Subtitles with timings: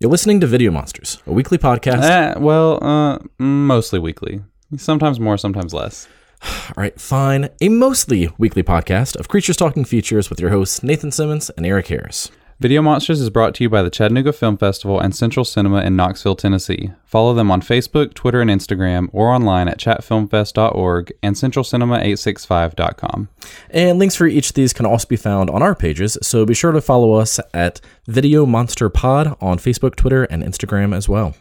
[0.00, 2.04] You're listening to Video Monsters, a weekly podcast.
[2.04, 4.40] Eh, well, uh, mostly weekly.
[4.76, 6.06] Sometimes more, sometimes less.
[6.44, 7.48] All right, fine.
[7.60, 11.88] A mostly weekly podcast of Creatures Talking Features with your hosts Nathan Simmons and Eric
[11.88, 12.30] Harris.
[12.60, 15.94] Video Monsters is brought to you by the Chattanooga Film Festival and Central Cinema in
[15.94, 16.90] Knoxville, Tennessee.
[17.04, 23.28] Follow them on Facebook, Twitter, and Instagram, or online at chattfilmfest.org and centralcinema865.com.
[23.70, 26.52] And links for each of these can also be found on our pages, so be
[26.52, 31.36] sure to follow us at Video Monster Pod on Facebook, Twitter, and Instagram as well.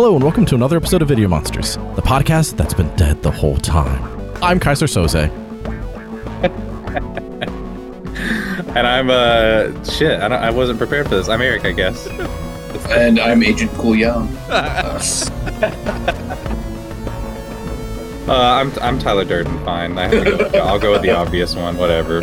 [0.00, 3.32] Hello, and welcome to another episode of Video Monsters, the podcast that's been dead the
[3.32, 4.00] whole time.
[4.40, 5.28] I'm Keyser Söze.
[8.76, 10.20] And I'm uh shit.
[10.20, 11.28] I, don't, I wasn't prepared for this.
[11.28, 12.06] I'm Eric, I guess.
[12.90, 14.32] And I'm Agent Kujan.
[18.28, 19.64] Uh, I'm I'm Tyler Durden.
[19.64, 19.98] Fine.
[19.98, 21.76] I have to go, I'll go with the obvious one.
[21.76, 22.22] Whatever.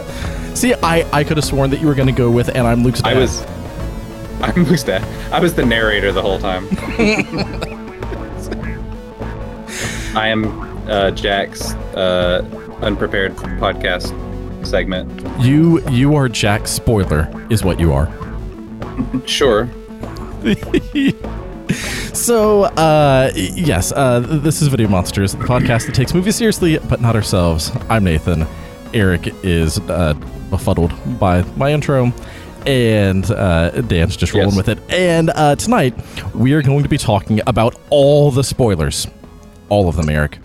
[0.56, 2.86] See, I, I could have sworn that you were going to go with, and I'm
[2.86, 3.18] Luke's dad.
[3.18, 3.46] I was.
[4.42, 5.04] I'm Luke's dad.
[5.34, 6.68] I was the narrator the whole time.
[10.16, 10.46] I am
[10.90, 12.44] uh, Jack's uh,
[12.82, 14.14] unprepared podcast
[14.66, 15.10] segment.
[15.44, 18.12] You you are Jack Spoiler, is what you are.
[19.26, 19.70] Sure.
[22.14, 27.02] So, uh, yes, uh, this is Video Monsters, the podcast that takes movies seriously, but
[27.02, 27.72] not ourselves.
[27.90, 28.48] I'm Nathan.
[28.94, 30.14] Eric is uh,
[30.50, 32.14] befuddled by my intro,
[32.66, 34.58] and uh, Dan's just rolling Yes.
[34.58, 34.80] with it.
[34.90, 35.94] And uh, tonight,
[36.36, 39.08] we are going to be talking about all the spoilers.
[39.70, 40.40] All of them, Eric.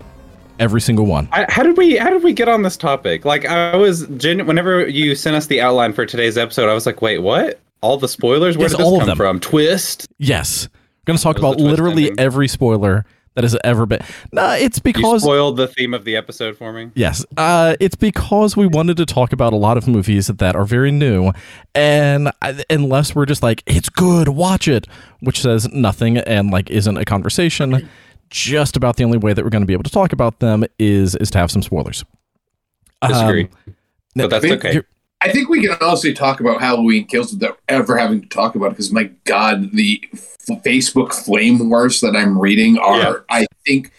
[0.59, 1.27] Every single one.
[1.31, 3.25] I, how did we how did we get on this topic?
[3.25, 6.85] Like I was genu- whenever you sent us the outline for today's episode, I was
[6.85, 7.59] like, wait, what?
[7.81, 8.57] All the spoilers?
[8.57, 9.17] Where Yes, did this all of come them.
[9.17, 9.39] from?
[9.39, 10.07] Twist?
[10.19, 10.67] Yes.
[10.71, 12.19] We're going to talk about literally ending?
[12.19, 14.01] every spoiler that has ever been.
[14.33, 16.91] Nah, it's because You spoiled the theme of the episode for me.
[16.95, 20.65] Yes, uh, it's because we wanted to talk about a lot of movies that are
[20.65, 21.31] very new,
[21.73, 24.87] and I- unless we're just like it's good, watch it,
[25.21, 27.89] which says nothing and like isn't a conversation.
[28.29, 30.63] Just about the only way that we're going to be able to talk about them
[30.79, 32.03] is is to have some spoilers.
[33.05, 33.43] Disagree.
[33.67, 33.75] Um,
[34.15, 34.81] but that's okay.
[35.21, 38.67] I think we can honestly talk about Halloween Kills without ever having to talk about
[38.67, 43.13] it because, my God, the f- Facebook flame wars that I'm reading are, Yeah.
[43.29, 43.91] I think,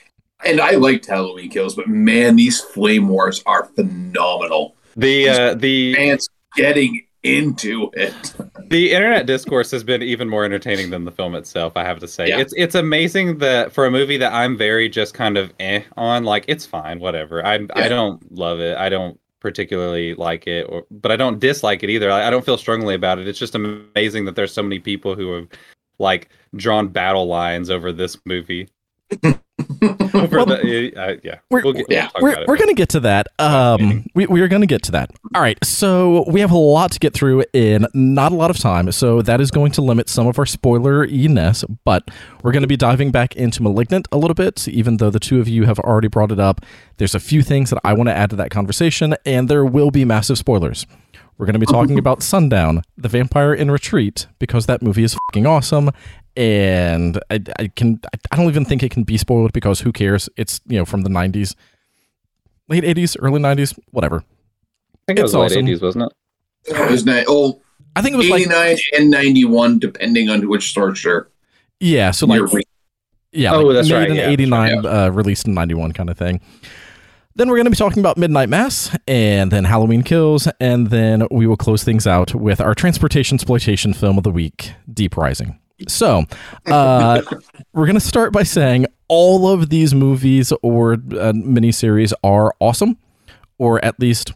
[0.44, 4.75] and I liked Halloween Kills, but man, these flame wars are phenomenal.
[4.97, 8.34] The uh, the Fans getting into it.
[8.69, 11.75] the internet discourse has been even more entertaining than the film itself.
[11.77, 12.41] I have to say, Yeah.
[12.41, 16.25] it's it's amazing that for a movie that I'm very just kind of eh on,
[16.25, 17.47] like it's fine, whatever.
[17.47, 18.77] I I don't love it.
[18.77, 22.10] I don't particularly like it, or but I don't dislike it either.
[22.10, 23.26] I, I don't feel strongly about it.
[23.28, 25.48] It's just amazing that there's so many people who have
[25.98, 28.69] like drawn battle lines over this movie.
[30.12, 33.00] Well, the, uh, yeah, we're- we'll get, yeah, we'll we're, we're going to get to
[33.00, 33.28] that.
[33.39, 35.11] Um, we, we are going to get to that.
[35.34, 35.59] All right.
[35.65, 38.91] So we have a lot to get through in not a lot of time.
[38.93, 42.09] So that is going to limit some of our spoiler ness, but
[42.43, 45.41] we're going to be diving back into Malignant a little bit, even though the two
[45.41, 46.61] of you have already brought it up.
[46.99, 49.91] There's a few things that I want to add to that conversation, and there will
[49.91, 50.87] be massive spoilers.
[51.38, 55.15] We're going to be talking about Sundown, The Vampire in Retreat, because that movie is
[55.28, 55.91] fucking awesome.
[56.37, 58.00] And I, I can
[58.31, 60.28] I don't even think it can be spoiled because who cares?
[60.37, 61.54] It's you know from the '90s,
[62.69, 64.25] late '80s, early '90s, whatever.
[64.25, 65.66] I think it it's was late awesome.
[65.66, 66.12] 80s, wasn't it?
[66.75, 67.60] It was ni- oh,
[67.97, 71.28] I think it was like 89 and 91, depending on which source you're,
[71.81, 72.64] yeah, so like
[73.32, 76.16] yeah, Oh, like that's made right, in yeah, '89, uh, released in '91, kind of
[76.16, 76.41] thing.
[77.34, 81.26] Then we're going to be talking about Midnight Mass, and then Halloween Kills, and then
[81.31, 85.59] we will close things out with our transportationsploitation film of the week, Deep Rising.
[85.88, 86.25] So,
[86.66, 87.22] uh,
[87.72, 92.98] we're going to start by saying all of these movies or uh, miniseries are awesome,
[93.59, 94.32] or at least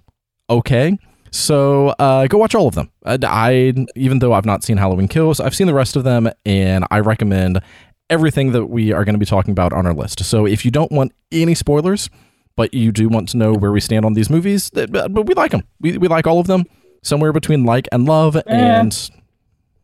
[0.49, 0.99] okay.
[1.31, 2.91] So uh, go watch all of them.
[3.05, 6.31] Uh, I, even though I've not seen Halloween Kills, I've seen the rest of them,
[6.47, 7.60] and I recommend
[8.09, 10.25] everything that we are going to be talking about on our list.
[10.25, 12.09] So if you don't want any spoilers,
[12.57, 15.35] but you do want to know where we stand on these movies, but but we
[15.35, 15.63] like them.
[15.81, 16.65] We, we like all of them.
[17.03, 18.37] Somewhere between like and love.
[18.47, 19.11] And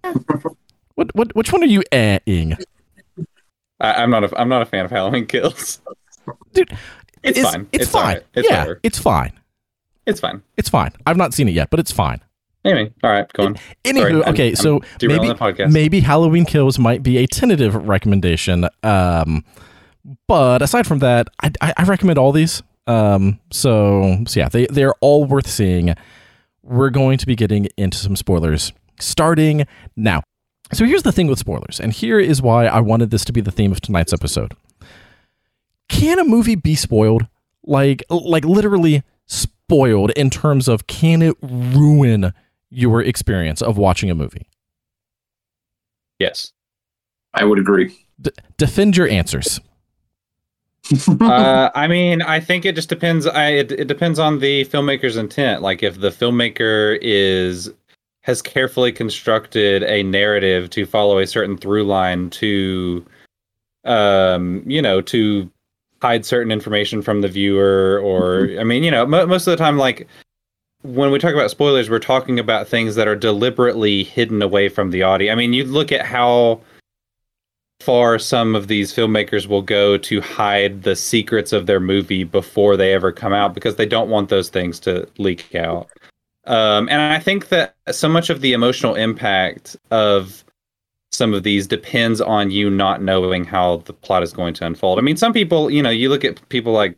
[0.94, 2.56] what what which one are you eh-ing?
[3.80, 5.80] I, I'm not a I'm not a fan of Halloween Kills.
[6.52, 6.70] Dude,
[7.22, 7.68] It's, It's, fine.
[7.72, 8.02] It's, fine.
[8.02, 8.24] alright.
[8.34, 8.80] It's yeah, whatever.
[8.82, 9.32] it's fine.
[10.06, 10.42] It's fine.
[10.56, 10.90] It's fine.
[11.06, 12.20] I've not seen it yet, but it's fine.
[12.64, 13.54] Anyway, all right, go on.
[13.84, 18.68] Anywho, Sorry, I'm- okay, I'm so maybe maybe Halloween Kills might be a tentative recommendation.
[18.84, 19.44] Um,
[20.26, 22.62] but aside from that, I, I, I recommend all these.
[22.86, 25.94] Um, so so yeah, they they're all worth seeing.
[26.62, 29.66] We're going to be getting into some spoilers starting
[29.96, 30.22] now.
[30.72, 33.40] So here's the thing with spoilers, and here is why I wanted this to be
[33.40, 34.54] the theme of tonight's episode.
[35.88, 37.26] Can a movie be spoiled?
[37.64, 42.32] Like like literally spoiled in terms of can it ruin
[42.70, 44.46] your experience of watching a movie?
[46.18, 46.52] Yes.
[47.34, 48.06] I would agree.
[48.20, 49.60] D- defend your answers.
[51.20, 53.26] Uh, I mean, I think it just depends.
[53.26, 55.62] I it, it depends on the filmmaker's intent.
[55.62, 57.70] Like if the filmmaker is
[58.22, 63.04] has carefully constructed a narrative to follow a certain through line to,
[63.84, 65.50] um, you know, to
[66.00, 69.56] hide certain information from the viewer, or I mean, you know, mo- most of the
[69.56, 70.06] time, like
[70.82, 74.90] when we talk about spoilers, we're talking about things that are deliberately hidden away from
[74.90, 75.32] the audience.
[75.32, 76.60] I mean, you look at how
[77.82, 82.76] far some of these filmmakers will go to hide the secrets of their movie before
[82.76, 85.90] they ever come out because they don't want those things to leak out.
[86.46, 90.44] Um, and I think that so much of the emotional impact of
[91.10, 94.98] some of these depends on you not knowing how the plot is going to unfold.
[94.98, 96.96] I mean, some people, you know, you look at people like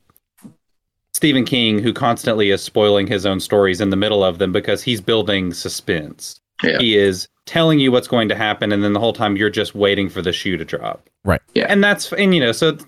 [1.14, 4.82] Stephen King, who constantly is spoiling his own stories in the middle of them because
[4.82, 6.40] he's building suspense.
[6.62, 6.78] Yeah.
[6.78, 9.74] He is telling you what's going to happen, and then the whole time you're just
[9.74, 11.08] waiting for the shoe to drop.
[11.24, 11.42] Right.
[11.54, 11.66] Yeah.
[11.68, 12.78] And that's and you know, so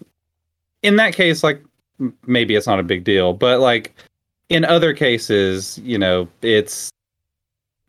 [0.83, 1.63] in that case, like
[2.27, 3.95] maybe it's not a big deal, but like
[4.49, 6.91] in other cases, you know, it's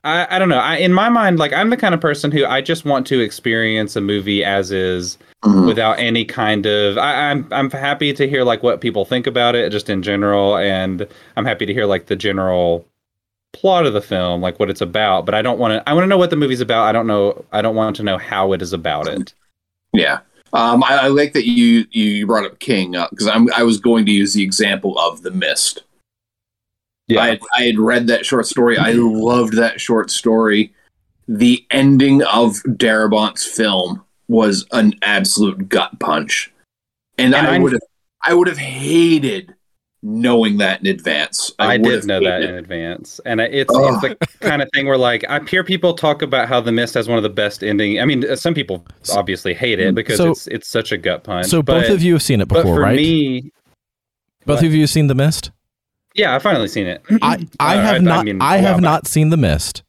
[0.04, 0.60] I, I don't know.
[0.60, 3.20] I in my mind, like I'm the kind of person who I just want to
[3.20, 5.68] experience a movie as is Mhm.
[5.68, 9.54] without any kind of I, I'm I'm happy to hear like what people think about
[9.54, 12.84] it just in general and I'm happy to hear like the general
[13.54, 16.04] plot of the film, like what it's about, but I don't want to I want
[16.04, 16.84] to know what the movie's about.
[16.84, 19.34] I don't know I don't want to know how it is about it.
[19.94, 20.20] Yeah.
[20.54, 24.06] Um, I, I like that you you brought up King because I'm I was going
[24.06, 25.84] to use the example of The Mist.
[27.18, 28.78] I had, I had read that short story.
[28.78, 30.74] I loved that short story.
[31.30, 36.52] The ending of Darabont's film was an absolute gut punch,
[37.18, 37.82] and, And I would have
[38.24, 39.56] I would have hated
[40.04, 41.52] knowing that in advance.
[41.60, 44.70] I, would did know that hated- in advance, and I- it's it's the kind of
[44.74, 47.30] thing where like I hear people talk about how The Mist has one of the
[47.30, 48.00] best ending.
[48.00, 48.86] I mean, some people
[49.16, 51.48] obviously hate it because So- it's it's such a gut punch.
[51.48, 52.96] So both of you have seen it but before, for right?
[52.96, 53.52] me,
[54.46, 54.66] both what?
[54.66, 55.52] of you have seen The Mist.
[56.16, 57.02] yeah, I've finally seen it.
[57.22, 58.20] I I Uh, have I not.
[58.20, 58.82] I, mean, a while have back.
[58.82, 59.84] not seen The Mist,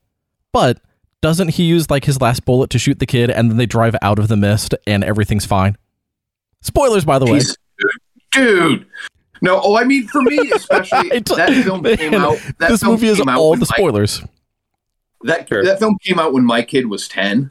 [0.53, 0.81] but
[1.21, 3.97] doesn't he use like his last bullet to shoot the kid, and then they drive
[4.03, 5.77] out of the mist, and everything's fine?
[6.63, 7.39] Spoilers, by the way.
[7.41, 7.57] Jesus,
[8.33, 8.87] dude.
[9.41, 12.39] No, oh, I mean for me especially I t- that film came Man, out.
[12.59, 14.23] That this film movie is came out all when the my- spoilers.
[15.23, 15.65] that Sure.
[15.65, 17.51] that film came out when my kid was ten.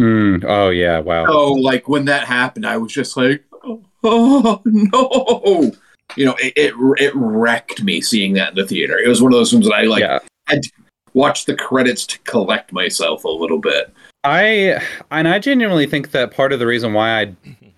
[0.00, 1.26] Mm, oh yeah, wow.
[1.26, 3.44] So like when that happened, I was just like,
[4.04, 5.72] oh, no,
[6.16, 8.96] you know, it, it it wrecked me seeing that in the theater.
[8.98, 10.70] It was one of those films that I like yeah, had to
[11.14, 13.92] watch the credits to collect myself a little bit.
[14.28, 17.34] I and I genuinely think that part of the reason why I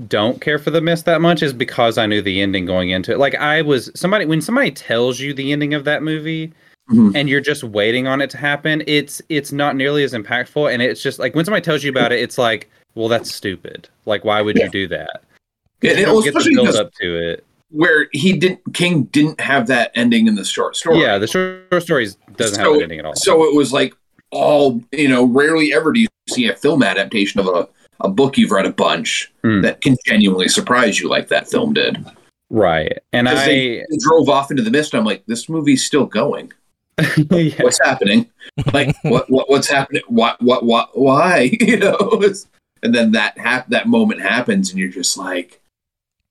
[0.08, 3.12] don't care for the mist that much is because I knew the ending going into
[3.12, 3.18] it.
[3.18, 6.52] Like I was somebody when somebody tells you the ending of that movie
[6.90, 7.12] Mhm.
[7.14, 10.82] and you're just waiting on it to happen, it's it's not nearly as impactful and
[10.82, 13.88] it's just like when somebody tells you about it, it's like, well that's stupid.
[14.06, 14.64] Like why would Yeah.
[14.64, 15.22] you do that?
[15.82, 17.44] And You it don't was get the build up to it.
[17.70, 21.00] where he didn't King didn't have that ending in the short story.
[21.00, 23.14] Yeah, the short stories doesn't have an ending at all.
[23.14, 23.94] So it was like
[24.30, 25.24] all you know.
[25.24, 27.68] Rarely ever do you see a film adaptation of a,
[28.00, 29.62] a book you've read a bunch Hmm.
[29.62, 32.04] that can genuinely surprise you like that film did.
[32.50, 32.98] right.
[33.12, 34.94] and I they drove off into the mist.
[34.94, 36.52] I'm like, this movie's still going.
[37.30, 37.62] yeah.
[37.62, 38.28] What's happening?
[38.74, 40.02] Like, what, what what's happening?
[40.08, 41.50] What what what why?
[41.60, 42.22] You know.
[42.82, 45.60] And then that hap- that moment happens, and you're just like,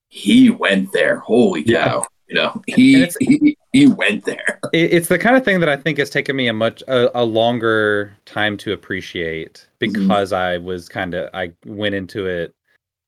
[0.09, 1.17] he went there.
[1.19, 1.85] Holy Yeah.
[1.87, 2.05] cow!
[2.27, 4.59] You know, he he, he went there.
[4.73, 7.19] it, it's the kind of thing that I think has taken me a much a,
[7.19, 10.07] a longer time to appreciate Mm-hmm.
[10.07, 12.53] because I was kind of I went into it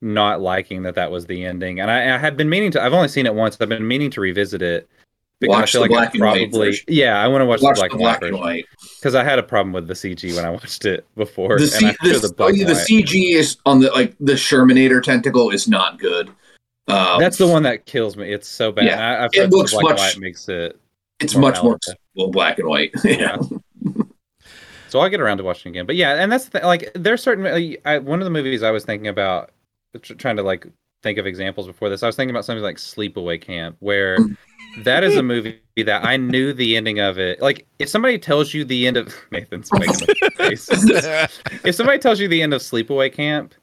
[0.01, 2.81] not liking that that was the ending, and I, I had been meaning to.
[2.81, 3.57] I've only seen it once.
[3.59, 4.89] I've been meaning to revisit it
[5.39, 7.45] because Watch I feel the like I black and white probably yeah I want to
[7.45, 8.65] watch, Watch the black, the black and white
[8.99, 11.57] because I had a problem with the CG when I watched it before.
[11.57, 12.73] The, and C, I the, the the.
[12.73, 16.31] CG is on the like the Shermanator tentacle is not good.
[16.91, 18.31] Um, That's the one that kills me.
[18.31, 18.86] It's so bad.
[18.86, 19.00] Yeah.
[19.00, 20.79] I, I've It heard the looks black much- and white makes it.
[21.19, 21.77] It's more much more
[22.15, 22.91] well, black and white.
[23.03, 23.38] yeah.
[24.89, 25.86] So I'll get around to watching it again.
[25.86, 28.71] But yeah, and that's the, like there's certain like, I, one of the movies I
[28.71, 29.51] was thinking about
[30.01, 30.67] tr- trying to like
[31.03, 32.03] think of examples before this.
[32.03, 34.17] I was thinking about something like Sleepaway Camp, where
[34.79, 37.41] that is a movie that I knew the ending of it.
[37.41, 40.67] Like if somebody tells you the end of Nathan's making a face.
[41.63, 43.53] if somebody tells you the end of Sleepaway Camp,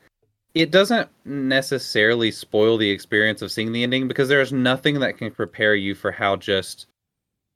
[0.58, 5.30] it doesn't necessarily spoil the experience of seeing the ending because there's nothing that can
[5.30, 6.86] prepare you for how just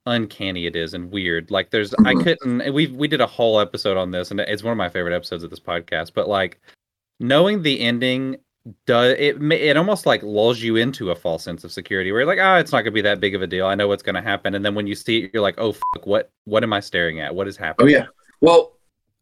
[0.05, 1.51] uncanny it is and weird.
[1.51, 2.23] Like there's I Mhm.
[2.23, 5.13] couldn't we we did a whole episode on this and it's one of my favorite
[5.15, 6.59] episodes of this podcast, but like
[7.19, 8.37] knowing the ending
[8.85, 12.27] does it it almost like lulls you into a false sense of security where you're
[12.27, 13.65] like, "Ah, it's not going to be that big of a deal.
[13.65, 15.73] I know what's going to happen." And then when you see it, you're like, "Oh
[15.73, 17.35] fuck, what what am I staring at?
[17.35, 18.05] What is happening?" Oh yeah.
[18.39, 18.72] Well,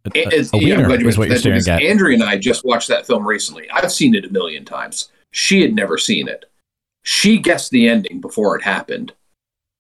[0.05, 1.81] A, it- a yeah, I'm wiener is what you're staring at.
[1.81, 3.70] Andrea and I just watched that film recently.
[3.72, 5.12] I've seen it a million times.
[5.31, 6.46] She had never seen it.
[7.03, 9.13] She guessed the ending before it happened.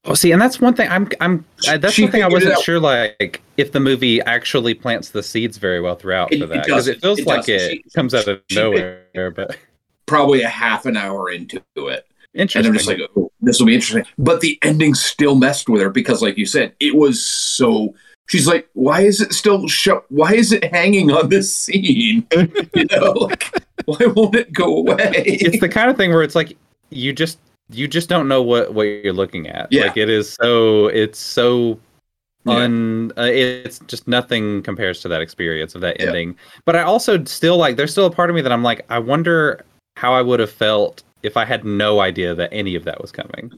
[0.05, 2.59] Oh, see, and that's one thing I'm I'm uh, that's She one thing I wasn't
[2.61, 6.47] sure like if the movie actually plants the seeds very well throughout It- for it
[6.47, 7.01] that because it, doesn't.
[7.01, 7.53] feels It like doesn't.
[7.71, 9.31] it She- comes out of nowhere.
[9.35, 9.57] But
[10.07, 12.07] Probably a half an hour into it.
[12.33, 12.59] Interesting.
[12.59, 12.67] And.
[12.67, 14.03] I'm just like, oh, this will be interesting.
[14.17, 17.93] But the ending still messed with her because, like you said, it was so.
[18.31, 20.05] She's like, why is it still show?
[20.07, 22.25] Why is it hanging on this scene?
[22.73, 23.43] You know, like,
[23.83, 25.11] why won't it go away?
[25.25, 26.57] it's the kind of thing where it's like
[26.91, 27.39] you just
[27.71, 29.67] you just don't know what what you're looking at.
[29.69, 29.87] Yeah.
[29.87, 31.77] Like it is so it's so
[32.45, 32.63] Yeah.
[32.63, 36.05] un uh, it's just nothing compares to that experience of that Yeah.
[36.07, 36.37] ending.
[36.63, 38.99] But I also still like there's still a part of me that I'm like I
[38.99, 39.65] wonder
[39.97, 43.11] how I would have felt if I had no idea that any of that was
[43.11, 43.51] coming.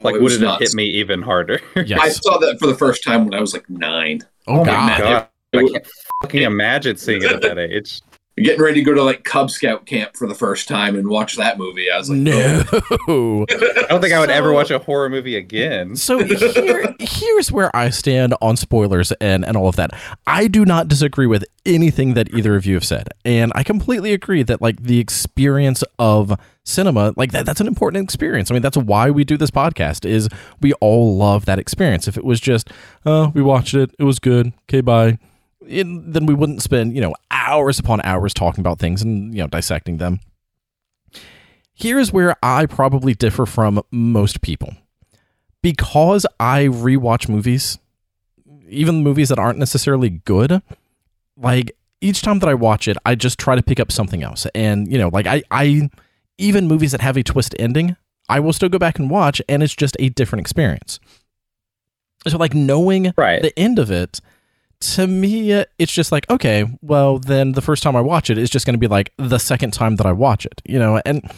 [0.00, 1.60] Like Oh, it would it have hit me even harder?
[1.86, 2.00] Yes.
[2.00, 4.20] I saw that for the first time when I was like nine.
[4.46, 4.98] oh, oh my God.
[4.98, 5.28] God.
[5.54, 5.86] I can't
[6.22, 8.00] fucking imagine seeing it at that age.
[8.36, 11.34] Getting ready to go to like Cub Scout camp for the first time and watch
[11.36, 11.90] that movie.
[11.90, 12.62] I was like, No.
[13.08, 13.44] Oh.
[13.50, 15.96] I don't think I would ever watch a horror movie again.
[15.96, 19.90] So here, here's where I stand on spoilers and, and all of that.
[20.28, 23.08] I do not disagree with anything that either of you have said.
[23.24, 26.38] And I completely agree that like the experience of
[26.68, 28.50] cinema, like that that's an important experience.
[28.50, 30.28] I mean, that's why we do this podcast is
[30.60, 32.06] we all love that experience.
[32.06, 32.70] If it was just,
[33.04, 35.18] uh, we watched it, it was good, okay, bye.
[35.66, 39.42] It, then we wouldn't spend, you know, hours upon hours talking about things and, you
[39.42, 40.20] know, dissecting them.
[41.74, 44.74] Here's where I probably differ from most people
[45.62, 47.78] because I rewatch movies,
[48.68, 50.62] even movies that aren't necessarily good,
[51.36, 54.46] like each time that I watch it, I just try to pick up something else.
[54.54, 55.90] And, you know, like I, I
[56.38, 57.96] even movies that have a twist ending,
[58.28, 61.00] I will still go back and watch, and it's just a different experience.
[62.26, 63.42] So, like, knowing Right.
[63.42, 64.20] the end of it,
[64.80, 68.38] to me, uh, it's just like, okay, well, then the first time I watch it
[68.38, 71.00] is just going to be like the second time that I watch it, you know?
[71.04, 71.28] And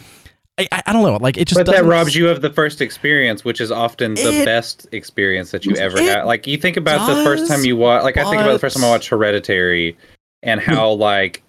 [0.59, 3.43] I, I, don't know, like, it just but that robs you of the first experience,
[3.43, 6.23] which is often the It- best experience that you ever had.
[6.25, 8.75] Like you think about the first time you watch, like I think about the first
[8.75, 9.97] time I watched Hereditary,
[10.43, 11.41] and how like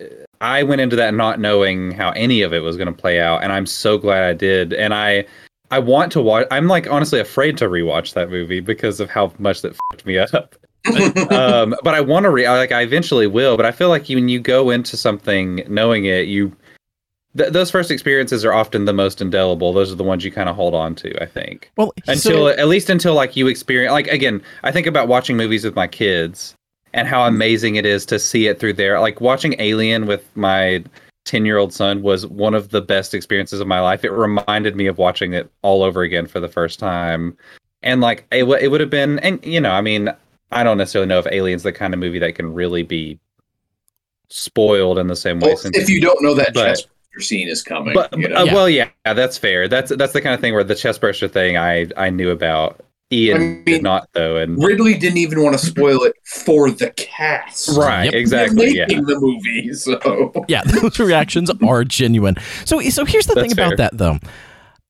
[0.43, 3.45] I went into that not knowing how any of it was going to play out,
[3.45, 4.73] and I'm so glad I did.
[4.73, 5.25] And I,
[5.71, 6.49] I want to watch.
[6.51, 10.19] I'm like honestly afraid to rewatch that movie because of how much that fucked me
[10.19, 10.57] up.
[11.31, 13.57] um, but I want to re like I eventually will.
[13.57, 16.55] But I feel like when you go into something knowing it, you
[17.37, 19.73] th- those first experiences are often the most indelible.
[19.73, 21.23] Those are the ones you kind of hold on to.
[21.23, 24.43] I think well, until so- at least until like you experience like again.
[24.65, 26.57] I think about watching movies with my kids
[26.95, 29.01] and how amazing it is to see it through there.
[29.01, 30.85] Like watching Alien with my
[31.25, 34.05] 10 year old son was one of the best experiences of my life.
[34.05, 37.37] It reminded me of watching it all over again for the first time.
[37.83, 40.09] And like it, w- it would have been, and you know, I mean,
[40.51, 43.19] I don't necessarily know if Alien's the kind of movie that can really be
[44.29, 45.55] spoiled in the same way.
[45.57, 48.37] Since if you don't know that but- chest burster scene is coming, but you know?
[48.37, 48.55] uh, Yeah.
[48.55, 49.69] well, yeah, that's fair.
[49.69, 52.81] That's that's the kind of thing where the chest burster thing I I knew about.
[53.13, 56.71] Ian I mean, did not though, and Ridley didn't even want to spoil it for
[56.71, 57.77] the cast.
[57.77, 58.15] right, Yep.
[58.15, 58.85] exactly, They're yeah.
[58.89, 62.37] making the movie, so yeah, those reactions are genuine.
[62.65, 63.77] So, so here's the That's thing about fair.
[63.77, 64.19] that, though,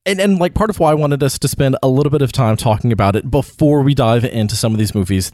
[0.07, 2.33] and and like part of why I wanted us to spend a little bit of
[2.33, 5.33] time talking about it before we dive into some of these movies.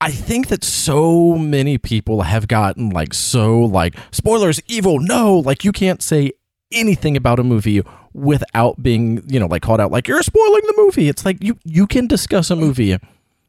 [0.00, 5.64] I think that so many people have gotten like so like spoilers, evil, no, like
[5.64, 6.32] you can't say
[6.74, 10.74] anything about a movie without being you know like called out like you're spoiling the
[10.76, 11.08] movie.
[11.08, 12.98] It's like you you can discuss a movie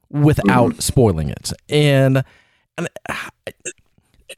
[0.09, 2.23] without spoiling it, and
[2.77, 2.89] and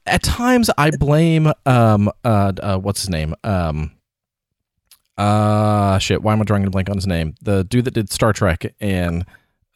[0.06, 3.34] at times I blame um uh, uh what's his name?
[3.44, 3.92] Um
[5.16, 7.34] uh shit why am I drawing a blank on his name?
[7.42, 9.24] The dude that did Star Trek and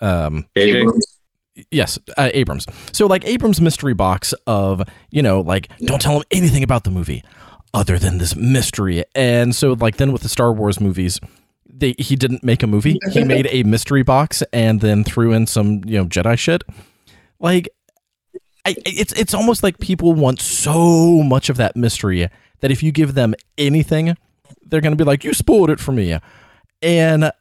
[0.01, 1.19] um Abrams-
[1.71, 2.67] yes uh, Abrams.
[2.93, 6.91] So like Abrams mystery box of you know like don't tell him anything about the
[6.91, 7.23] movie
[7.75, 11.19] other than this mystery and so like then with the Star Wars movies
[11.67, 15.47] they he didn't make a movie he made a mystery box and then threw in
[15.47, 16.63] some you know Jedi shit
[17.41, 17.69] like
[18.65, 22.29] I, it's it's almost like people want so much of that mystery
[22.61, 24.17] that if you give them anything,
[24.65, 26.19] they're going to be like, "You spoiled it for me."
[26.81, 27.33] And uh,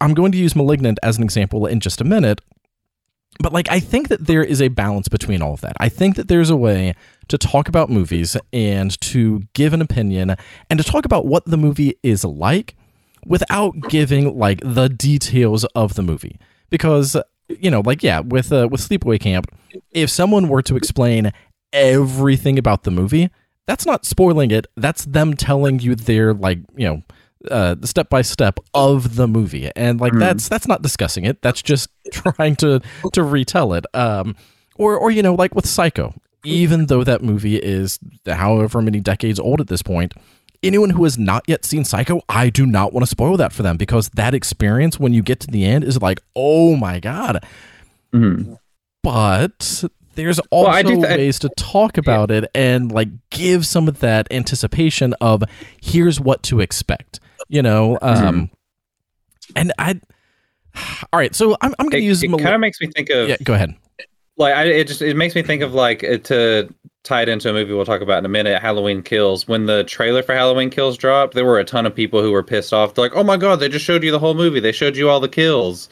[0.00, 2.42] I'm going to use *Malignant* as an example in just a minute.
[3.38, 5.76] But like, I think that there is a balance between all of that.
[5.80, 6.94] I think that there's a way
[7.30, 10.36] to talk about movies and to give an opinion
[10.68, 12.76] and to talk about what the movie is like
[13.26, 17.16] without giving like the details of the movie because
[17.58, 19.46] you know, like yeah, with uh, with Sleepaway Camp,
[19.90, 21.32] if someone were to explain
[21.72, 23.30] everything about the movie,
[23.66, 24.66] that's not spoiling it.
[24.76, 27.02] That's them telling you their like you know
[27.50, 30.20] uh, step by step of the movie, and like mm.
[30.20, 31.42] that's that's not discussing it.
[31.42, 32.80] That's just trying to
[33.12, 33.84] to retell it.
[33.94, 34.36] Um,
[34.76, 39.38] or or you know, like with Psycho, even though that movie is however many decades
[39.38, 40.14] old at this point,
[40.62, 43.62] anyone who has not yet seen Psycho, I do not want to spoil that for
[43.62, 47.44] them because that experience when you get to the end is like, oh my god.
[48.12, 48.54] Mm-hmm.
[49.02, 54.00] But there's also well, th- ways to talk about it and like give some of
[54.00, 55.42] that anticipation of
[55.80, 57.20] here's what to expect.
[57.48, 58.44] You know, um, mm-hmm.
[59.56, 60.00] and I.
[61.12, 62.22] All right, so I'm, I'm going to use.
[62.22, 63.28] It kind of makes me think of.
[63.28, 63.74] Yeah, go ahead.
[64.40, 67.52] Like I, it just it makes me think of like to tie it into a
[67.52, 69.46] movie we'll talk about in a minute, Halloween Kills.
[69.46, 72.42] When the trailer for Halloween Kills dropped, there were a ton of people who were
[72.42, 72.94] pissed off.
[72.94, 74.58] They're like, "Oh my god, they just showed you the whole movie.
[74.58, 75.90] They showed you all the kills."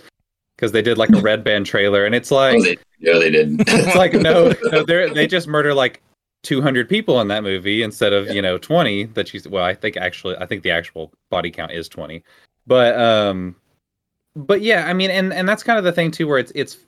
[0.57, 3.31] Because they did like a red band trailer, and it's like, oh, they, yeah, they
[3.31, 3.61] did.
[3.69, 6.03] it's like no, no, they they just murder like
[6.43, 8.33] 200 people in that movie instead of yeah.
[8.33, 9.43] you know 20 that you.
[9.51, 12.25] Well, I think actually, I think the actual body count is 20,
[12.67, 13.57] but um,
[14.35, 16.79] but yeah, I mean, and and that's kind of the thing too, where it's it's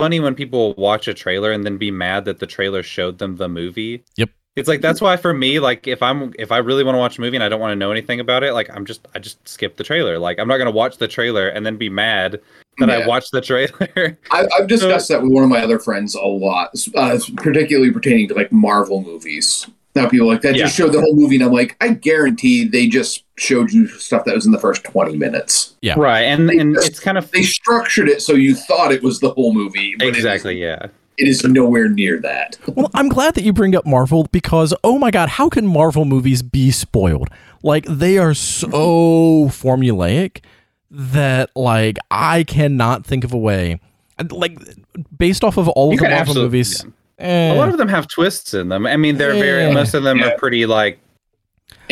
[0.00, 3.36] funny when people watch a trailer and then be mad that the trailer showed them
[3.36, 4.04] the movie.
[4.16, 4.30] Yep.
[4.56, 7.18] It's like that's why for me, like if I'm if I really want to watch
[7.18, 9.20] a movie and I don't want to know anything about it, like I'm just I
[9.20, 10.18] just skip the trailer.
[10.18, 12.40] Like I'm not gonna watch the trailer and then be mad
[12.78, 12.96] that yeah.
[12.96, 14.18] I watched the trailer.
[14.30, 17.92] I, have discussed so, that with one of my other friends a lot, uh, particularly
[17.92, 19.68] pertaining to like Marvel movies.
[19.94, 20.64] Now people like that yeah.
[20.64, 24.24] just showed the whole movie, and I'm like, I guarantee they just showed you stuff
[24.24, 25.76] that was in the first 20 minutes.
[25.80, 26.22] Yeah, right.
[26.22, 29.20] And they and just, it's kind of they structured it so you thought it was
[29.20, 29.96] the whole movie.
[29.98, 30.62] exactly.
[30.62, 30.86] It is, yeah.
[31.18, 32.56] It is nowhere near that.
[32.68, 36.04] well, I'm glad that you bring up Marvel because oh my god, how can Marvel
[36.04, 37.28] movies be spoiled?
[37.62, 40.42] Like they are so formulaic
[40.90, 43.80] that like I cannot think of a way.
[44.30, 44.58] Like
[45.16, 46.84] based off of all you of the Marvel movies.
[46.84, 46.90] Yeah.
[47.20, 47.72] A lot eh.
[47.72, 48.86] of them have twists in them.
[48.86, 49.72] I mean, they're very eh.
[49.72, 50.28] most of them yeah.
[50.28, 50.98] are pretty like.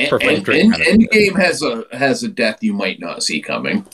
[0.08, 3.84] Perfect and, and, and Endgame has a has a death you might not see coming.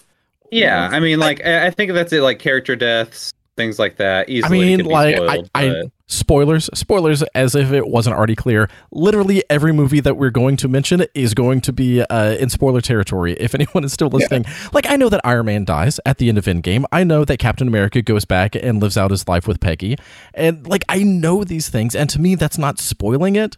[0.50, 2.20] Yeah, I mean, like I, I think that's it.
[2.20, 4.28] Like character deaths, things like that.
[4.28, 8.68] Easily, I mean, like spoiled, I, I, spoilers, spoilers, as if it wasn't already clear.
[8.90, 12.80] Literally every movie that we're going to mention is going to be uh, in spoiler
[12.80, 13.34] territory.
[13.34, 14.68] If anyone is still listening, yeah.
[14.72, 16.84] like I know that Iron Man dies at the end of Endgame.
[16.92, 19.96] I know that Captain America goes back and lives out his life with Peggy,
[20.34, 23.56] and like I know these things, and to me, that's not spoiling it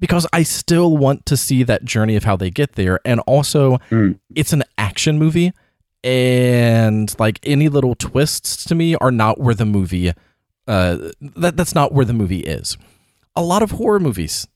[0.00, 3.78] because I still want to see that journey of how they get there, and also
[3.90, 4.18] mm.
[4.34, 5.52] it's an action movie.
[6.04, 10.12] And like any little twists to me are not where the movie
[10.66, 12.76] uh, that that's not where the movie is.
[13.34, 14.46] A lot of horror movies,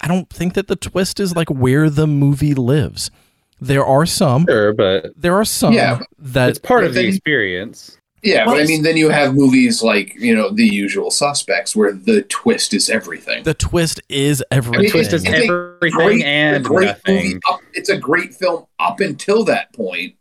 [0.00, 3.10] I don't think that the twist is like where the movie lives.
[3.60, 7.96] There are some, sure, but there are some yeah, that it's part of the experience.
[8.22, 11.92] Yeah, but I mean, then you have movies like you know The Usual Suspects, where
[11.92, 13.42] the twist is everything.
[13.42, 14.82] The twist is everything.
[14.82, 17.40] The twist is everything great, and nothing.
[17.50, 20.14] Up, it's a great film up until that point,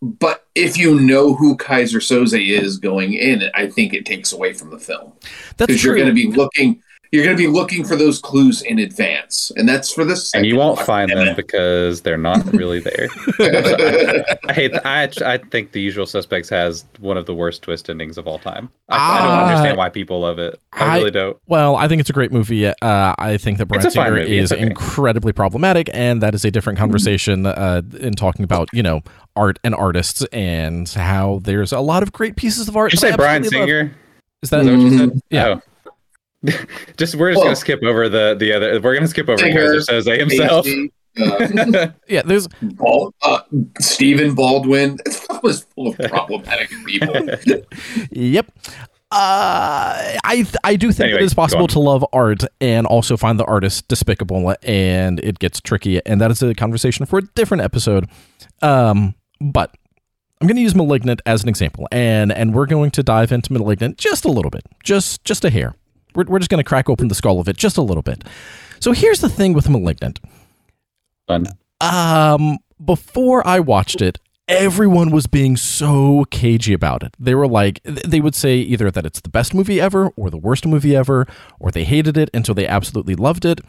[0.00, 4.52] but if you know who Keyser Söze is going in, I think it takes away
[4.52, 5.12] from the film.
[5.56, 8.78] Because you're going to be looking you're going to be looking for those clues in
[8.78, 10.34] advance, and that's for this.
[10.34, 13.08] And you won't find them because they're not really there.
[13.38, 14.74] I, I, hate.
[14.84, 18.38] I I think The Usual Suspects has one of the worst twist endings of all
[18.38, 18.70] time.
[18.88, 20.60] I, uh, I don't understand why people love it.
[20.74, 21.38] I, really don't.
[21.46, 22.66] Well, I think it's a great movie.
[22.66, 24.60] Uh, I think that Bryan Singer is okay.
[24.60, 29.00] incredibly problematic, and that is a different conversation uh, in talking about you know
[29.34, 32.90] art and artists and how there's a lot of great pieces of art.
[32.90, 33.84] Did you say Bryan Singer?
[33.84, 33.92] Love.
[34.42, 35.20] Is that, is that what you said?
[35.30, 35.46] Yeah.
[35.46, 35.62] Oh.
[36.96, 38.80] just we're just well, gonna skip over the the other.
[38.80, 40.66] We're gonna skip over Keyser Söze himself.
[41.20, 43.40] Uh, yeah, there's Bald, uh,
[43.80, 44.98] Stephen Baldwin.
[45.08, 47.14] This was full of problematic people.
[48.10, 48.50] yep.
[49.10, 53.38] Uh, I I do think anyway, it is possible to love art and also find
[53.38, 57.62] the artist despicable, and it gets tricky, and that is a conversation for a different
[57.62, 58.08] episode.
[58.62, 59.74] Um, but
[60.40, 63.52] I'm going to use Malignant as an example, and and we're going to dive into
[63.52, 65.74] Malignant just a little bit, just just a hair.
[66.18, 68.24] We're, we're just going to crack open the skull of it just a little bit.
[68.80, 70.18] So here's the thing with Malignant.
[71.28, 71.46] Fun.
[71.80, 77.14] Um, before I watched it, everyone was being so cagey about it.
[77.20, 80.38] They were like, they would say either that it's the best movie ever, or the
[80.38, 81.28] worst movie ever,
[81.60, 83.60] or they hated it until they absolutely loved it.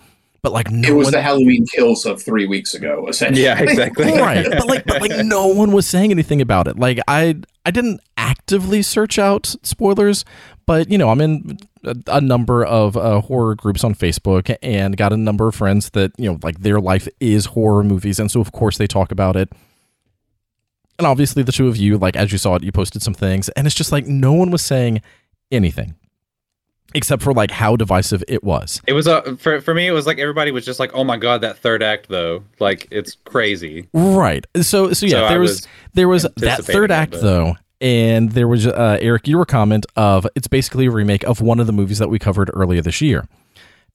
[0.41, 1.11] But like, no it was one...
[1.13, 3.43] the Halloween kills of three weeks ago, essentially.
[3.43, 4.05] Yeah, exactly.
[4.05, 6.79] right, but like, but like, no one was saying anything about it.
[6.79, 7.35] Like, I,
[7.65, 10.23] I didn't actively search out spoilers,
[10.65, 14.97] but you know, I'm in a, a number of uh, horror groups on Facebook and
[14.97, 18.29] got a number of friends that you know, like their life is horror movies, and
[18.31, 19.51] so of course they talk about it.
[20.97, 23.49] And obviously, the two of you, like as you saw it, you posted some things,
[23.49, 25.01] and it's just like no one was saying
[25.51, 25.95] anything
[26.95, 28.81] except for like how divisive it was.
[28.87, 29.87] It was a for for me.
[29.87, 32.87] It was like everybody was just like, "Oh my god, that third act though, like
[32.91, 34.45] it's crazy." Right.
[34.61, 37.55] So so yeah, So there was, was there was that third it, act but- though,
[37.81, 41.67] and there was uh, Eric your comment of it's basically a remake of one of
[41.67, 43.27] the movies that we covered earlier this year,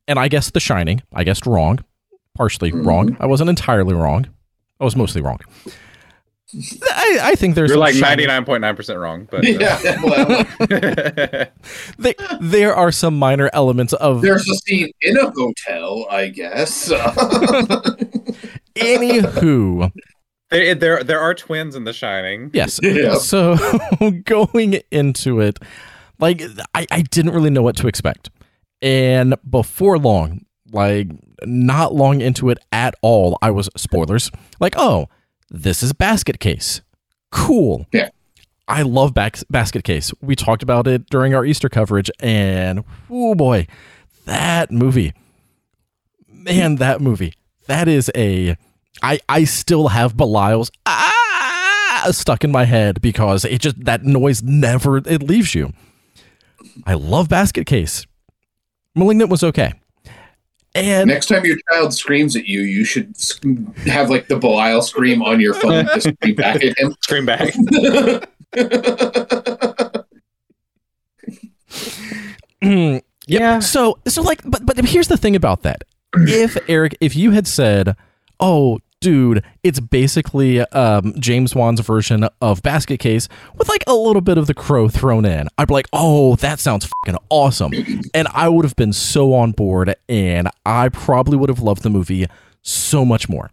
[0.08, 1.02] and I guessed The Shining.
[1.12, 1.80] I guessed wrong,
[2.34, 2.86] partially Mm-hmm.
[2.88, 3.16] wrong.
[3.20, 4.26] I wasn't entirely wrong.
[4.80, 5.38] I was mostly wrong.
[6.92, 9.48] I, I think there's You're like ninety Shining- nine point nine percent wrong, but uh,
[9.48, 10.44] Yeah, well,
[11.98, 16.90] They, there are some minor elements of there's a scene in a hotel, I guess.
[18.76, 19.90] anywho.
[20.50, 22.50] There, there there are twins in The Shining.
[22.52, 22.80] Yes.
[22.82, 23.16] Yeah.
[23.16, 23.56] So
[24.24, 25.58] going into it,
[26.18, 26.42] like
[26.74, 28.30] I, I didn't really know what to expect.
[28.82, 31.08] And before long, like
[31.44, 34.30] not long into it at all, I was spoilers.
[34.60, 35.08] Like, oh,
[35.50, 36.82] this is basket case.
[37.30, 37.86] Cool.
[37.92, 38.10] Yeah.
[38.66, 40.12] I love back, basket case.
[40.22, 43.66] We talked about it during our Easter coverage, and oh boy,
[44.24, 45.12] that movie.
[46.28, 47.34] Man, that movie.
[47.66, 48.56] That is a
[49.04, 54.42] I I still have Belial's ah stuck in my head because it just that noise
[54.42, 55.74] never it leaves you.
[56.86, 58.06] I love Basket Case.
[58.94, 59.74] Malignant was okay.
[60.74, 63.14] And Next time your child screams at you, you should
[63.84, 66.96] have like the Belial scream on your phone to scream back at him.
[67.02, 67.54] Scream back.
[73.26, 73.58] yeah.
[73.58, 75.84] So so like but but here's the thing about that.
[76.14, 77.96] If Eric, if you had said,
[78.40, 84.22] "Oh, dude, it's basically um, James Wan's version of Basket Case with like a little
[84.22, 87.72] bit of the crow thrown in," I'd be like, "Oh, that sounds fucking awesome,"
[88.14, 91.90] and I would have been so on board, and I probably would have loved the
[91.90, 92.26] movie
[92.62, 93.50] so much more.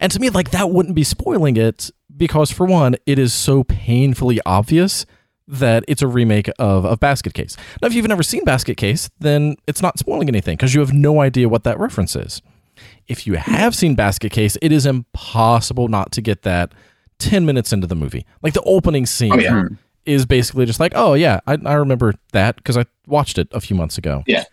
[0.00, 3.64] And to me, like that wouldn't be spoiling it because, for one, it is so
[3.64, 5.06] painfully obvious
[5.48, 7.56] that it's a remake of, of Basket Case.
[7.82, 10.92] Now, if you've never seen Basket Case, then it's not spoiling anything because you have
[10.92, 12.42] no idea what that reference is.
[13.08, 16.72] If you have seen Basket Case, it is impossible not to get that
[17.18, 18.24] 10 minutes into the movie.
[18.42, 19.62] Like the opening scene Oh, yeah.
[19.62, 19.74] Hmm.
[20.06, 23.60] is basically just like, oh, yeah, I, I remember that because I watched it a
[23.60, 24.22] few months ago.
[24.26, 24.44] Yeah.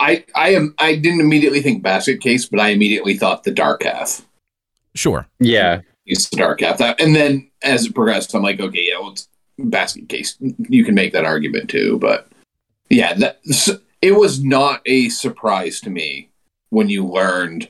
[0.00, 3.82] I I am I didn't immediately think basket case, but I immediately thought the dark
[3.82, 4.24] half.
[4.94, 5.26] Sure.
[5.40, 6.78] Yeah, It's the dark half.
[6.78, 10.36] That, and then as it progressed, I'm like, okay, yeah, well, it's basket case.
[10.68, 12.28] You can make that argument too, but
[12.90, 13.40] yeah, that
[14.00, 16.28] it was not a surprise to me
[16.70, 17.68] when you learned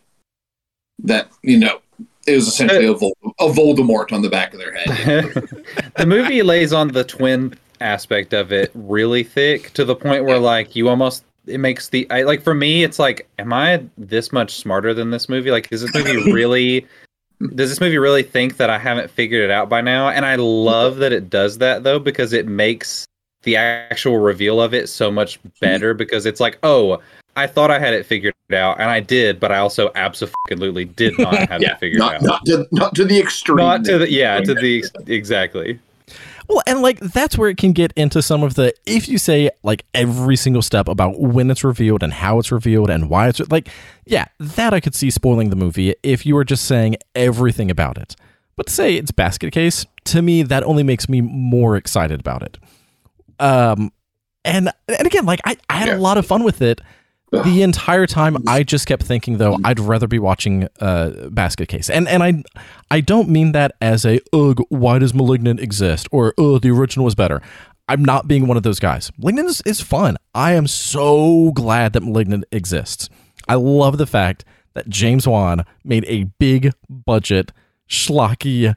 [1.01, 1.81] that you know
[2.27, 5.33] it was essentially a, Vol- a Voldemort on the back of their head.
[5.97, 10.39] the movie lays on the twin aspect of it really thick to the point where
[10.39, 14.33] like you almost it makes the I, like for me it's like am i this
[14.33, 15.51] much smarter than this movie?
[15.51, 16.87] Like is this movie really
[17.55, 20.09] does this movie really think that i haven't figured it out by now?
[20.09, 23.07] And i love that it does that though because it makes
[23.45, 25.49] the actual reveal of it so much mm-hmm.
[25.61, 27.01] better because it's like oh
[27.39, 31.19] i thought i had it figured out and i did but i also absolutely did
[31.19, 33.57] not have yeah, it figured not out not to not to the extreme.
[33.59, 35.79] not to the yeah to the exactly
[36.49, 39.51] Well, and like that's where it can get into some of the if you say
[39.63, 43.39] like every single step about when it's revealed and how it's revealed and why it's
[43.51, 43.69] like,
[44.07, 47.99] yeah, that I could see spoiling the movie if you were just saying everything about
[47.99, 48.17] it.
[48.57, 52.43] But to say it's basket case, to me, that only makes me more excited about
[52.43, 52.57] it.
[53.39, 53.93] Um,
[54.43, 55.97] and and again, like I, I had Yeah.
[55.97, 56.81] a lot of fun with it.
[57.31, 61.91] The entire time, I just kept thinking though I'd rather be watching uh, Basket Case,
[61.91, 62.43] and and I
[62.91, 67.05] I don't mean that as a ugh why does Malignant exist or ugh the original
[67.05, 67.43] was better.
[67.91, 69.11] I'm not being one of those guys.
[69.19, 70.17] Malignant is, is fun.
[70.35, 73.09] I am so glad that Malignant exists.
[73.49, 77.51] I love the fact that James Wan made a big budget
[77.89, 78.75] schlocky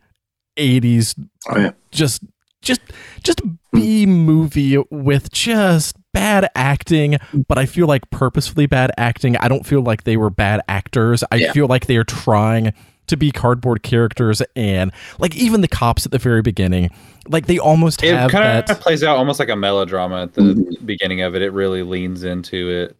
[0.57, 1.15] 80s
[1.49, 1.71] Oh, yeah.
[1.91, 2.23] just
[2.61, 2.81] just
[3.23, 3.41] just
[3.73, 7.45] B movie with just bad acting, mm.
[7.47, 9.37] but I feel like purposefully bad acting.
[9.37, 11.23] I don't feel like they were bad actors.
[11.31, 11.51] I Yeah.
[11.51, 12.73] feel like they are trying
[13.07, 16.89] to be cardboard characters and like even the cops at the very beginning,
[17.27, 20.33] like they almost it have kind that of plays out almost like a melodrama at
[20.33, 20.85] the mm-hmm.
[20.85, 21.41] beginning of it.
[21.41, 22.95] It really leans into it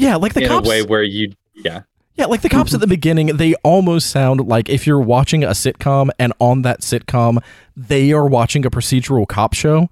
[0.00, 1.82] yeah, like the in cops a way where you, yeah,
[2.14, 2.90] Yeah, like the cops at the mm-hmm.
[2.90, 7.42] beginning, they almost sound like if you're watching a sitcom and on that sitcom,
[7.76, 9.90] they are watching a procedural cop show,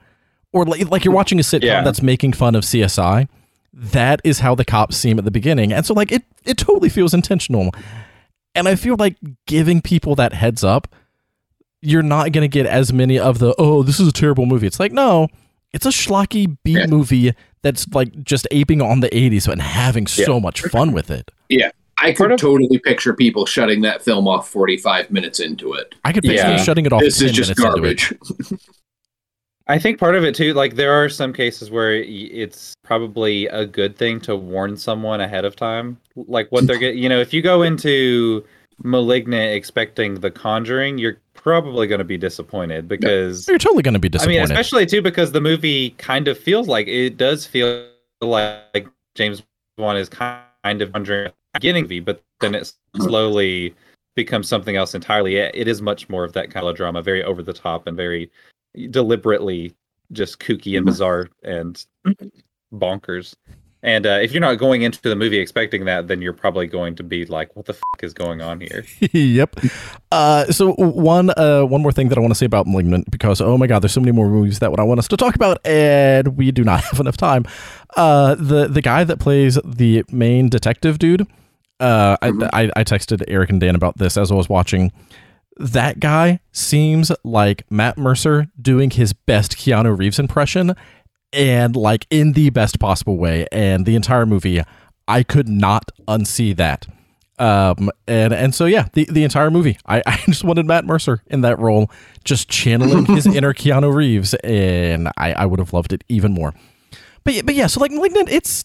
[0.52, 1.82] or like, like you're watching a sitcom Yeah.
[1.82, 3.28] that's making fun of CSI.
[3.72, 6.88] That is how the cops seem at the beginning, and so like it, it totally
[6.88, 7.72] feels intentional.
[8.54, 10.88] And I feel like giving people that heads up,
[11.80, 14.66] you're not going to get as many of the oh this is a terrible movie.
[14.66, 15.28] It's like no,
[15.72, 16.87] it's a schlocky B Yeah.
[16.87, 21.30] movie that's like just aping on the 80s and having so much fun with it.
[21.48, 21.70] Yeah.
[22.00, 25.96] I could of, totally picture people shutting that film off 45 minutes into it.
[26.04, 26.56] I could picture yeah.
[26.56, 27.00] shutting it off.
[27.00, 28.12] This is just garbage.
[29.68, 33.66] I think part of it too, like there are some cases where it's probably a
[33.66, 37.02] good thing to warn someone ahead of time, like what they're getting.
[37.02, 38.44] You know, if you go into
[38.83, 44.00] *Malignant* expecting *The Conjuring*, you're probably going to be disappointed because you're totally going to
[44.00, 44.38] be disappointed.
[44.38, 47.88] I mean, especially too because the movie kind of feels like it does feel
[48.22, 49.42] like James
[49.76, 53.02] Wan is kind of Conjuring beginning, but then it mm-hmm.
[53.02, 53.74] slowly
[54.16, 55.37] becomes something else entirely.
[55.37, 58.31] It is much more of that kind of drama, very over the top and very
[58.86, 59.74] deliberately
[60.12, 60.86] just kooky and mm-hmm.
[60.86, 61.84] bizarre and
[62.72, 63.34] bonkers.
[63.82, 66.96] And uh, if you're not going into the movie expecting that, then you're probably going
[66.96, 69.54] to be like, "What the fuck is going on here?" yep.
[70.10, 73.40] Uh, so one uh, one more thing that I want to say about *Malignant* because
[73.40, 75.64] oh my god, there's so many more movies that I want us to talk about,
[75.64, 77.44] and we do not have enough time.
[77.96, 81.28] Uh, the the guy that plays the main detective dude,
[81.78, 82.42] uh, mm-hmm.
[82.52, 84.90] I, I I texted Eric and Dan about this as I was watching
[85.59, 90.75] that guy seems like Matt Mercer doing his best Keanu Reeves impression
[91.33, 93.47] and like in the best possible way.
[93.53, 94.62] And the entire movie,
[95.07, 96.87] I could not unsee that.
[97.38, 101.23] Um, and and so yeah, the, the entire movie, I, I just wanted Matt Mercer
[101.29, 101.90] in that role,
[102.25, 106.53] just channeling his inner Keanu Reeves, and I, I would have loved it even more.
[107.25, 108.64] But but yeah, so like Malignant, it's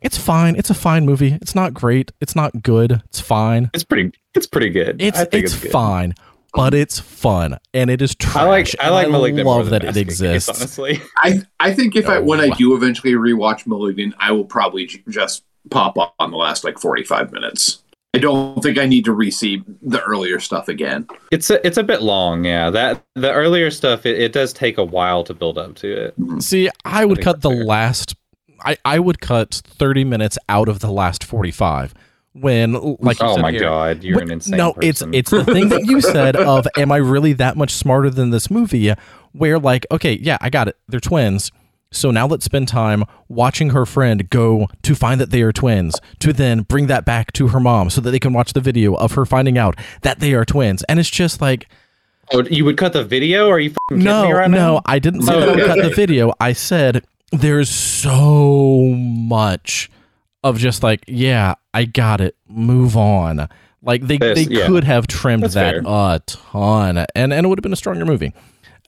[0.00, 0.56] it's fine.
[0.56, 1.34] It's a fine movie.
[1.40, 2.12] It's not great.
[2.20, 3.02] It's not good.
[3.06, 3.70] It's fine.
[3.74, 4.12] It's pretty.
[4.34, 5.00] It's pretty good.
[5.02, 6.14] It's it's, it's fine,
[6.54, 8.36] but it's fun and it is trash.
[8.36, 8.74] I like.
[8.80, 9.46] I like Malignant.
[9.46, 10.48] I love that it exists.
[10.48, 14.32] Case, honestly, I I think if oh, I when I do eventually rewatch Malignant, I
[14.32, 17.82] will probably just pop up on the last like forty five minutes.
[18.12, 21.06] I don't think I need to re-see the earlier stuff again.
[21.30, 22.68] It's a it's a bit long, yeah.
[22.68, 26.42] That the earlier stuff it, it does take a while to build up to it.
[26.42, 27.64] See, I would I cut the fair.
[27.64, 28.16] last
[28.64, 31.94] I, I would cut 30 minutes out of the last 45
[32.32, 35.12] when like oh my here, god you're when, an insane no person.
[35.12, 38.30] it's it's the thing that you said of am i really that much smarter than
[38.30, 38.92] this movie?
[39.32, 40.76] Where like okay yeah i got it.
[40.88, 41.50] They're twins.
[41.92, 46.00] So now let's spend time watching her friend go to find that they are twins
[46.20, 48.94] to then bring that back to her mom so that they can watch the video
[48.94, 50.84] of her finding out that they are twins.
[50.84, 51.68] And it's just like
[52.32, 53.48] oh, you would cut the video?
[53.48, 54.82] Or you no right no now?
[54.86, 56.32] i didn't say oh, I would cut the video.
[56.38, 59.90] I said there's so much
[60.42, 62.36] of just like, yeah, I got it.
[62.48, 63.48] Move on.
[63.82, 64.66] Like they, this, they yeah.
[64.66, 65.82] could have trimmed That's that fair.
[65.86, 68.34] a ton, and and it would have been a stronger movie.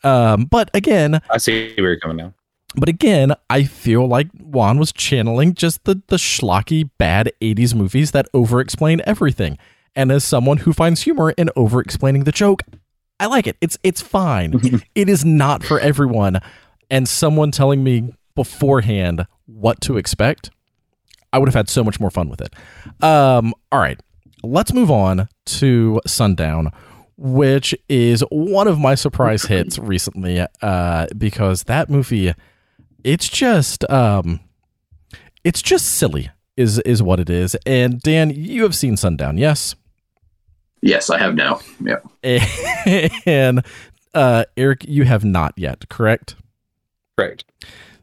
[0.05, 2.35] Um, but again, I see where you're coming now.
[2.77, 8.11] But again, I feel like Wan was channeling just the the schlocky bad '80s movies
[8.11, 9.57] that over-explain everything.
[9.95, 12.63] And as someone who finds humor in over-explaining the joke,
[13.19, 13.57] I like it.
[13.63, 14.61] It's it's fine.
[14.95, 16.41] it is not for everyone.
[16.91, 20.51] And someone telling me beforehand what to expect,
[21.33, 22.55] I would have had so much more fun with it.
[23.03, 24.01] Um, all right,
[24.43, 26.71] let's move on to Sundown,
[27.17, 32.35] which is one of my surprise hits recently uh, because that movie,
[33.05, 34.41] it's just, um,
[35.45, 37.57] it's just silly, is is what it is.
[37.67, 39.75] And Dan, you have seen Sundown, yes?
[40.83, 41.61] Yes, I have now.
[41.81, 42.01] Yeah.
[43.25, 43.65] and
[44.15, 46.35] uh, Eric, you have not yet, correct?
[47.17, 47.45] Correct.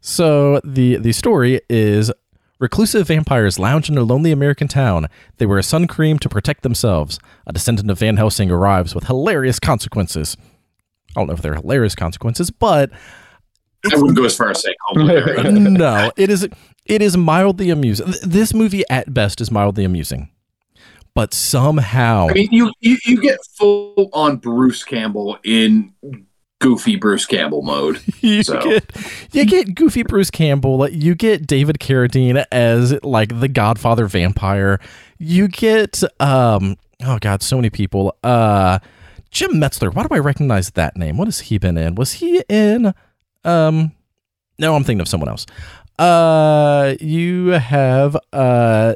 [0.01, 2.11] So the the story is
[2.59, 5.07] reclusive vampires lounge in a lonely American town.
[5.37, 7.19] They wear a sun cream to protect themselves.
[7.47, 10.37] A descendant of Van Helsing arrives with hilarious consequences.
[11.15, 12.91] I don't know if they're hilarious consequences, but
[13.91, 15.43] I wouldn't go as far as saying hilarious.
[15.53, 16.47] no, it is
[16.85, 18.13] it is mildly amusing.
[18.23, 20.29] This movie at best is mildly amusing.
[21.15, 25.93] But somehow I mean you, you, you get full on Bruce Campbell in
[26.59, 28.01] goofy Bruce Campbell mode.
[28.21, 28.61] you so.
[28.61, 28.95] get
[29.31, 30.87] you get goofy Bruce Campbell.
[30.89, 34.79] You get David Carradine as like the Godfather vampire.
[35.17, 38.15] You get um oh god, so many people.
[38.23, 38.79] Uh
[39.31, 39.93] Jim Metzler.
[39.93, 41.17] Why do I recognize that name?
[41.17, 41.95] What has he been in?
[41.95, 42.93] Was he in
[43.43, 43.93] um
[44.57, 45.45] no, I'm thinking of someone else.
[45.97, 48.95] Uh you have uh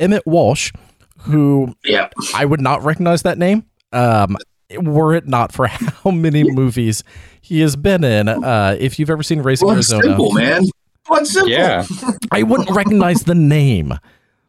[0.00, 0.72] Emmet Walsh
[1.20, 2.10] who yeah.
[2.34, 3.64] I would not recognize that name.
[3.92, 4.36] Um
[4.78, 7.04] were it not for how many movies
[7.40, 8.28] he has been in.
[8.28, 10.64] Uh, if you've ever seen Raising well, Arizona, simple man,
[11.06, 11.50] What's simple.
[11.50, 11.84] Yeah,
[12.30, 13.92] I wouldn't recognize the name.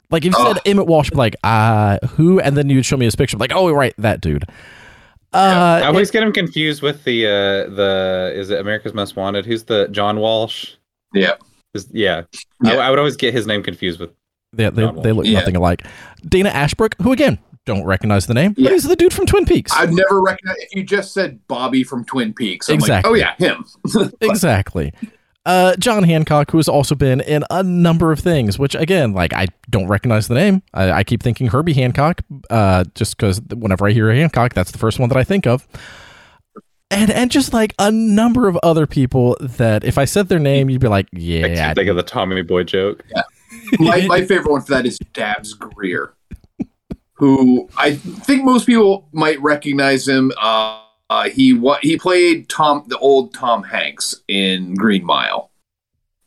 [0.10, 3.16] Like if you said Emmet Walsh, like uh, who, and then you'd show me his
[3.16, 4.46] picture, like oh right, that dude.
[5.34, 7.30] Uh, I always it, get him confused with the uh,
[7.76, 9.46] the is it America's Most Wanted?
[9.46, 10.76] Who's the John Walsh?
[11.14, 11.36] Yeah,
[11.74, 12.24] is, yeah.
[12.64, 12.74] yeah.
[12.74, 14.12] I, I, would always get his name confused with.
[14.56, 15.40] Yeah, they, they look yeah.
[15.40, 15.86] nothing alike.
[16.26, 18.54] Dana Ashbrook, who again don't recognize the name.
[18.58, 18.72] Yeah.
[18.72, 19.72] he's the dude from Twin Peaks.
[19.76, 20.60] I've never recognized.
[20.62, 22.70] if you just said Bobby from Twin Peaks.
[22.70, 23.22] I'm exactly.
[23.22, 24.12] Like, oh yeah, him.
[24.22, 24.94] exactly.
[25.46, 29.32] Uh, John Hancock, who has also been in a number of things, which again, like
[29.34, 30.64] I don't recognize the name.
[30.74, 34.80] I, I keep thinking Herbie Hancock, uh, just because whenever I hear Hancock, that's the
[34.80, 35.68] first one that I think of.
[36.90, 40.70] And and just like a number of other people that if I said their name,
[40.70, 43.04] you'd be like, yeah, you think of the Tommy Boy joke.
[43.10, 43.22] Yeah.
[43.80, 46.14] my, my favorite one for that is Dabbs Greer,
[47.16, 50.32] who I think most people might recognize him.
[50.42, 55.52] Uh, uh, he what he played Tom, the old Tom Hanks in Green Mile,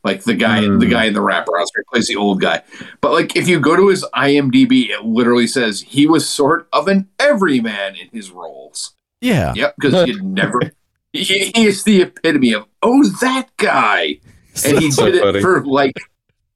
[0.05, 0.79] like the guy, Hmm.
[0.79, 1.69] the guy in the wrapper house.
[1.77, 2.63] He plays the old guy.
[3.01, 6.87] But like, if you go to his IMDb, it literally says he was sort of
[6.89, 8.95] an everyman in his roles.
[9.21, 10.61] yeah, Yep, because you never.
[11.15, 14.21] He, he is the epitome of oh that guy,
[14.65, 15.41] and he So did it funny.
[15.41, 15.95] for like,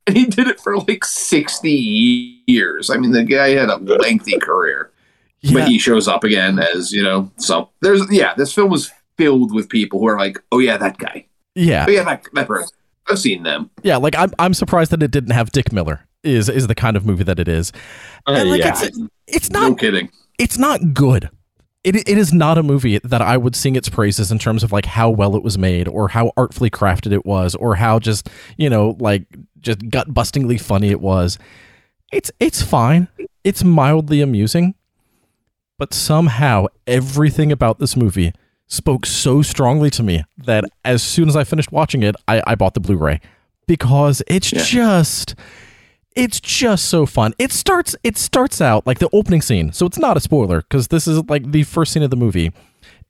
[0.07, 2.91] and he did it for like sixty years.
[2.91, 4.91] I mean, the guy had a lengthy career,
[5.41, 5.55] yeah.
[5.61, 7.31] but he shows up again as you know.
[7.37, 10.99] So there's yeah, this film was filled with people who are like, oh yeah, that
[10.99, 12.77] guy, yeah, oh yeah, that that person.
[13.09, 13.69] I've seen them.
[13.83, 13.97] yeah.
[13.97, 16.07] Like I'm I'm surprised that it didn't have Dick Miller.
[16.23, 17.73] Is is the kind of movie that it is.
[18.29, 18.79] Uh, And like yeah.
[18.81, 20.09] it's it's No not kidding.
[20.39, 21.29] it's not good.
[21.85, 24.71] It, it is not a movie that I would sing its praises in terms of
[24.71, 28.31] like how well it was made or how artfully crafted it was or how just
[28.57, 29.25] you know like
[29.59, 31.39] just gut bustingly funny it was.
[32.13, 33.09] It's it's fine.
[33.43, 34.75] It's mildly amusing,
[35.79, 38.33] but somehow everything about this movie
[38.69, 42.55] spoke so strongly to me that as soon as I finished watching it, I, I
[42.55, 43.21] bought the Blu-ray
[43.67, 44.63] because it's Yeah.
[44.63, 45.35] just
[46.15, 47.35] it's just so fun.
[47.39, 49.73] It starts it starts out like the opening scene.
[49.73, 52.53] So it's not a spoiler because this is like the first scene of the movie.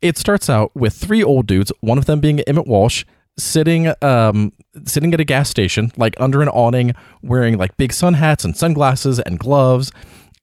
[0.01, 3.05] It starts out with three old dudes, one of them being Emmet Walsh,
[3.39, 4.53] sitting um
[4.85, 8.57] sitting at a gas station like under an awning wearing like big sun hats and
[8.57, 9.91] sunglasses and gloves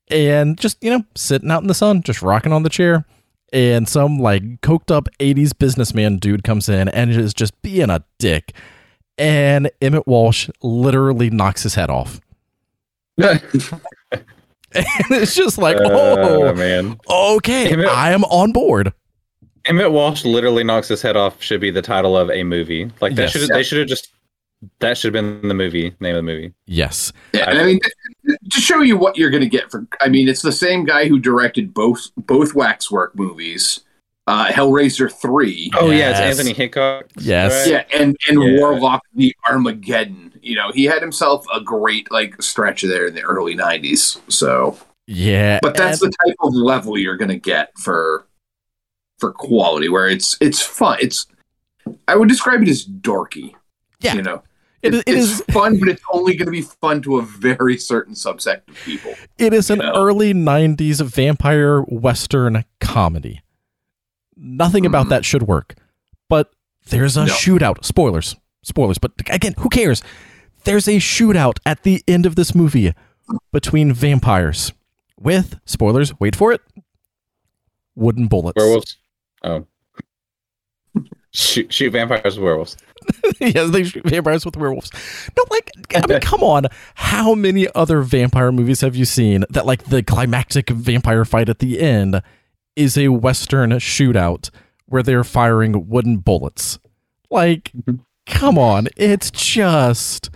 [0.10, 3.06] and just, you know, sitting out in the sun, just rocking on the chair.
[3.52, 8.04] And some like coked up 80s businessman dude comes in and is just being a
[8.20, 8.54] dick.
[9.18, 12.22] And Emmet Walsh literally knocks his head off.
[14.72, 18.94] And it's just like, oh oh, man, okay, Emmet- I am on board.
[19.66, 21.42] Emmet Walsh literally knocks his head off.
[21.42, 22.92] Should be the title of a movie.
[23.02, 23.32] Like that Yes.
[23.32, 24.10] should they should have just
[24.80, 26.54] that should have been the movie name of the movie.
[26.66, 27.12] Yes.
[27.34, 27.80] Yeah, and I mean,
[28.28, 31.08] to show you what you're going to get for, I mean, it's the same guy
[31.08, 33.80] who directed both both Waxwork movies,
[34.30, 36.38] uh, Hellraiser three, Oh yeah, it's Yes.
[36.40, 37.08] Anthony Hickox.
[37.18, 37.66] Yes.
[37.68, 37.86] right?
[37.90, 38.60] yeah, and and Yeah.
[38.60, 40.34] Warlock the Armageddon.
[40.42, 44.22] You know, he had himself a great like stretch there in the early '90s.
[44.32, 45.60] So, Yeah.
[45.62, 48.26] but that's and- the type of level you're going to get for
[49.20, 50.98] for quality, where it's it's fun.
[51.02, 51.26] It's
[52.08, 53.54] I would describe it as dorky.
[54.02, 54.14] Yeah.
[54.16, 54.44] you know.
[54.82, 57.22] it, It- it it's is fun, but it's only going to be fun to a
[57.22, 59.14] very certain subset of people.
[59.38, 59.92] it is an know.
[59.94, 63.42] early 90s vampire western comedy.
[64.42, 65.76] Nothing about that should work.
[66.30, 66.52] But
[66.90, 67.34] there's a No.
[67.34, 67.84] shootout.
[67.84, 68.36] Spoilers.
[68.64, 70.02] Spoilers, but again, who cares?
[70.64, 72.94] There's a shootout at the end of this movie
[73.52, 74.74] between vampires
[75.20, 76.62] with spoilers, wait for it.
[77.96, 78.56] Wooden bullets.
[78.58, 78.98] Werewolves.
[79.44, 79.66] Oh.
[81.32, 82.76] Shoot, shoot vampires with werewolves.
[83.40, 84.92] yes, they shoot vampires with werewolves.
[85.38, 86.66] No, like, I mean, come on.
[86.96, 91.60] How many other vampire movies have you seen that, like, the climactic vampire fight at
[91.60, 92.22] the end
[92.80, 94.50] is a Western shootout
[94.86, 96.80] where they're firing wooden bullets?
[97.30, 98.00] Like, Mhm.
[98.26, 98.88] come on.
[98.98, 100.30] It's just.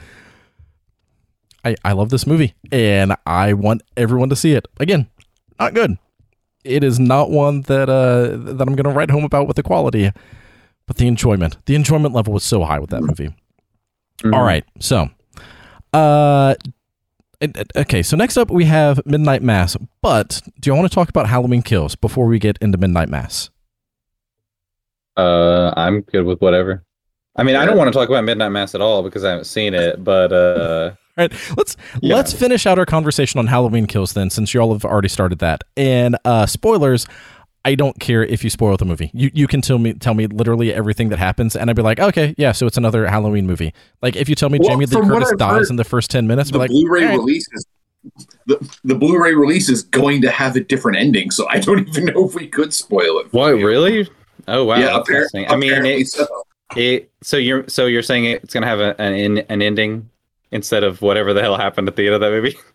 [1.65, 4.67] I, I love this movie and I want everyone to see it.
[4.82, 5.08] Again,
[5.60, 5.97] not good.
[6.65, 10.12] It is not one that uh that I'm gonna write home about with the quality
[10.86, 13.34] but the enjoyment the enjoyment level was so high with that movie
[14.21, 14.34] Mhm.
[14.34, 15.10] all right so
[15.93, 16.56] uh
[17.75, 21.27] okay so next up we have midnight mass but do you want to talk about
[21.27, 23.49] halloween kills before we get into midnight mass
[25.15, 26.84] Uh, I'm good with whatever.
[27.36, 29.45] I mean, I don't want to talk about Midnight Mass at all because I haven't
[29.45, 32.15] seen it, but uh, all right let's Yeah.
[32.15, 35.38] let's finish out our conversation on halloween kills then since you all have already started
[35.39, 37.06] that and uh spoilers
[37.65, 39.10] I don't care if you spoil the movie.
[39.13, 41.99] You you can tell me tell me literally everything that happens, and I'd be like,
[41.99, 43.73] okay, yeah, so it's another Halloween movie.
[44.02, 46.28] Like if you tell me Well, Jamie Lee Curtis dies heard, in the first ten
[46.28, 47.65] minutes, the like, Blu-ray "All right." release is
[48.45, 52.06] the, the Blu-ray release is going to have a different ending, so I don't even
[52.06, 53.32] know if we could spoil it.
[53.32, 53.65] for what you.
[53.65, 54.10] really?
[54.47, 55.52] Oh wow, yeah, that's appar- fascinating.
[55.52, 56.28] I mean, apparently it, so.
[56.76, 60.10] it, so you're so you're saying it's gonna have a, an an ending
[60.52, 62.58] instead of whatever the hell happened at the end of that movie?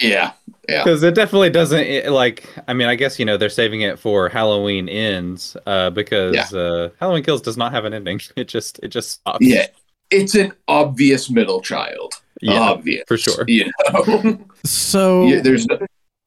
[0.00, 0.32] yeah,
[0.68, 2.48] yeah, Because it definitely doesn't it, like.
[2.68, 6.58] I mean, I guess you know they're saving it for Halloween ends, uh, because Yeah.
[6.58, 8.20] uh, Halloween Kills does not have an ending.
[8.36, 9.38] It just it just stops.
[9.46, 9.66] yeah.
[10.10, 12.12] It's an obvious middle child.
[12.42, 13.44] yeah, obvious for sure.
[13.48, 15.78] You know, So Yeah, there's no,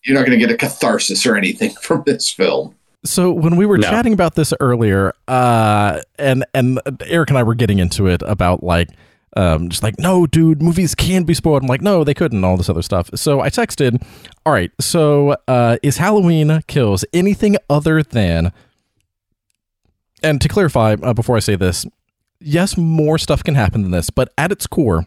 [0.04, 2.76] you're not going to get a catharsis or anything from this film.
[3.06, 3.90] So when we were No.
[3.90, 8.64] chatting about this earlier, uh, and and Eric and I were getting into it about
[8.64, 8.90] like,
[9.38, 11.62] um, just like, no, dude, movies can be spoiled.
[11.62, 12.44] I'm like, no, they couldn't.
[12.44, 13.12] All this other stuff.
[13.14, 14.04] So I texted,
[14.46, 14.72] all right.
[14.82, 18.52] So uh, is Halloween Kills anything other than?
[20.24, 21.86] And to clarify, uh, before I say this,
[22.40, 25.06] yes, more stuff can happen than this, but at its core,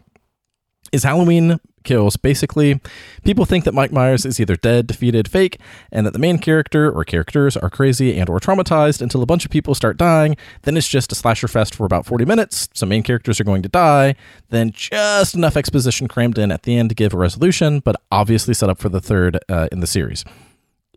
[0.93, 2.79] is Halloween Kills basically
[3.23, 5.59] people think that Mike Myers is either dead, defeated, fake,
[5.91, 9.45] and that the main character or characters are crazy and or traumatized until a bunch
[9.45, 10.35] of people start dying.
[10.63, 12.69] Then it's just a slasher fest for about 40 minutes.
[12.73, 14.15] Some main characters are going to die,
[14.49, 18.53] then just enough exposition crammed in at the end to give a resolution, but obviously
[18.53, 20.23] set up for the third uh, in the series.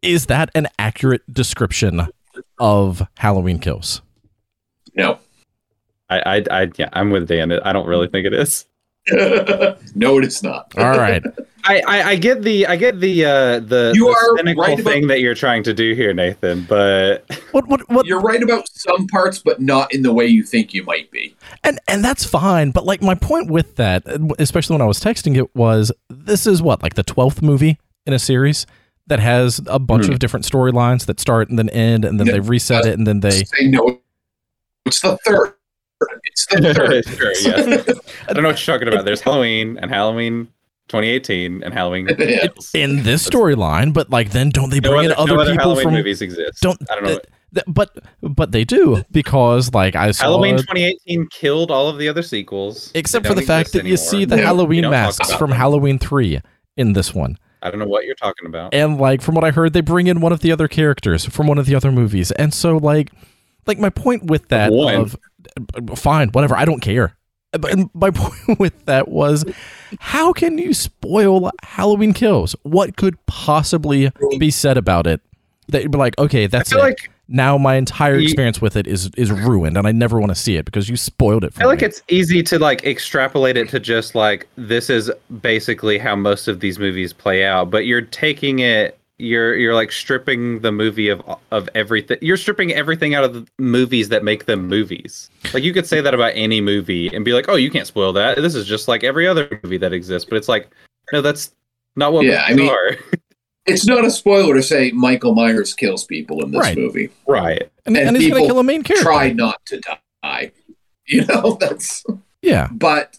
[0.02, 2.08] Is that an accurate description
[2.58, 4.02] of Halloween Kills?
[4.94, 5.18] No.
[6.10, 7.50] I, I, I, yeah, I'm with Dan.
[7.52, 8.66] I don't really think it is.
[9.94, 10.72] no, it's not.
[10.78, 11.22] All right.
[11.66, 14.78] I, I, I get the, I get the, uh, the, You the are cynical right
[14.78, 16.64] about- thing that you're trying to do here, Nathan.
[16.68, 20.42] But What what what You're right about some parts, but not in the way you
[20.42, 21.34] think you might be.
[21.62, 24.02] And and that's fine, but like my point with that,
[24.38, 28.12] especially when I was texting it, was this is what like the twelfth movie in
[28.12, 28.66] a series
[29.06, 30.12] that has a bunch Hmm.
[30.12, 32.34] of different storylines that start and then end, and then Yeah.
[32.34, 33.42] they reset it, and then they.
[33.44, 34.00] Say no.
[34.84, 35.54] It's the third.
[36.24, 37.04] It's the third.
[37.16, 37.98] sure, yes.
[38.28, 39.04] I don't know what you're talking about.
[39.04, 40.46] There's Halloween and Halloween
[40.88, 42.08] 2018 and Halloween.
[42.18, 42.46] Yeah.
[42.74, 45.50] In this storyline, but like then don't they no bring other, in other no other
[45.52, 45.94] people Halloween from?
[45.94, 46.60] movies exist.
[46.62, 47.08] Don't I don't know.
[47.10, 47.22] th-
[47.54, 52.08] th- but but they do because like I saw Halloween 2018 killed all of the
[52.08, 52.90] other sequels.
[52.94, 55.58] except for the fact exist that you see the Yeah, Halloween masks from them.
[55.58, 56.40] Halloween three
[56.76, 57.38] in this one.
[57.62, 58.74] I don't know what you're talking about.
[58.74, 61.46] and like from what I heard, they bring in one of the other characters from
[61.46, 63.10] one of the other movies, and so like,
[63.66, 64.94] like my point with that One.
[64.96, 65.16] of
[65.96, 67.16] fine, whatever, I don't care.
[67.52, 69.44] But and my point with that was,
[70.00, 72.56] how can you spoil Halloween Kills?
[72.62, 75.20] What could possibly be said about it
[75.68, 76.78] that you'd be like, okay, that's it.
[76.78, 80.34] like now my entire experience with it is is ruined, and I never want to
[80.34, 83.56] see it because you spoiled it for I feel like it's easy to like extrapolate
[83.56, 87.86] it to just like this is basically how most of these movies play out, but
[87.86, 92.18] you're taking it you're you're like stripping the movie of of everything.
[92.20, 95.30] You're stripping everything out of the movies that make them movies.
[95.52, 98.12] Like you could say that about any movie and be like, "Oh, you can't spoil
[98.14, 98.36] that.
[98.38, 100.68] This is just like every other movie that exists." But it's like,
[101.12, 101.54] no, that's
[101.96, 102.96] not what Yeah, I mean- are.
[103.66, 106.76] It's not a spoiler to say Michael Myers kills people in this Right.
[106.76, 107.08] movie.
[107.26, 107.62] right.
[107.86, 109.04] and, and and he's gonna people kill a main character.
[109.04, 109.80] Try not to
[110.22, 110.52] die.
[111.06, 112.04] You know, that's
[112.42, 113.16] Yeah, but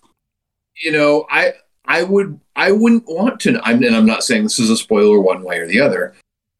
[0.84, 1.54] you know, I
[1.88, 5.20] I would I wouldn't want to I'm and I'm not saying this is a spoiler
[5.20, 6.14] one way or the other.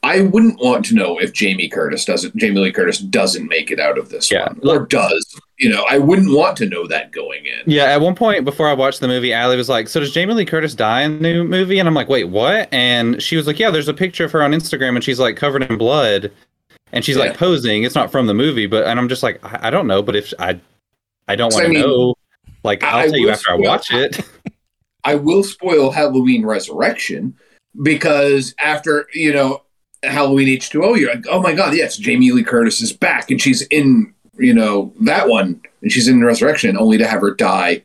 [0.04, 3.80] I wouldn't want to know if Jamie Curtis doesn't Jamie Lee Curtis doesn't make it
[3.80, 4.50] out of this Yeah.
[4.50, 4.60] one.
[4.78, 5.26] Or does.
[5.58, 7.62] You know, I wouldn't want to know that going in.
[7.66, 10.34] Yeah, at one point before I watched the movie, Allie was like, "So does Jamie
[10.34, 13.48] Lee Curtis die in the new movie?" And I'm like, "Wait, what?" And she was
[13.48, 16.30] like, "Yeah, there's a picture of her on Instagram, and she's like covered in blood,
[16.92, 17.24] and she's Yeah.
[17.24, 17.84] like posing.
[17.84, 20.16] It's not from the movie, but." And I'm just like, "I, I don't know, but
[20.18, 20.60] if I,
[21.30, 22.16] I don't want I to mean, know.
[22.66, 24.20] Like, I- I'll I tell you after I watch it."
[25.06, 27.36] I will spoil Halloween Resurrection
[27.84, 29.62] because after, you know,
[30.04, 33.62] Halloween H2O, you're like, oh my God, yes, Jamie Lee Curtis is back and she's
[33.64, 37.84] in, you know, that one and she's in Resurrection only to have her die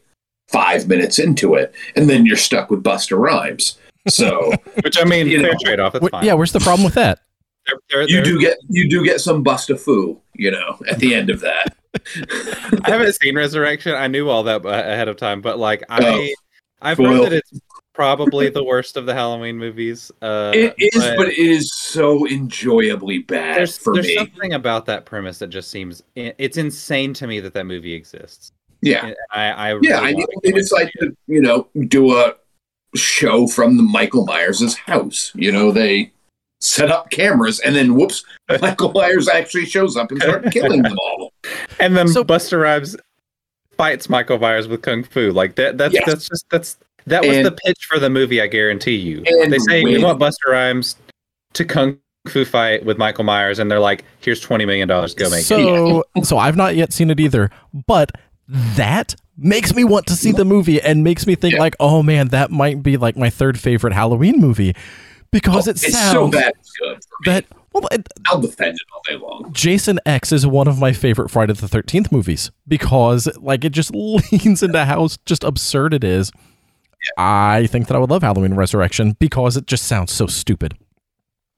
[0.48, 1.74] five minutes into it.
[1.94, 3.78] And then you're stuck with Busta Rhymes.
[4.08, 4.52] So
[4.82, 5.52] Which I mean, You know.
[5.62, 5.94] trade off.
[5.94, 6.34] Wh- yeah.
[6.34, 7.20] Where's the problem with that?
[7.66, 10.98] They're- they're- you they're- do get you do get some Busta foo, you know, at
[10.98, 11.76] the end of that.
[12.84, 13.94] I haven't seen Resurrection.
[13.94, 16.28] I knew all that ahead of time, but like I, Oh.
[16.82, 17.60] I've Well- heard that it's
[17.92, 20.10] probably the worst of the Halloween movies.
[20.22, 24.14] Uh, it is, but it is so enjoyably bad there's for there's me.
[24.16, 28.52] something about that premise that just seems it's insane to me that that movie exists.
[28.80, 29.06] Yeah.
[29.06, 32.34] And I, I Yeah, I mean, wanna they decide to, you know, do a
[32.96, 35.32] show from the Michael Myers' house.
[35.34, 36.12] You know, they
[36.62, 38.24] set up cameras and then whoops,
[38.62, 41.32] Michael Myers actually shows up and starts killing them all.
[41.80, 42.96] and then So- Busta Rhymes
[43.80, 45.32] fights Michael Myers with kung fu.
[45.32, 45.78] Like that.
[45.78, 46.04] That's Yes.
[46.06, 46.76] that's just that's
[47.06, 48.40] that was And- the pitch for the movie.
[48.42, 49.22] I guarantee you.
[49.48, 50.96] They say we want Busta Rhymes
[51.54, 55.14] to kung fu fight with Michael Myers, and they're like, "Here's twenty million dollars.
[55.14, 57.50] Go make it." so so I've not yet seen it either,
[57.86, 58.12] but
[58.76, 61.60] that makes me want to see the movie and makes me think Yeah.
[61.60, 64.74] like, oh man, that might be like my third favorite Halloween movie
[65.30, 66.98] because oh, it Oh, it's sounds so bad it's good.
[67.02, 67.32] for me.
[67.32, 69.52] that well, it, I'll defend it all day long.
[69.52, 73.94] Jason X is one of my favorite Friday the Thirteenth movies because like it just
[73.94, 76.32] leans into how just absurd it is.
[77.16, 80.76] I think that I would love Halloween Resurrection because it just sounds so stupid.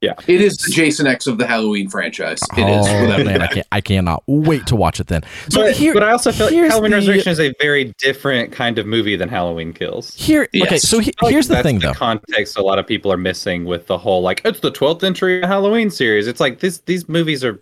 [0.02, 2.40] Yeah, it is the Jason X of the Halloween franchise.
[2.56, 3.00] It oh, is.
[3.02, 3.50] without man, a I doubt.
[3.52, 3.66] can't.
[3.70, 5.22] I cannot wait to watch it then.
[5.48, 8.50] So but, here, but I also feel like Halloween the- Resurrection is a very different
[8.50, 10.12] kind of movie than Halloween Kills.
[10.16, 10.48] here.
[10.60, 11.92] Okay, so he- I feel like here's the that's thing, though.
[11.94, 15.40] context a lot of people are missing with the whole like it's the 12th entry
[15.42, 16.26] Halloween series.
[16.26, 17.60] It's like this these movies are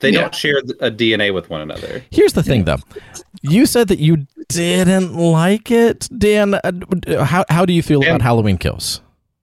[0.00, 0.22] they Yeah.
[0.22, 2.02] don't share a DNA with one another.
[2.10, 2.78] Here's the thing, though.
[3.42, 6.54] You said that you didn't like it, Dan.
[6.54, 9.00] uh, How how do you feel Dan- about Halloween Kills?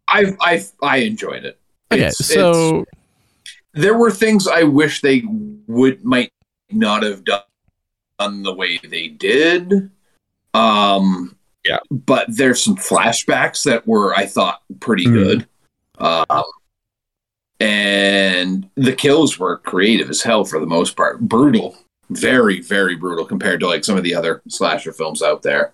[0.10, 1.58] I I I enjoyed it.
[1.92, 2.86] Okay, It's- so
[3.74, 5.24] there were things I wish they
[5.68, 6.32] would might
[6.72, 7.42] not have done,
[8.20, 9.90] done the way they did.
[10.54, 11.80] Um, Yeah.
[11.92, 15.14] but there's some flashbacks that were I thought pretty Mhm.
[15.14, 15.48] good.
[16.00, 16.44] Um,
[17.60, 21.20] and the kills were creative as hell for the most part.
[21.22, 21.76] Brutal,
[22.10, 25.74] very very brutal compared to like some of the other slasher films out there,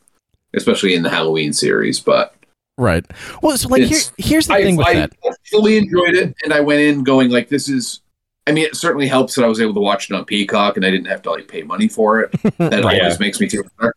[0.54, 2.00] especially in the Halloween series.
[2.00, 2.36] But
[2.78, 3.06] right.
[3.42, 5.12] Well, so like here, here's the I, thing with I that.
[5.52, 8.02] fully enjoyed it, and I went in going like, "This is."
[8.46, 10.86] I mean, it certainly helps that I was able to watch it on Peacock, and
[10.86, 12.32] I didn't have to like pay money for it.
[12.58, 13.02] That Right.
[13.02, 13.94] always makes me feel better.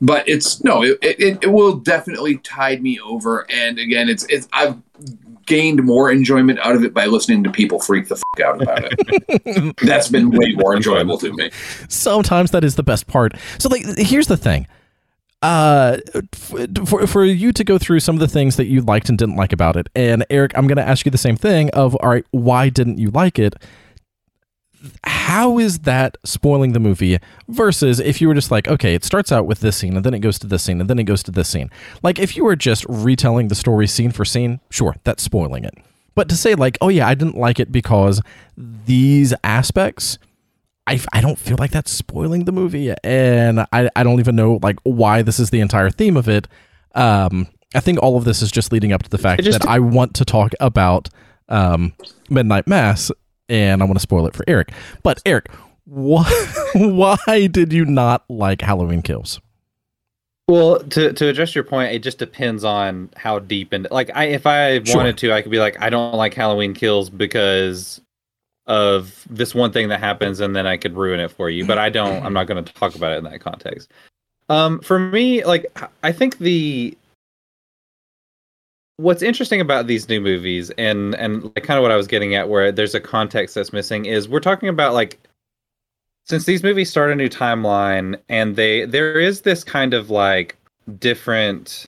[0.00, 3.46] But it's no, it, it it will definitely tide me over.
[3.50, 4.76] And again, it's it's I've
[5.46, 8.80] gained more enjoyment out of it by listening to people freak the fuck out about
[8.92, 9.76] it.
[9.82, 11.50] That's been way more enjoyable to me.
[11.88, 13.32] sometimes that is the best part.
[13.58, 14.66] So like here's the thing.
[15.40, 15.98] Uh
[16.34, 19.36] for for you to go through some of the things that you liked and didn't
[19.36, 19.88] like about it.
[19.94, 22.98] And Eric, I'm going to ask you the same thing of all right, why didn't
[22.98, 23.54] you like it?
[25.04, 27.18] How is that spoiling the movie
[27.48, 30.14] versus if you were just like, okay, it starts out with this scene and then
[30.14, 31.70] it goes to this scene and then it goes to this scene.
[32.02, 35.74] Like if you were just retelling the story scene for scene, sure, that's spoiling it.
[36.14, 38.20] But to say like, oh yeah, I didn't like it because
[38.56, 40.18] these aspects,
[40.88, 44.58] I, I don't feel like that's spoiling the movie and I, I don't even know
[44.62, 46.48] like why this is the entire theme of it.
[46.94, 49.78] Um i think all of this is just leading up to the fact that i
[49.78, 51.10] want to talk about
[51.50, 51.92] um
[52.30, 53.12] midnight mass
[53.50, 54.72] and i want to spoil it for eric.
[55.02, 55.50] But eric
[55.84, 56.24] why
[56.74, 59.38] why did you not like halloween kills?
[60.48, 64.24] Well, to to address your point, it just depends on how deep and like I
[64.26, 64.96] if I Sure.
[64.96, 68.00] wanted to, I could be like, I don't like Halloween Kills because
[68.68, 71.66] of this one thing that happens, and then I could ruin it for you.
[71.66, 72.24] But I don't.
[72.24, 73.90] I'm not going to talk about it in that context.
[74.48, 75.66] Um, for me, like
[76.02, 76.96] I think the
[78.96, 82.34] what's interesting about these new movies and and like kind of what I was getting
[82.34, 85.18] at, where there's a context that's missing, is we're talking about like
[86.24, 90.56] since these movies start a new timeline and they there is this kind of like
[90.98, 91.86] different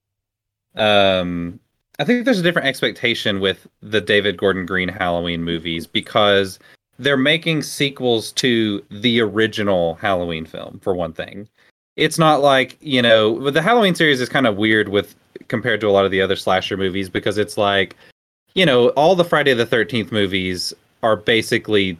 [0.76, 1.60] um
[2.00, 6.58] I think there's a different expectation with the David Gordon Green Halloween movies because
[6.98, 11.46] they're making sequels to the original Halloween film for one thing.
[11.96, 15.14] It's not like, you know, the Halloween series is kind of weird with
[15.48, 17.94] compared to a lot of the other slasher movies because it's like,
[18.54, 20.72] you know, all the Friday the 13th movies
[21.02, 21.98] are basically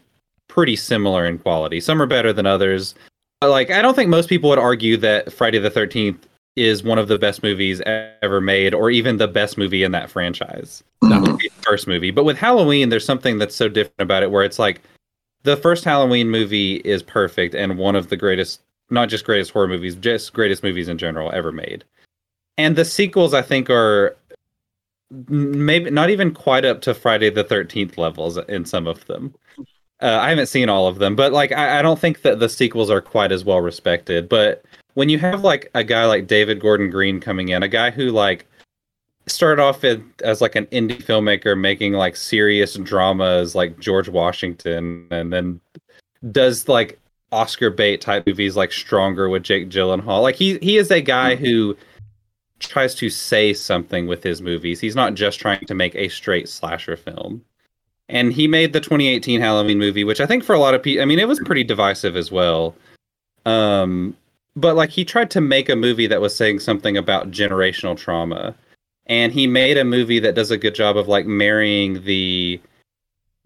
[0.48, 1.78] pretty similar in quality.
[1.78, 2.94] Some are better than others.
[3.42, 6.20] But like I don't think most people would argue that Friday the 13th
[6.56, 10.10] is one of the best movies ever made or even the best movie in that
[10.10, 10.82] franchise.
[11.02, 12.10] Would be the first movie.
[12.10, 14.80] But with Halloween there's something that's so different about it where it's like
[15.42, 19.68] the first Halloween movie is perfect and one of the greatest not just greatest horror
[19.68, 21.84] movies, just greatest movies in general ever made.
[22.58, 24.16] And the sequels I think are
[25.28, 29.34] maybe not even quite up to Friday the 13th levels in some of them.
[30.02, 32.48] Uh, I haven't seen all of them, but like I, I don't think that the
[32.48, 34.28] sequels are quite as well respected.
[34.28, 34.64] But
[34.94, 38.10] when you have like a guy like David Gordon Green coming in, a guy who
[38.10, 38.46] like
[39.26, 45.06] started off in, as like an indie filmmaker making like serious dramas like George Washington,
[45.10, 45.60] and then
[46.32, 46.98] does like
[47.32, 50.22] Oscar bait type movies like Stronger with Jake Gyllenhaal.
[50.22, 51.76] Like he he is a guy who
[52.58, 54.80] tries to say something with his movies.
[54.80, 57.44] He's not just trying to make a straight slasher film.
[58.08, 61.00] And he made the 2018 Halloween movie, which I think for a lot of people,
[61.00, 62.74] I mean, it was pretty divisive as well.
[63.46, 64.16] Um,
[64.56, 68.54] but like he tried to make a movie that was saying something about generational trauma.
[69.06, 72.60] And he made a movie that does a good job of like marrying the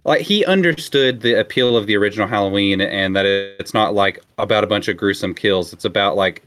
[0.04, 4.64] like he understood the appeal of the original Halloween and that it's not like about
[4.64, 5.72] a bunch of gruesome kills.
[5.72, 6.42] It's about like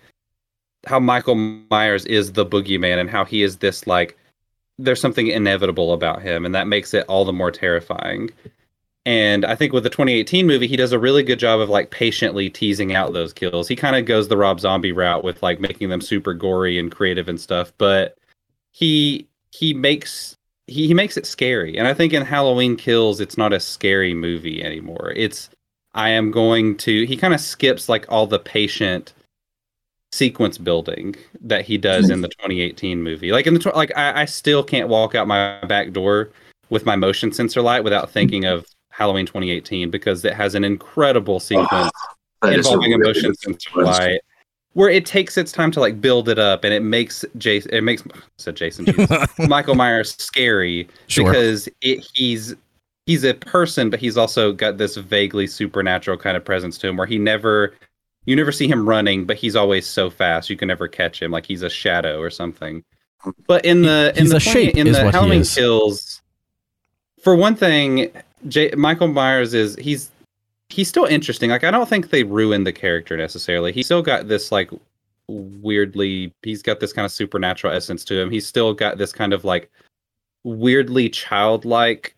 [0.86, 4.18] how Michael Myers is the boogeyman and how he is this like
[4.78, 8.30] there's something inevitable about him and that makes it all the more terrifying.
[9.08, 11.92] And I think with the 2018 movie, he does a really good job of like
[11.92, 13.70] patiently teasing out those kills.
[13.70, 16.92] He kind of goes the Rob Zombie route with like making them super gory and
[16.92, 18.18] creative and stuff, but
[18.74, 20.36] he he makes
[20.68, 21.78] he, he makes it scary.
[21.78, 25.14] And I think in Halloween Kills, it's not a scary movie anymore.
[25.16, 25.50] It's
[25.94, 29.14] I am going to he kind of skips like all the patient
[30.12, 33.32] sequence building that he does in the 2018 movie.
[33.32, 36.30] Like in the like I, I still can't walk out my back door
[36.70, 38.66] with my motion sensor light without thinking of
[38.98, 41.92] Halloween 2018 because it has an incredible sequence
[42.42, 44.22] That is a involving a really motion good sensor light
[44.74, 47.82] where it takes its time to like build it up and it makes Jason it
[47.82, 48.02] makes
[48.40, 49.10] said Jason Jesus,
[49.48, 51.32] Michael Myers scary Sure.
[51.32, 52.56] because it, he's
[53.06, 56.98] he's a person but he's also got this vaguely supernatural kind of presence to him
[56.98, 57.76] where he never
[58.26, 61.30] you never see him running but he's always so fast you can never catch him
[61.30, 62.84] like he's a shadow or something.
[63.46, 66.22] But in the in He's the a 20 shape in the what he Halloween kills
[67.24, 68.12] for one thing
[68.48, 70.12] J- Michael Myers is he's
[70.70, 71.50] he's still interesting.
[71.50, 73.72] Like I don't think they ruined the character necessarily.
[73.72, 74.70] He still got this like
[75.28, 78.32] weirdly he's got this kind of supernatural essence to him.
[78.32, 79.70] He's still got this kind of like
[80.44, 82.16] weirdly childlike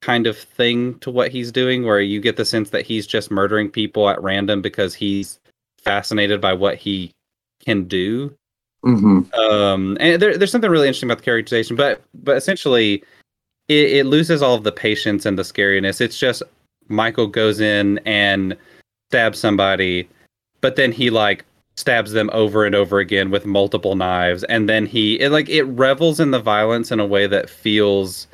[0.00, 3.30] kind of thing to what he's doing where you get the sense that he's just
[3.30, 5.40] murdering people at random because he's
[5.82, 7.12] fascinated by what he
[7.64, 8.32] can do
[8.84, 9.34] Mhm.
[9.34, 13.02] um and there, there's something really interesting about the characterization but but essentially
[13.68, 16.00] it, it loses all of the patience and the scariness.
[16.00, 16.42] It's just
[16.90, 18.56] michael goes in and
[19.10, 20.08] stabs somebody
[20.62, 21.44] but then he like
[21.76, 24.42] stabs them over and over again with multiple knives.
[24.44, 28.26] And then he it like it revels in the violence in a way that feels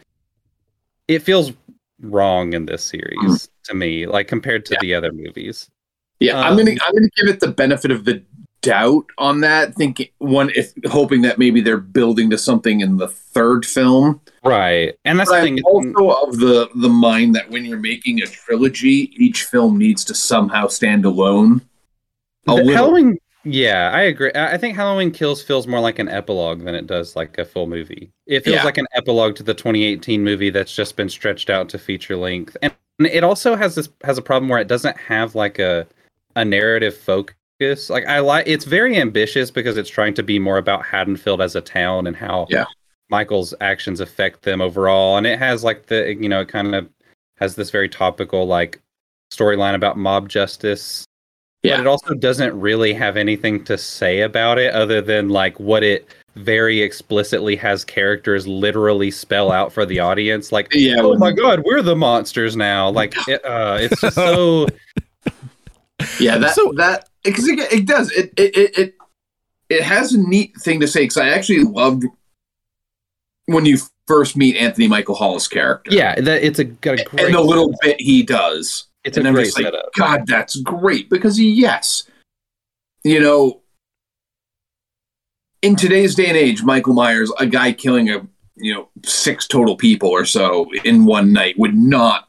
[1.09, 1.53] it feels
[2.01, 4.79] wrong in this series to me like compared to Yeah.
[4.81, 5.69] the other movies.
[6.21, 8.23] Yeah, I'm Um, gonna I'm gonna give it the benefit of the
[8.65, 9.75] doubt on that.
[9.75, 14.21] Thinking one, if hoping that maybe they're building to something in the third film.
[14.45, 19.11] right and that's I'm also of the the mind that when you're making a trilogy,
[19.17, 21.61] each film needs to somehow stand alone.
[22.47, 22.73] A little.
[22.75, 24.33] Halloween, yeah, I agree.
[24.35, 27.45] I I think Halloween Kills feels more like an epilogue than it does like a
[27.45, 28.11] full movie.
[28.27, 28.65] It feels Yeah.
[28.65, 32.57] like an epilogue to the 2018 movie that's just been stretched out to feature length,
[32.63, 35.87] and it also has this has a problem where it doesn't have like a
[36.37, 37.35] a narrative focus.
[37.61, 41.55] Like I like, it's very ambitious because it's trying to be more about Haddonfield as
[41.57, 42.65] a town and how Yeah.
[43.11, 46.89] Michael's actions affect them overall, and it has like the you know it kind of
[47.39, 48.81] has this very topical like
[49.33, 51.05] storyline about mob justice.
[51.63, 51.77] Yeah.
[51.77, 55.83] but it also doesn't really have anything to say about it other than like what
[55.83, 60.53] it very explicitly has characters literally spell out for the audience.
[60.53, 62.91] Like Yeah, oh my god we're the monsters now.
[62.91, 64.67] Like it, uh, it's just so
[66.19, 68.13] Yeah, that So- that because it, it does.
[68.13, 68.95] It it it
[69.69, 72.05] it, has a neat thing to say because I actually loved
[73.47, 75.91] when you first meet Anthony Michael Hall's character.
[75.93, 79.27] yeah that it's a got a great and the little bit he does, it's and
[79.27, 79.93] a I'm great just like, setup.
[79.95, 81.09] God, that's great.
[81.11, 82.05] Because yes,
[83.03, 83.63] you know,
[85.63, 89.77] in today's day and age, Michael Myers, a guy killing a you know six total
[89.77, 92.29] people or so in one night would not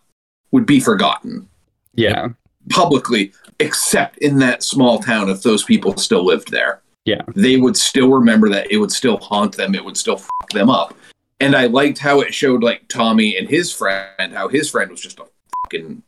[0.51, 1.47] would be forgotten.
[1.93, 2.29] Yeah.
[2.69, 6.81] Publicly, except in that small town if those people still lived there.
[7.05, 7.21] Yeah.
[7.35, 8.71] They would still remember that.
[8.71, 9.75] It would still haunt them.
[9.75, 10.95] It would still fuck them up.
[11.39, 15.01] And I liked how it showed like Tommy and his friend, how his friend was
[15.01, 15.25] just a
[15.63, 16.01] fucking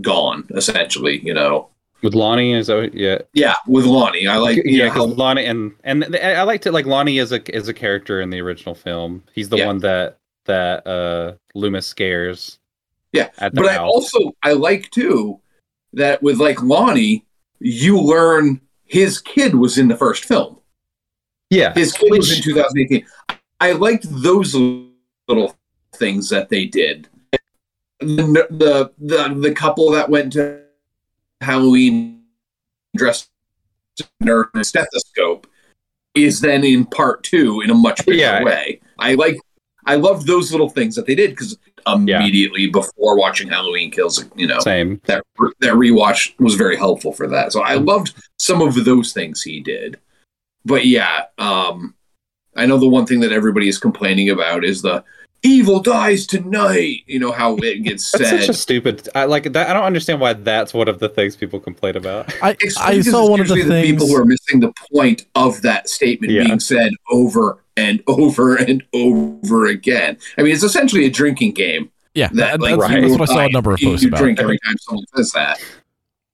[0.00, 1.68] gone, essentially, you know.
[2.02, 4.26] with Lonnie is that yeah Yeah, with Lonnie.
[4.26, 7.68] I like yeah because Lonnie and and I liked it like Lonnie is a is
[7.68, 9.66] a character in the original film he's the Yeah.
[9.66, 10.16] one that
[10.46, 12.58] that uh Loomis scares
[13.12, 15.38] Yeah, at the but I also I like too
[15.94, 17.24] that with like Lonnie,
[17.60, 20.58] you learn his kid was in the first film.
[21.50, 23.06] yeah His kid was in 2018.
[23.60, 25.56] I liked those little
[25.94, 27.08] things that they did.
[28.00, 30.60] The the the, the couple that went to
[31.40, 32.22] Halloween
[32.96, 33.30] dressed
[34.20, 35.46] in a a stethoscope
[36.14, 38.42] is then in part two in a much bigger Yeah.
[38.44, 38.80] way.
[38.98, 39.38] I like
[39.86, 44.46] I loved those little things that they did because immediately before watching Halloween Kills, you
[44.46, 45.22] know, same that
[45.60, 47.52] that rewatch was very helpful for that.
[47.52, 49.98] So I loved some of those things he did.
[50.64, 51.94] But yeah, um
[52.56, 55.04] I know the one thing that everybody is complaining about is the
[55.44, 57.04] evil dies tonight.
[57.06, 58.40] You know how it gets That's said.
[58.40, 59.08] such a stupid.
[59.14, 59.70] I like that.
[59.70, 62.32] I don't understand why that's one of the things people complain about.
[62.42, 63.90] I, It's I because saw one of the usually things.
[63.92, 66.44] people who are missing the point of that statement Yeah.
[66.44, 70.16] being said over and over and over again.
[70.38, 71.90] I mean, it's essentially a drinking game.
[72.14, 73.00] yeah, that, that- like, that's, right.
[73.02, 74.18] that's what I saw a number of you, posts you about.
[74.18, 75.60] drink every time someone says that.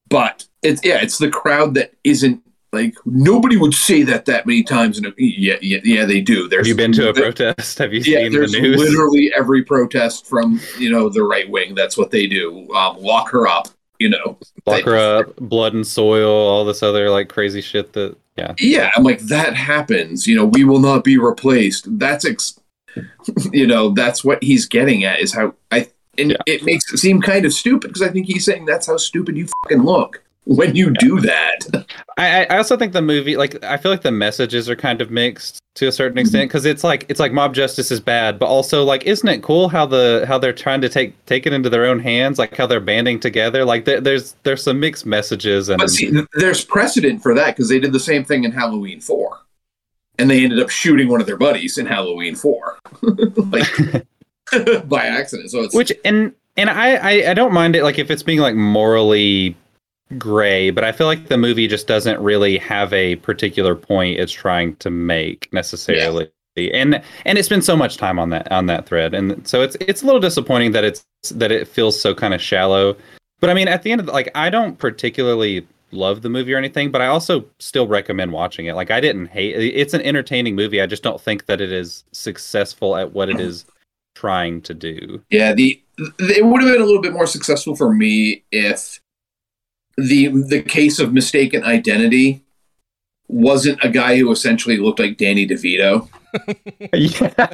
[0.09, 2.43] But it's yeah, it's the crowd that isn't
[2.73, 4.99] like nobody would say that that many times.
[4.99, 6.49] And yeah, yeah, yeah, they do.
[6.49, 7.79] There's Have you been to a protest?
[7.79, 8.79] Have you Yeah, seen the there's news?
[8.79, 11.75] literally every protest from you know the right wing.
[11.75, 12.73] That's what they do.
[12.75, 13.69] Um, lock her up.
[13.99, 17.93] You know, Lock her up, blood and soil, all this other like crazy shit.
[17.93, 20.27] That yeah, Yeah, I'm like that happens.
[20.27, 21.99] You know, we will not be replaced.
[21.99, 22.59] That's ex-
[23.53, 26.37] you know, that's what he's getting at is how I and Yeah.
[26.47, 29.37] it makes it seem kind of stupid because I think he's saying that's how stupid
[29.37, 30.23] you fucking look.
[30.45, 31.87] When you do that.
[32.17, 35.11] I, I also think the movie, like, I feel like the messages are kind of
[35.11, 36.21] mixed to a certain mm-hmm.
[36.21, 39.43] extent because it's like it's like mob justice is bad, but also like, isn't it
[39.43, 42.57] cool how the how they're trying to take take it into their own hands, like
[42.57, 43.65] how they're banding together?
[43.65, 47.69] Like, there, there's there's some mixed messages, and But see, there's precedent for that because
[47.69, 49.39] they did the same thing in Halloween 4.
[50.19, 52.79] And they ended up shooting one of their buddies in Halloween 4.
[53.03, 54.05] like
[54.89, 55.51] by accident.
[55.51, 58.41] So it's which and and I, I I don't mind it like if it's being
[58.41, 59.57] like morally
[60.19, 64.33] gray, but I feel like the movie just doesn't really have a particular point it's
[64.33, 66.31] trying to make necessarily.
[66.57, 69.77] And and it's been so much time on that on that thread, and so it's
[69.81, 72.97] it's a little disappointing that it's that it feels so kind of shallow.
[73.41, 76.53] But I mean, at the end of the, like, I don't particularly love the movie
[76.53, 78.75] or anything, but I also still recommend watching it.
[78.75, 80.83] Like, I didn't hate it's an entertaining movie.
[80.83, 83.65] I just don't think that it is successful at what it is
[84.15, 85.23] trying to do.
[85.31, 85.81] Yeah, the
[86.19, 89.01] it would have been a little bit more successful for me if
[90.09, 92.45] the the case of mistaken identity
[93.29, 96.09] wasn't a guy who essentially looked like Danny DeVito.
[96.93, 97.53] yeah.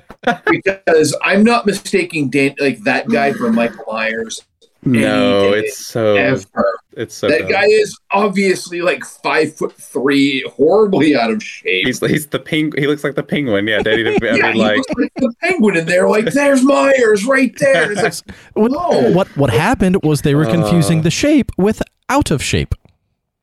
[0.50, 4.42] because I'm not mistaking Dan like that guy for Michael Myers.
[4.86, 6.78] No, it's so Ever.
[6.92, 7.50] it's so that dumb.
[7.50, 11.86] guy is obviously like five foot three, horribly out of shape.
[11.86, 12.72] He's he's the ping.
[12.78, 13.66] He looks like the penguin.
[13.66, 14.04] Yeah, Danny.
[14.04, 14.32] DeVito.
[14.32, 16.08] I yeah, mean, he like looks like the penguin in there.
[16.08, 17.92] Like, there's Myers right there.
[17.92, 19.10] It's like, What, No.
[19.12, 21.02] what what happened was they were confusing Uh.
[21.02, 22.74] the shape with out of shape.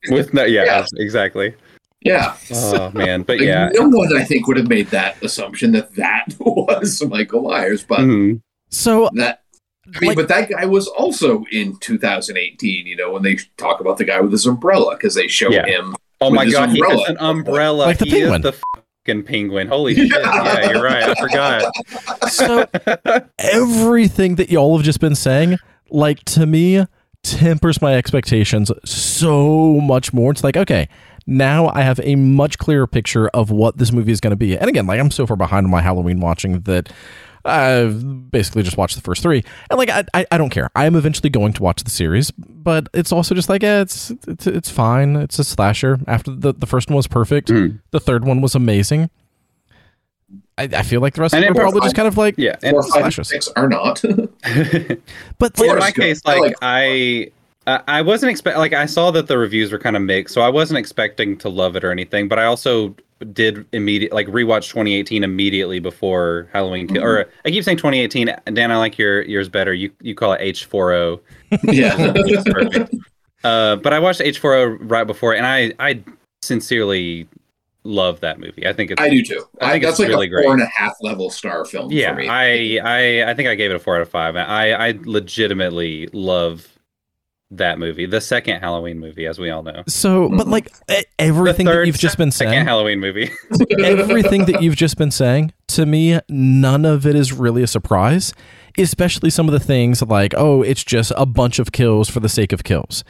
[0.09, 0.85] with no, yeah, Yeah.
[0.95, 1.53] exactly.
[2.01, 3.69] yeah, Oh man, but Like, yeah.
[3.73, 7.99] no one I think would have made that assumption that that was Michael Myers, but
[7.99, 8.41] Mhm.
[8.69, 9.42] So that.
[9.86, 12.86] I mean, Like- but that guy was also in 2018.
[12.88, 15.65] You know, when they talk about the guy with his umbrella because they show Yeah.
[15.65, 15.95] him.
[16.21, 17.84] Oh With my his god, he has an umbrella.
[17.86, 18.36] Like the he penguin.
[18.45, 18.55] is the
[19.05, 19.67] fucking penguin.
[19.67, 20.09] Holy shit!
[20.09, 21.03] Yeah, you're right.
[21.03, 22.29] I forgot.
[22.29, 22.65] so
[23.39, 25.57] everything that y'all have just been saying,
[25.89, 26.86] like to me,
[27.23, 30.31] tempers my expectations so much more.
[30.31, 30.88] It's like, okay,
[31.27, 34.57] now I have a much clearer picture of what this movie is going to be.
[34.57, 36.89] And again, like I'm so far behind on my Halloween watching that
[37.45, 39.43] I've basically just watched the first three.
[39.69, 40.69] And like I, I, I don't care.
[40.75, 44.11] I am eventually going to watch the series, but it's also just like, yeah, it's
[44.27, 45.15] it's, it's fine.
[45.17, 45.99] It's a slasher.
[46.07, 47.79] After the, the first one was perfect, Mhm.
[47.91, 49.09] the third one was amazing.
[50.57, 52.35] I, I feel like the rest And of them are probably just kind of like
[52.37, 53.29] Yeah, and Four, slashers.
[53.29, 54.01] six are not.
[55.39, 57.31] But in my case, like like- I,
[57.65, 60.41] uh, I wasn't expect like I saw that the reviews were kind of mixed, so
[60.41, 62.27] I wasn't expecting to love it or anything.
[62.27, 62.95] But I also
[63.32, 66.88] did immediate like rewatch 2018 immediately before Halloween.
[66.88, 68.36] Kill Or I keep saying 2018.
[68.53, 69.74] Dan, I like your yours better.
[69.74, 71.19] You you call it H40.
[71.63, 71.95] yeah.
[72.15, 72.95] It's perfect.
[73.43, 76.03] Uh, but I watched H40 right before, and I I
[76.41, 77.28] sincerely
[77.84, 78.65] love that movie.
[78.67, 79.43] I think it's I do too.
[79.61, 80.45] I I think that's it's like really a great.
[80.45, 82.30] four and a half level star film yeah, for me.
[82.30, 84.36] I, I I think I gave it a four out of five.
[84.36, 86.72] I I legitimately love
[87.57, 89.83] that movie, the second Halloween movie, as we all know.
[89.87, 90.71] So, but like
[91.19, 93.29] everything that you've just been saying, Second Halloween movie.
[93.83, 98.33] everything that you've just been saying, to me, none of it is really a surprise.
[98.77, 102.29] Especially some of the things like, oh, it's just a bunch of kills for the
[102.29, 103.03] sake of kills.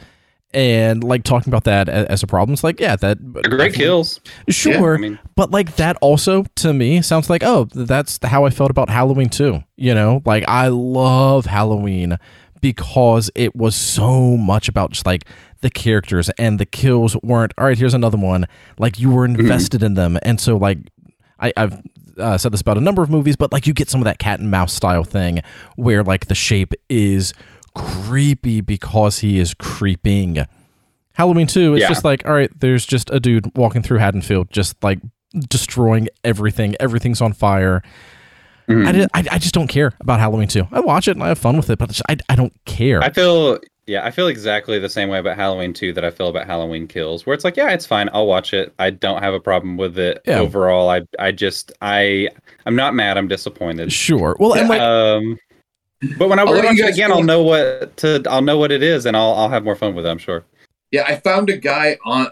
[0.52, 4.20] And like talking about that as a problem, it's like, yeah, that They're great kills.
[4.48, 4.94] Sure.
[4.94, 8.70] I mean, But like that also to me sounds like oh that's how I felt
[8.70, 9.64] about Halloween too.
[9.76, 12.18] You know, like I love Halloween
[12.64, 15.26] because it was so much about just like
[15.60, 17.76] the characters and the kills weren't all right.
[17.76, 18.46] Here's another one.
[18.78, 20.78] Like you were invested in them, and so like
[21.38, 21.82] I, I've
[22.16, 24.18] uh, said this about a number of movies, but like you get some of that
[24.18, 25.42] cat and mouse style thing
[25.76, 27.34] where like the shape is
[27.74, 30.38] creepy because he is creeping.
[31.12, 31.88] Halloween 2, it's Yeah.
[31.88, 35.00] just like, all right, there's just a dude walking through Haddonfield, just like
[35.50, 36.76] destroying everything.
[36.80, 37.82] Everything's on fire.
[38.68, 38.86] Mhm.
[38.86, 40.68] I, did, I, I just don't care about Halloween 2.
[40.72, 43.02] I watch it and I have fun with it, but it's- I, I don't care.
[43.02, 46.28] I feel yeah, I feel exactly the same way about Halloween 2 that I feel
[46.28, 48.08] about Halloween Kills, where it's like, yeah, it's fine.
[48.14, 48.72] I'll watch it.
[48.78, 50.38] I don't have a problem with it Yeah.
[50.38, 50.88] overall.
[50.88, 52.28] I I just I
[52.64, 53.18] I'm not mad.
[53.18, 53.92] I'm disappointed.
[53.92, 54.36] sure.
[54.40, 55.38] Well, and like, Um,
[56.18, 57.12] but when I I'll let watch it again.
[57.12, 59.94] I'll know what to I'll know what it is, and I'll I'll have more fun
[59.94, 60.08] with it.
[60.08, 60.44] I'm sure.
[60.90, 62.28] Yeah, I found a guy on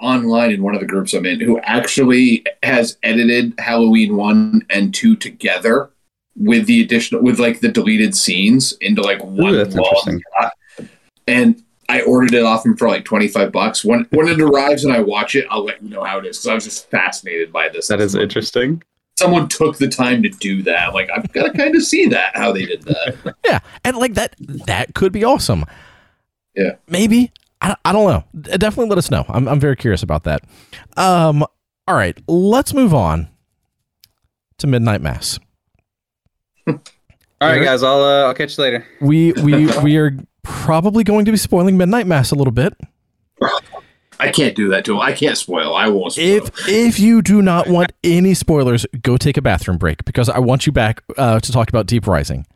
[0.00, 4.94] online in one of the groups I'm in who actually has edited Halloween one and
[4.94, 5.90] two together
[6.36, 10.52] with the additional with like the deleted scenes into like one that's long shot.
[11.26, 13.84] And I ordered it off him for like twenty five bucks.
[13.84, 16.38] When when it arrives and I watch it, I'll let you know how it is
[16.38, 17.88] because I was just fascinated by this.
[17.88, 18.82] That is interesting.
[19.18, 20.94] Someone took the time to do that.
[20.94, 23.34] Like I've got to kind of see that how they did that.
[23.44, 23.58] yeah.
[23.84, 25.66] And like that, that could be awesome.
[26.54, 26.76] Yeah.
[26.88, 27.32] Maybe.
[27.60, 28.24] I, I don't know.
[28.56, 29.24] Definitely let us know.
[29.28, 30.42] I'm, I'm very curious about that.
[30.96, 31.44] Um,
[31.86, 32.18] all right.
[32.26, 33.28] Let's move on
[34.58, 35.38] to Midnight Mass.
[37.42, 37.82] All right, guys.
[37.82, 38.86] I'll uh, I'll catch you later.
[39.00, 42.74] We we we are probably going to be spoiling Midnight Mass a little bit.
[44.20, 45.00] I can't do that to him.
[45.00, 45.74] I can't spoil.
[45.74, 46.26] I won't spoil.
[46.26, 50.38] If if you do not want any spoilers, go take a bathroom break because I
[50.38, 52.46] want you back uh, to talk about Deep Rising.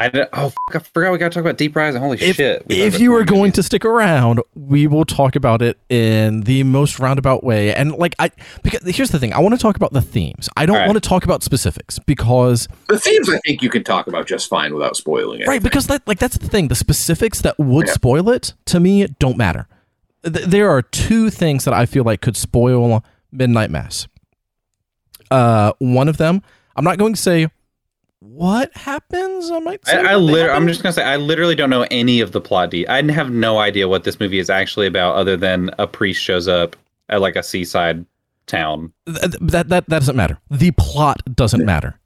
[0.00, 2.00] I oh fuck, I forgot we got to talk about Deep Rising.
[2.00, 2.66] Holy If, shit!
[2.66, 3.54] We if you are going movies.
[3.56, 7.74] to stick around, we will talk about it in the most roundabout way.
[7.74, 8.30] And like I,
[8.62, 10.48] because here's the thing, I want to talk about the themes.
[10.56, 10.86] I don't All right.
[10.88, 14.48] want to talk about specifics because the themes, I think you can talk about just
[14.48, 15.46] fine without spoiling it.
[15.46, 16.68] right because that, like that's the thing.
[16.68, 17.92] The specifics that would Yeah.
[17.92, 19.68] spoil it to me don't matter.
[20.24, 24.08] Th- there are two things that I feel like could spoil Midnight Mass.
[25.30, 26.42] Uh, one of them,
[26.74, 27.48] I'm not going to say
[28.20, 29.50] what happens.
[29.50, 29.84] I might.
[29.86, 32.40] Say I, I literally, I'm just gonna say, I literally don't know any of the
[32.40, 32.70] plot.
[32.70, 36.22] De- I have no idea what this movie is actually about, other than a priest
[36.22, 36.76] shows up
[37.08, 38.04] at like a seaside
[38.46, 38.92] town.
[39.06, 40.38] Th- that that that doesn't matter.
[40.50, 41.98] The plot doesn't matter.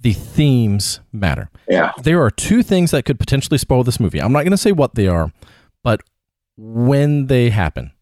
[0.00, 1.50] The themes matter.
[1.68, 1.92] Yeah.
[2.02, 4.20] There are two things that could potentially spoil this movie.
[4.20, 5.32] I'm not going to say what they are,
[5.82, 6.00] but
[6.56, 7.92] when they happen,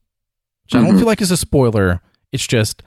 [0.65, 0.99] which I don't Mhm.
[0.99, 2.03] feel like is a spoiler.
[2.33, 2.83] It's just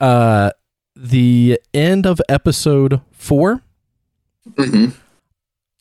[0.00, 0.50] uh,
[0.94, 3.62] the end of episode four.
[4.56, 4.86] Hmm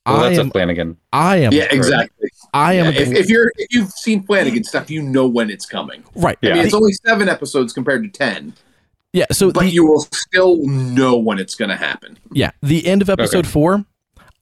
[0.05, 0.47] Well, I that's am.
[0.47, 0.97] a Flanagan.
[1.14, 1.53] I am.
[1.53, 2.30] Yeah, exactly.
[2.53, 2.86] I am.
[2.93, 6.03] Yeah, if, if you're if you've seen Flanagan stuff, you know when it's coming.
[6.16, 6.38] right.
[6.43, 6.64] I mean, Yeah.
[6.64, 8.53] it's only seven episodes compared to ten,
[9.14, 9.26] Yeah.
[9.32, 12.18] So but the, you will still know when it's going to happen.
[12.34, 13.49] Yeah, the end of episode Okay.
[13.49, 13.86] four.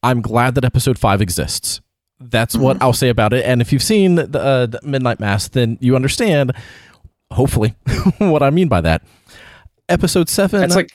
[0.02, 1.82] I'm glad that episode five exists.
[2.22, 3.46] That's what I'll say about it.
[3.46, 6.52] And if you've seen the, uh, the Midnight Mass, then you understand,
[7.32, 7.76] hopefully,
[8.18, 9.04] what I mean by that.
[9.88, 10.64] Episode seven.
[10.64, 10.92] It's like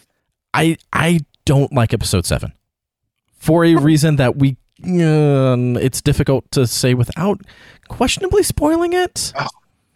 [0.52, 2.52] I I don't like episode seven
[3.44, 4.56] for a reason that we.
[4.84, 7.40] Um, it's difficult to say without
[7.88, 9.32] questionably spoiling it.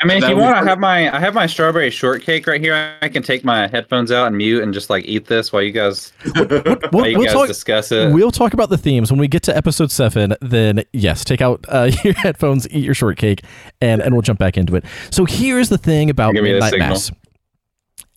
[0.00, 2.60] I mean, if That you want, I have my I have my strawberry shortcake right
[2.60, 2.96] here.
[3.02, 5.72] I can take my headphones out and mute and just like eat this while you
[5.72, 6.46] guys We'll,
[6.92, 7.48] while you we'll guys talk.
[7.48, 8.12] discuss it.
[8.12, 10.34] We'll talk about the themes when we get to episode seven.
[10.40, 13.42] Then yes, take out uh, your headphones, eat your shortcake,
[13.80, 14.84] and and we'll jump back into it.
[15.10, 16.78] So here's the thing about Give Midnight.
[16.78, 17.10] Mass,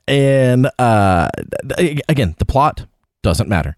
[0.07, 1.29] and uh,
[2.07, 2.85] again, the plot
[3.23, 3.75] doesn't matter.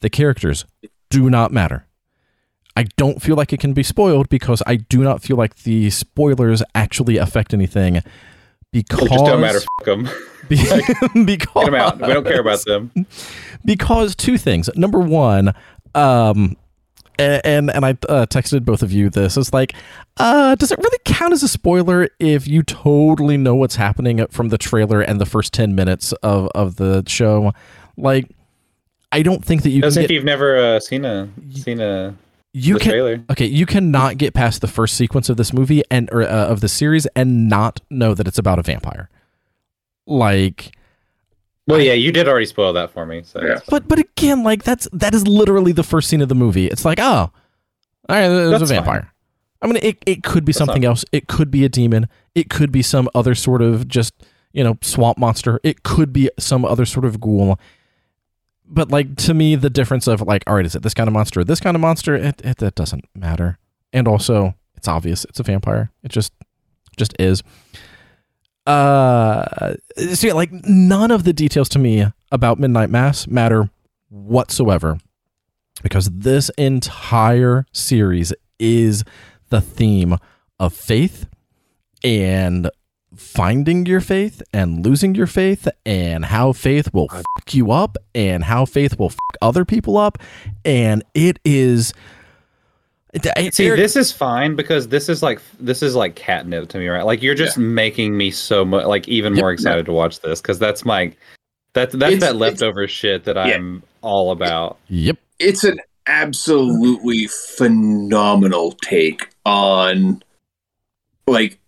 [0.00, 0.64] The characters
[1.10, 1.86] do not matter.
[2.76, 5.90] I don't feel like it can be spoiled because I do not feel like the
[5.90, 8.02] spoilers actually affect anything.
[8.70, 9.60] Because It just don't matter.
[9.60, 10.08] Fuck them.
[10.48, 10.56] be-
[11.24, 12.00] because Get them out.
[12.00, 12.92] We don't care about them.
[13.64, 14.70] because two things.
[14.76, 15.54] Number one,
[15.94, 16.56] um,
[17.18, 19.36] and and I uh, texted both of you this.
[19.36, 19.72] It's like,
[20.18, 24.50] uh, does it really count as a spoiler if you totally know what's happening from
[24.50, 27.52] the trailer and the first ten minutes of of the show?
[27.96, 28.30] Like,
[29.12, 31.80] I don't think that you As can if get, you've never uh, seen a seen
[31.80, 32.14] a
[32.52, 33.24] you the can trailer.
[33.30, 36.60] okay you cannot get past the first sequence of this movie and or uh, of
[36.60, 39.08] the series and not know that it's about a vampire.
[40.06, 40.74] Like.
[41.66, 43.22] Well, yeah, you did already spoil that for me.
[43.24, 43.58] So Yeah.
[43.68, 46.66] But but again, like that's that is literally the first scene of the movie.
[46.66, 47.30] It's like, oh, all
[48.08, 48.78] right, there's a That's fine.
[48.78, 49.12] vampire.
[49.60, 51.04] I mean, it, it could be That's something not- else.
[51.12, 52.08] It could be a demon.
[52.34, 54.14] It could be some other sort of just
[54.54, 55.60] you know swamp monster.
[55.62, 57.58] It could be some other sort of ghoul.
[58.70, 61.14] But like to me, the difference of like, all right, is it this kind of
[61.14, 62.14] monster or this kind of monster?
[62.14, 63.58] It, it that doesn't matter.
[63.92, 65.90] And also, it's obvious it's a vampire.
[66.02, 66.32] It just
[66.96, 67.42] just is.
[68.66, 73.70] Uh, yeah, like none of the details to me about Midnight Mass matter
[74.10, 74.98] whatsoever
[75.82, 79.04] because this entire series is
[79.48, 80.16] the theme
[80.58, 81.26] of faith
[82.04, 82.70] and
[83.18, 88.44] finding your faith and losing your faith and how faith will fuck you up and
[88.44, 90.18] how faith will fuck other people up
[90.64, 91.92] and it is
[93.12, 96.78] it- it- See, this is fine because this is like this is like catnip to
[96.78, 97.04] me, right?
[97.04, 99.40] Like you're just making me so much like even Yep.
[99.42, 101.12] more excited to watch this because that's my
[101.72, 104.76] that that's It's- that leftover shit that I'm all about.
[104.88, 110.22] yep It's an absolutely phenomenal take on
[111.26, 111.58] like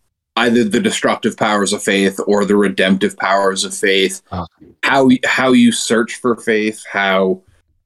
[0.40, 4.22] either the destructive powers of faith or the redemptive powers of faith.
[4.32, 4.46] Oh.
[4.82, 7.42] How how you search for faith, how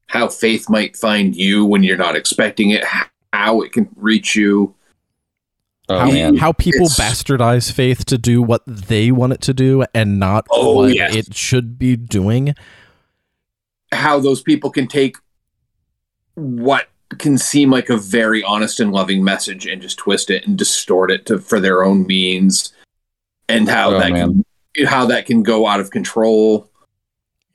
[0.07, 2.83] how faith might find you when you're not expecting it,
[3.33, 4.75] how it can reach you.
[5.87, 9.53] Oh how, man, how people It's- bastardize faith to do what they want it to
[9.53, 11.15] do and not Oh, what yes.
[11.15, 12.55] it should be doing.
[13.91, 15.15] how those people can take
[16.33, 16.87] what
[17.19, 21.11] can seem like a very honest and loving message and just twist it and distort
[21.11, 22.73] it to for their own means
[23.47, 24.43] and how Oh, that man.
[24.75, 26.69] can how that can go out of control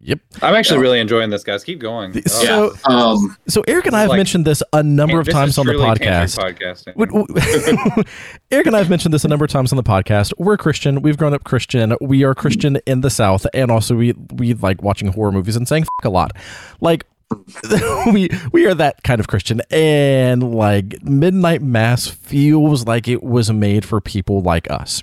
[0.03, 0.19] Yep.
[0.41, 0.83] I'm actually Yeah.
[0.83, 1.63] really enjoying this, guys.
[1.63, 2.13] Keep going.
[2.13, 5.29] The- Oh, So, um so Eric and I have like- mentioned this a number of
[5.29, 6.39] times on the podcast.
[6.39, 8.07] podcasting.
[8.51, 10.33] Eric and I have mentioned this a number of times on the podcast.
[10.39, 11.03] We're Christian.
[11.03, 11.95] We've grown up Christian.
[12.01, 15.69] We are Christian in the South, and also we we like watching horror movies and
[15.69, 16.33] saying a lot.
[16.81, 17.05] Like
[18.13, 23.53] we we are that kind of Christian, and like Midnight Mass feels like it was
[23.53, 25.03] made for people like us.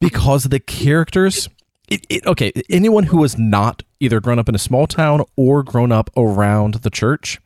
[0.00, 1.48] because the characters.
[1.86, 5.62] It, it, okay, anyone who has not either grown up in a small town or
[5.62, 7.38] grown up around the church,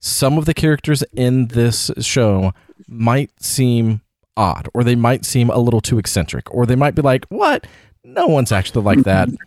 [0.00, 2.52] some of the characters in this show
[2.86, 4.02] might seem
[4.36, 7.66] odd, or they might seem a little too eccentric, or they might be like, "What?
[8.04, 9.28] No one's actually like that."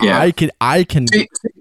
[0.00, 0.18] Yeah.
[0.18, 1.06] I can, I can.
[1.06, 1.52] See, what-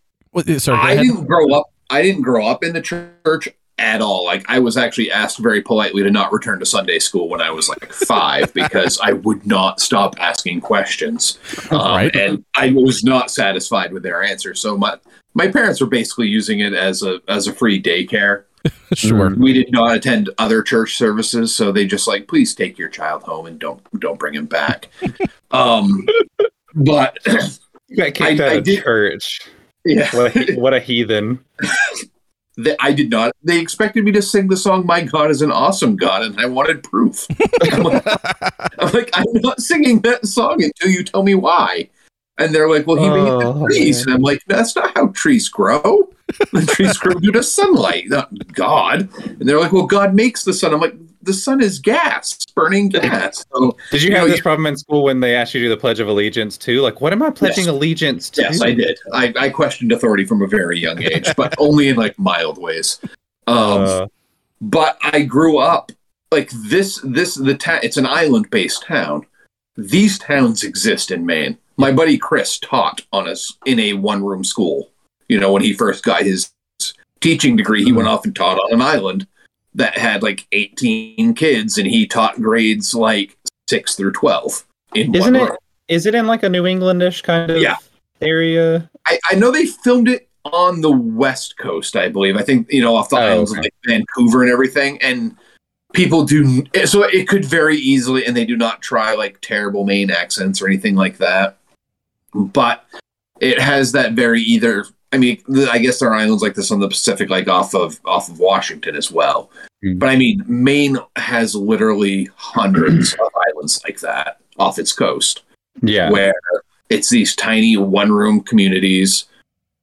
[0.58, 1.72] Sorry, I didn't grow up.
[1.90, 4.24] I didn't grow up in the church at all.
[4.26, 7.52] Like I was actually asked very politely to not return to Sunday school when I
[7.52, 11.38] was like five because I would not stop asking questions,
[11.72, 12.16] um, Right.
[12.16, 14.62] and I was not satisfied with their answers.
[14.62, 14.98] So my
[15.34, 18.44] my parents were basically using it as a as a free daycare.
[18.94, 19.34] Sure.
[19.36, 23.24] We did not attend other church services, so they just like, please take your child
[23.24, 24.90] home and don't don't bring him back.
[25.52, 26.06] um,
[26.76, 27.18] but
[27.88, 29.42] You got I- out I of did- church.
[29.86, 31.40] Yeah, What a, what a heathen.
[32.58, 33.34] They, I did not.
[33.44, 36.46] They expected me to sing the song "My God is an Awesome God," and I
[36.46, 37.28] wanted proof.
[37.72, 38.06] I'm, like,
[38.80, 41.90] I'm like, I'm not singing that song until you tell me why.
[42.38, 45.08] And they're like, "Well, he made the Oh, trees," and I'm like, "That's not how
[45.08, 46.10] trees grow.
[46.52, 50.54] The trees grow due to sunlight, not God." And they're like, "Well, God makes the
[50.54, 54.28] sun." I'm like, "The sun is gas, burning gas." So Did you You have know,
[54.30, 56.58] this you- problem in school when they asked you to do the Pledge of Allegiance
[56.58, 56.82] too?
[56.82, 57.74] Like, what am I pledging Yes.
[57.74, 58.42] allegiance to?
[58.42, 58.98] yes, I did.
[59.14, 63.00] I, I questioned authority from a very young age, but only in like mild ways.
[63.48, 64.08] Um, Uh,
[64.62, 65.92] but I grew up
[66.32, 67.00] like this.
[67.04, 67.80] This the town.
[67.84, 69.26] it's an island based town.
[69.78, 71.58] These towns exist in Maine.
[71.78, 74.90] My buddy Chris taught on us in a one room school.
[75.30, 76.52] You know, when he first got his
[77.22, 79.26] teaching degree, he went off and taught on an island
[79.76, 83.38] that had like 18 kids, and he taught grades like
[83.70, 84.66] six through 12.
[84.96, 85.52] In Isn't it-
[85.88, 87.76] is it in like a New Englandish kind of Yeah.
[88.22, 88.90] area?
[89.08, 92.38] I, I know they filmed it on the west coast, I believe.
[92.38, 93.60] I think you know off the Oh, islands okay.
[93.60, 95.02] of like Vancouver and everything.
[95.02, 95.36] And
[95.94, 100.12] people do so it could very easily, and they do not try like terrible Maine
[100.12, 101.58] accents or anything like that.
[102.34, 102.86] But
[103.42, 104.86] it has that very either.
[105.14, 108.00] I mean, I guess there are islands like this on the Pacific, like off of
[108.06, 109.50] off of Washington as well.
[109.84, 109.98] Hmm.
[109.98, 115.42] But I mean, Maine has literally hundreds of islands like that off its coast
[115.82, 116.10] Yeah.
[116.12, 116.34] where
[116.90, 119.26] it's these tiny one room communities.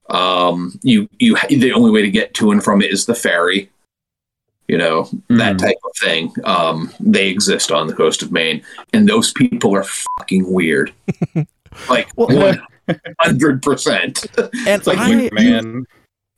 [0.09, 3.69] Um, you you the only way to get to and from it is the ferry.
[4.67, 5.59] You know that Mhm.
[5.59, 6.33] type of thing.
[6.43, 8.63] Um, they exist on the coast of Maine,
[8.93, 9.83] and those people are
[10.17, 10.91] fucking weird.
[11.89, 12.61] like Well, one
[13.19, 14.25] hundred percent.
[14.67, 15.85] And like I, you- man.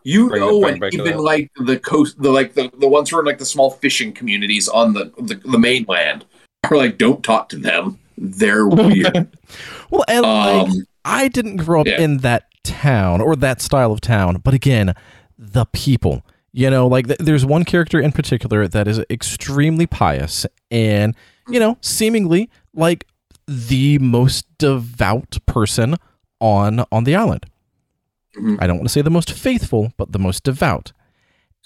[0.03, 3.17] You Bring know, bring and even like the coast, the like the, the ones who
[3.17, 6.25] are in like the small fishing communities on the, the the mainland
[6.71, 7.99] are like, don't talk to them.
[8.17, 9.27] They're weird.
[9.91, 12.01] well, and like, um, I didn't grow up yeah.
[12.01, 14.95] in that town or that style of town, but again,
[15.37, 16.23] the people.
[16.53, 21.15] You know, like th- there's one character in particular that is extremely pious and,
[21.47, 23.05] you know, seemingly like
[23.47, 25.95] the most devout person
[26.41, 27.45] on on the island.
[28.37, 28.57] Mhm.
[28.59, 30.91] I don't want to say the most faithful, but the most devout.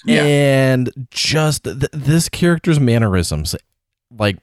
[0.06, 0.24] Yeah.
[0.24, 3.56] And just th- this character's mannerisms,
[4.16, 4.38] like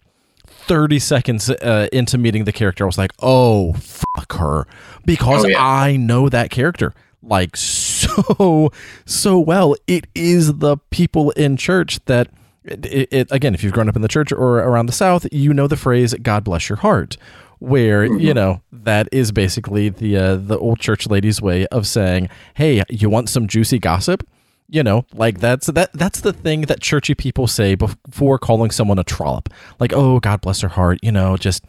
[0.46, 4.66] 30 seconds uh, into meeting the character, I was like, oh, fuck her.
[5.04, 5.56] Because Oh, yeah.
[5.64, 8.70] I know that character like so,
[9.04, 9.76] so well.
[9.86, 12.28] It is the people in church that.
[12.64, 15.52] It, it, again, if you've grown up in the church or around the South, you
[15.52, 17.16] know the phrase "God bless your heart,"
[17.62, 18.18] where Mm-hmm.
[18.18, 22.82] you know that is basically the uh, the old church lady's way of saying, "Hey,
[22.90, 24.26] you want some juicy gossip?"
[24.68, 28.98] You know, like that's that that's the thing that churchy people say before calling someone
[28.98, 29.48] a trollop.
[29.78, 31.64] Like, "Oh, God bless her heart," you know, just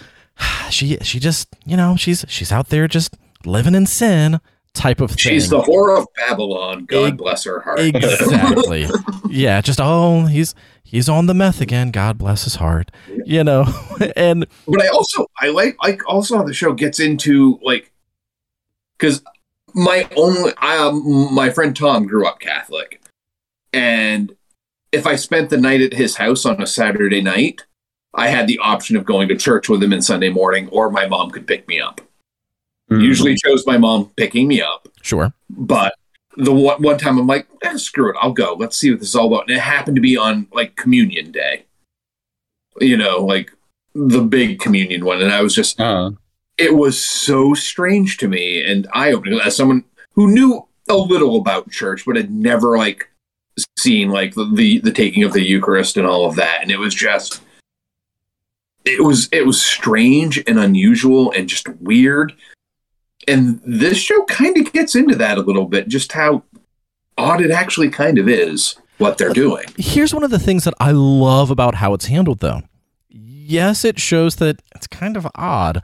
[0.70, 4.40] she she just you know she's she's out there just living in sin
[4.76, 5.18] type of thing.
[5.18, 6.84] She's the whore of Babylon.
[6.84, 7.80] God Eg- bless her heart.
[7.80, 8.86] exactly.
[9.28, 10.54] yeah, just oh, he's
[10.84, 11.90] he's on the meth again.
[11.90, 12.90] God bless his heart.
[13.24, 13.64] You know,
[14.16, 17.92] and but I also I like like also how the show gets into like
[18.98, 19.22] because
[19.74, 23.02] my only I, um, my friend Tom grew up Catholic,
[23.72, 24.36] and
[24.92, 27.64] if I spent the night at his house on a Saturday night,
[28.14, 31.06] I had the option of going to church with him in Sunday morning, or my
[31.06, 32.00] mom could pick me up.
[32.90, 33.02] Mm.
[33.02, 34.88] Usually chose my mom picking me up.
[35.02, 35.94] sure, But
[36.36, 38.54] the one, one time I'm like, eh, screw it, I'll go.
[38.54, 39.48] Let's see what this is all about.
[39.48, 41.64] And it happened to be on like communion day.
[42.80, 43.52] You know, like
[43.94, 45.22] the big communion one.
[45.22, 46.10] And I was just, Uh,
[46.58, 51.36] it was so strange to me and eye opening as someone who knew a little
[51.36, 53.08] about church, but had never like
[53.78, 56.60] seen like the, the, the taking of the Eucharist and all of that.
[56.62, 57.40] And it was just,
[58.84, 62.34] it was, it was strange and unusual and just weird
[63.26, 66.42] and this show kind of gets into that a little bit just how
[67.18, 70.74] odd it actually kind of is what they're doing here's one of the things that
[70.80, 72.62] I love about how it's handled, though.
[73.08, 75.82] yes, it shows that it's kind of odd,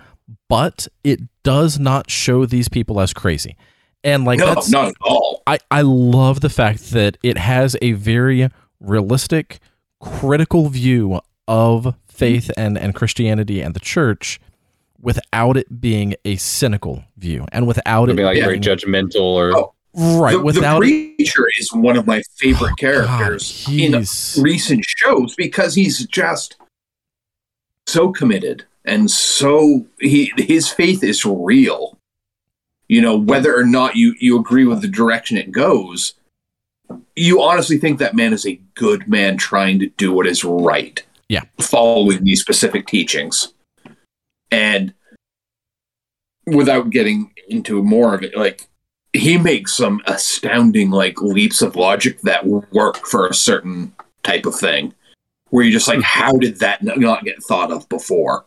[0.49, 3.57] but it does not show these people as crazy.
[4.05, 5.43] And like no, that's not at all.
[5.47, 8.49] I, I love the fact that it has a very
[8.81, 9.61] realistic,
[10.01, 14.41] critical view of faith and, and Christianity and the church
[15.03, 19.21] without it being a cynical view and without it It'd be like being very judgmental
[19.21, 23.67] or Oh, right the, without the preacher is one of my favorite oh, God, characters
[23.69, 24.05] in
[24.43, 26.57] recent shows because he's just
[27.87, 31.99] so committed and so he his faith is real.
[32.89, 36.15] You know, whether or not you you agree with the direction it goes,
[37.17, 41.03] you honestly think that man is a good man trying to do what is right.
[41.29, 41.45] Yeah.
[41.61, 43.53] Following these specific teachings.
[44.53, 44.93] And
[46.47, 48.69] without getting into more of it, like
[49.13, 54.55] he makes some astounding like leaps of logic that work for a certain type of
[54.55, 54.95] thing.
[55.51, 56.03] Where you're just like hmm.
[56.03, 58.47] how did that not get thought of before?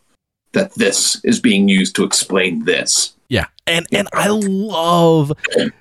[0.53, 3.13] That this is being used to explain this.
[3.27, 5.73] Yeah, and and I love it.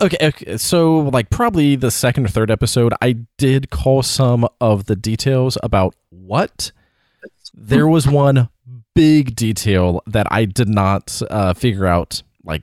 [0.00, 4.84] Okay, okay, so like probably the second or third episode, I did call some of
[4.84, 6.70] the details about what.
[7.52, 7.92] There hmm.
[7.92, 8.48] was one
[8.94, 12.22] big detail that I did not uh, figure out.
[12.44, 12.62] Like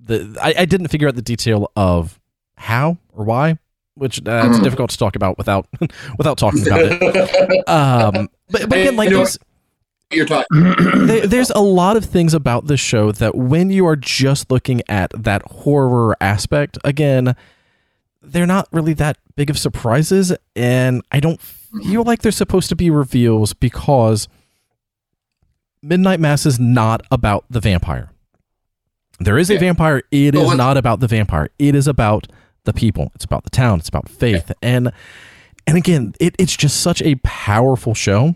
[0.00, 2.20] the I, I didn't figure out the detail of
[2.56, 3.58] how or why,
[3.94, 4.62] which uh, it's Mhm.
[4.64, 5.66] difficult to talk about without
[6.18, 7.68] without talking about it.
[7.68, 9.10] Um, but, but again, like
[10.10, 10.46] you're talking
[11.06, 14.82] there, there's a lot of things about this show that when you are just looking
[14.88, 17.34] at that horror aspect, again,
[18.22, 22.76] they're not really that big of surprises, and I don't feel like they're supposed to
[22.76, 24.28] be reveals because
[25.84, 28.10] Midnight Mass is not about the vampire.
[29.20, 30.02] There is a vampire.
[30.10, 31.50] It Well, is not about the vampire.
[31.58, 32.26] It is about
[32.64, 33.12] the people.
[33.14, 33.78] It's about the town.
[33.78, 34.50] It's about faith.
[34.62, 34.90] And
[35.66, 38.34] and again, it, it's just such a powerful show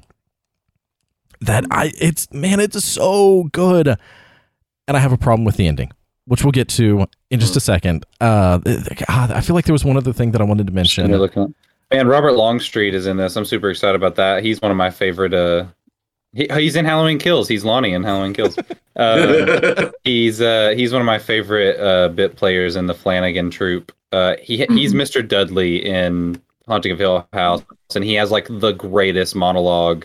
[1.40, 3.88] that I it's man, it's so good.
[4.86, 5.90] And I have a problem with the ending,
[6.26, 8.06] which we'll get to in just a second.
[8.20, 8.60] Uh,
[9.08, 11.08] I feel like there was one other thing that I wanted to mention.
[11.10, 11.50] You're looking up.
[11.92, 13.34] Man, Robert Longstreet is in this.
[13.36, 14.42] I'm super excited about that.
[14.42, 15.32] He's one of my favorite.
[15.32, 15.66] Uh,
[16.34, 17.48] he, he's in Halloween Kills.
[17.48, 18.56] He's Lonnie in Halloween Kills.
[18.96, 23.92] Uh, he's uh, he's one of my favorite uh, bit players in the Flanagan troupe.
[24.12, 25.26] Uh, he he's Mr.
[25.26, 27.62] Dudley in Haunting of Hill House,
[27.94, 30.04] and he has like the greatest monologue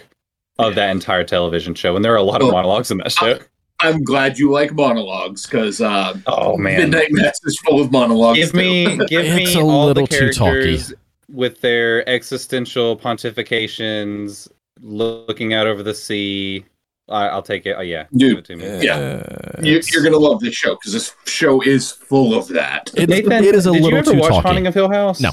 [0.59, 1.95] of that entire television show.
[1.95, 3.39] And there are a lot of monologues in that show.
[3.79, 8.37] i'm glad you like monologues because uh Oh man, midnight mass is full of monologues
[8.37, 8.57] give too.
[8.57, 10.77] me give It's me a all the little too talky.
[10.77, 10.93] characters
[11.29, 14.47] with their existential pontifications
[14.81, 16.65] looking out over the sea
[17.09, 19.61] I, i'll take it oh yeah Dude, give it to me Yeah.
[19.61, 23.43] You, you're gonna love this show because this show is full of that it's- Nathan,
[23.43, 24.41] it is a did little you ever too watch talky.
[24.47, 25.31] haunting of hill house No.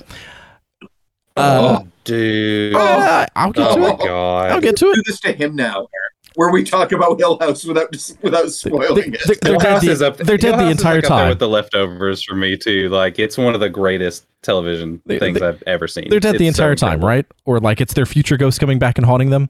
[1.36, 3.98] oh Uh, dude Uh, I'll get oh to my it.
[4.00, 4.94] god I'll get to it.
[4.94, 5.06] do it.
[5.06, 9.32] this to him now Eric, where we talk about hill house without without spoiling They're-
[9.32, 10.16] it they're Hill dead House the- is up.
[10.16, 11.28] they're dead the entire like, up time.
[11.28, 15.40] With the leftovers for me too, like it's one of the greatest television They- things
[15.40, 16.08] they- I've ever seen.
[16.08, 17.08] They're dead the It's so entire time, incredible.
[17.08, 17.26] right?
[17.46, 19.48] Or like it's their future ghost coming back and haunting them.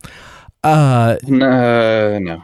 [0.64, 2.42] Uh, No, no,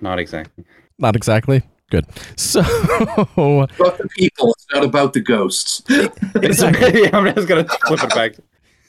[0.00, 0.64] not exactly.
[0.98, 1.62] not exactly.
[1.90, 2.04] Good.
[2.36, 5.82] So, about the people it's not about the ghosts
[6.34, 7.10] exactly.
[7.14, 8.32] I'm just gonna flip it back.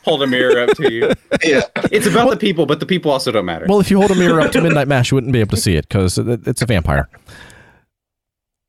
[0.03, 1.11] Hold a mirror up to you.
[1.43, 3.65] yeah It's about the people, but the people also don't matter.
[3.67, 5.61] Well, if you hold a mirror up to Midnight Mass, you wouldn't be able to
[5.61, 7.09] see it because it's a vampire.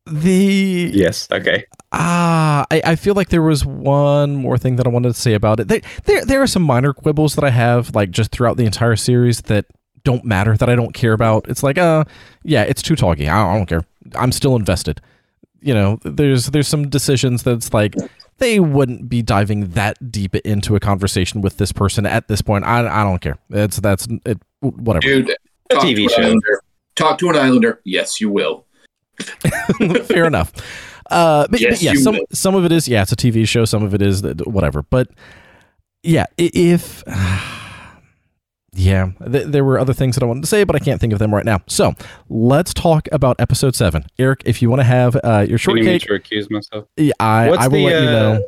[0.07, 1.28] The yes.
[1.31, 1.64] Okay.
[1.93, 5.35] ah, I, I feel like there was one more thing that I wanted to say
[5.35, 5.68] about it.
[5.68, 8.97] There, there, there are some minor quibbles that I have, like just throughout the entire
[8.97, 9.66] series, that
[10.03, 11.49] don't matter, that I don't care about.
[11.49, 12.05] It's like, uh,
[12.43, 13.28] yeah, it's too talky.
[13.28, 13.85] I, I don't care.
[14.16, 15.01] I'm still invested.
[15.61, 17.95] You know, there's there's some decisions that's like
[18.41, 22.64] they wouldn't be diving that deep into a conversation with this person at this point.
[22.64, 23.38] I, I don't care.
[23.51, 24.38] It's that's it.
[24.61, 25.01] Whatever.
[25.03, 25.30] dude
[25.70, 26.22] A talk TV to an show.
[26.22, 26.62] Islander.
[26.97, 28.66] talk to an islander yes you will
[30.05, 30.53] Fair enough.
[31.11, 32.26] Uh, but, Yes, but yeah, you some will.
[32.32, 33.64] some of it is yeah, it's a TV show.
[33.64, 34.82] Some of it is th- whatever.
[34.82, 35.09] But
[36.03, 37.03] yeah, i- if
[38.72, 41.12] yeah, th- there were other things that I wanted to say, but I can't think
[41.12, 41.60] of them right now.
[41.66, 41.92] So
[42.28, 44.42] let's talk about episode seven, Eric.
[44.47, 46.86] If you want to have uh, your Do you need me shortcake, to accuse myself?
[46.97, 48.44] yeah, I What's I will the, let you uh, know.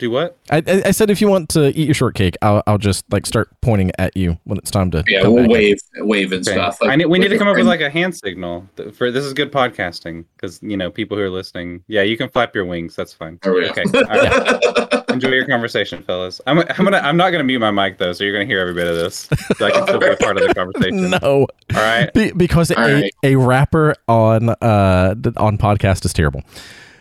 [0.00, 0.36] Do what?
[0.50, 3.26] I, I I said if you want to eat your shortcake, I'll I'll just like
[3.26, 5.04] start pointing at you when it's time to.
[5.06, 5.50] yeah we'll back in.
[5.52, 6.56] wave wave and Okay.
[6.56, 9.10] stuff I need, we need to come up with a like a hand signal for
[9.10, 11.84] this is good podcasting because you know people who are listening.
[11.86, 12.96] Yeah, you can flap your wings.
[12.96, 13.38] That's fine.
[13.42, 13.68] There we go.
[13.70, 13.82] Okay.
[13.94, 15.10] All right.
[15.10, 16.40] Enjoy your conversation, fellas.
[16.46, 18.72] I'm, I'm gonna I'm not gonna mute my mic though, so you're gonna hear every
[18.74, 19.28] bit of this.
[19.58, 21.10] So I can still be a part of the conversation.
[21.10, 22.10] No, All right.
[22.14, 23.14] Be, because All a, right.
[23.22, 26.42] a rapper on uh on podcast is terrible.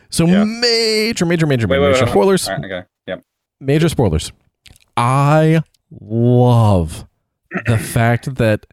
[0.09, 0.43] So Yeah.
[0.43, 2.47] major, major, major, Wait, major wait, wait, spoilers.
[2.47, 2.81] Right, okay.
[3.07, 3.23] Yep.
[3.59, 4.31] Major spoilers.
[4.97, 5.61] I
[5.91, 7.05] love
[7.65, 8.65] the fact that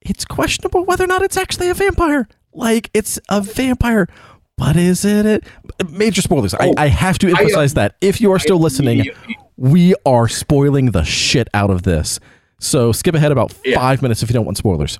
[0.00, 2.28] it's questionable whether or not it's actually a vampire.
[2.52, 4.08] Like it's a vampire,
[4.56, 5.26] but is it?
[5.26, 5.44] it?
[5.90, 6.54] Major spoilers.
[6.54, 9.06] I, Oh, I have to I, uh, emphasize that if you are still listening,
[9.56, 12.18] we are spoiling the shit out of this.
[12.58, 13.76] So skip ahead about Yeah.
[13.76, 14.98] five minutes if you don't want spoilers.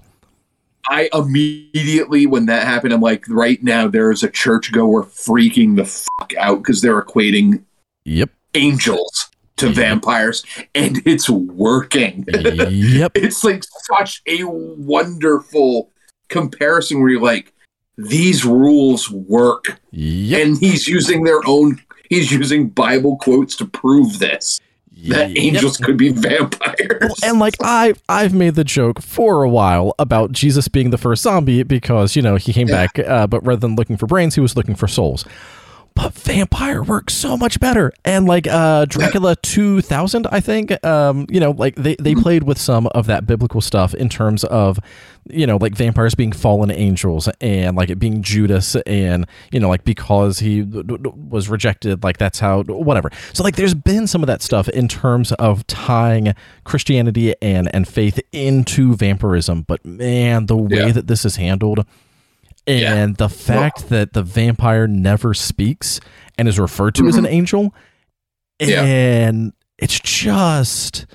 [0.89, 5.85] I immediately, when that happened, I'm like, right now there is a churchgoer freaking the
[5.85, 7.63] fuck out because they're equating
[8.05, 8.31] Yep.
[8.55, 9.29] angels
[9.59, 9.75] to Yep.
[9.77, 10.45] vampires,
[10.75, 12.25] and it's working.
[12.29, 13.13] yep.
[13.15, 13.63] it's like
[13.99, 15.91] such a wonderful
[16.29, 17.53] comparison where you're like,
[17.99, 20.47] these rules work, Yep.
[20.47, 21.81] and he's using their own.
[22.09, 24.61] He's using Bible quotes to prove this
[25.09, 26.99] that angels could be vampires.
[27.01, 30.99] Well, and like I I've made the joke for a while about Jesus being the
[30.99, 32.87] first zombie because you know he came Yeah.
[32.87, 35.25] back, uh, but rather than looking for brains, he was looking for souls.
[35.95, 41.27] But vampire works so much better, and like uh, Dracula two thousand, I think, um,
[41.29, 44.79] you know, like they they played with some of that biblical stuff in terms of,
[45.29, 49.69] you know, like vampires being fallen angels and like it being Judas, and you know,
[49.69, 53.11] like because he was rejected, like that's how whatever.
[53.35, 56.35] So like, there's been some of that stuff in terms of tying
[56.65, 60.93] Christianity and and faith into vampirism, but man, the way Yeah.
[60.93, 61.85] that this is handled
[62.67, 66.01] and the fact that the vampire never speaks
[66.39, 67.35] and is referred to as an mm-hmm.
[67.35, 67.75] angel
[68.61, 68.83] Yeah.
[68.85, 71.07] and it's just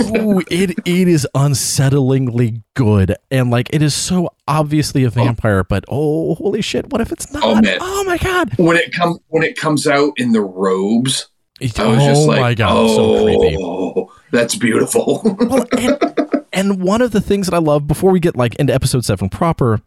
[0.00, 3.14] ooh, it it is unsettlingly good.
[3.30, 5.10] And like it is so obviously a oh.
[5.10, 7.66] vampire but oh holy shit what if it's oh, not?
[7.66, 8.56] Oh, oh my god.
[8.58, 11.28] When it comes when it comes out in the robes,
[11.60, 15.22] It- I was oh just like, my god oh, so that's beautiful.
[15.24, 18.74] well, and, and one of the things that I love before we get like into
[18.74, 19.80] episode seven proper,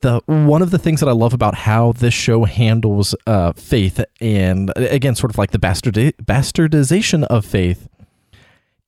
[0.00, 4.04] the one of the things that I love about how this show handles uh, faith
[4.20, 7.88] and again, sort of like the bastardi- bastardization of faith,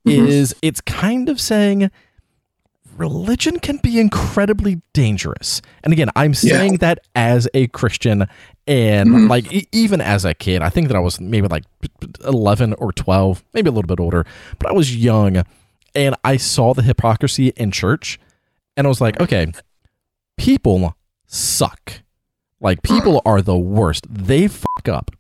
[0.07, 0.27] Mhm.
[0.29, 1.91] is it's kind of saying
[2.97, 5.61] religion can be incredibly dangerous.
[5.85, 8.27] And again, I'm saying that as a Christian
[8.67, 9.29] and Mhm.
[9.29, 11.65] like e- even as a kid, I think that I was maybe like
[12.25, 14.25] 11 or 12, maybe a little bit older,
[14.59, 15.43] but I was young
[15.95, 18.19] and I saw the hypocrisy in church
[18.77, 19.53] and I was like, okay,
[20.37, 20.95] people
[21.27, 22.01] suck.
[22.61, 24.07] Like people are the worst.
[24.09, 25.11] They fuck up.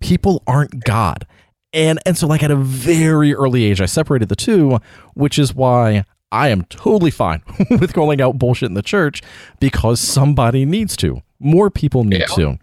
[0.00, 1.26] People aren't God.
[1.72, 4.78] And and so like at a very early age I separated the two,
[5.14, 9.22] which is why I am totally fine with calling out bullshit in the church
[9.60, 11.22] because somebody needs to.
[11.40, 12.26] More people need Yeah.
[12.36, 12.58] to.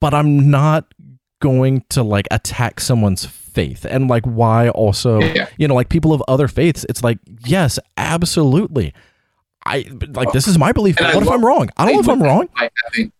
[0.00, 0.92] But I'm not
[1.40, 5.48] going to like attack someone's faith and like why also Yeah.
[5.58, 8.92] you know like people of other faiths it's like yes absolutely
[9.66, 11.84] i like uh, this is my belief And what I if love- i'm wrong i
[11.84, 13.12] don't know if i'm wrong I think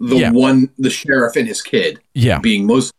[0.00, 0.30] the Yeah.
[0.30, 2.92] one, the sheriff and his kid yeah being most,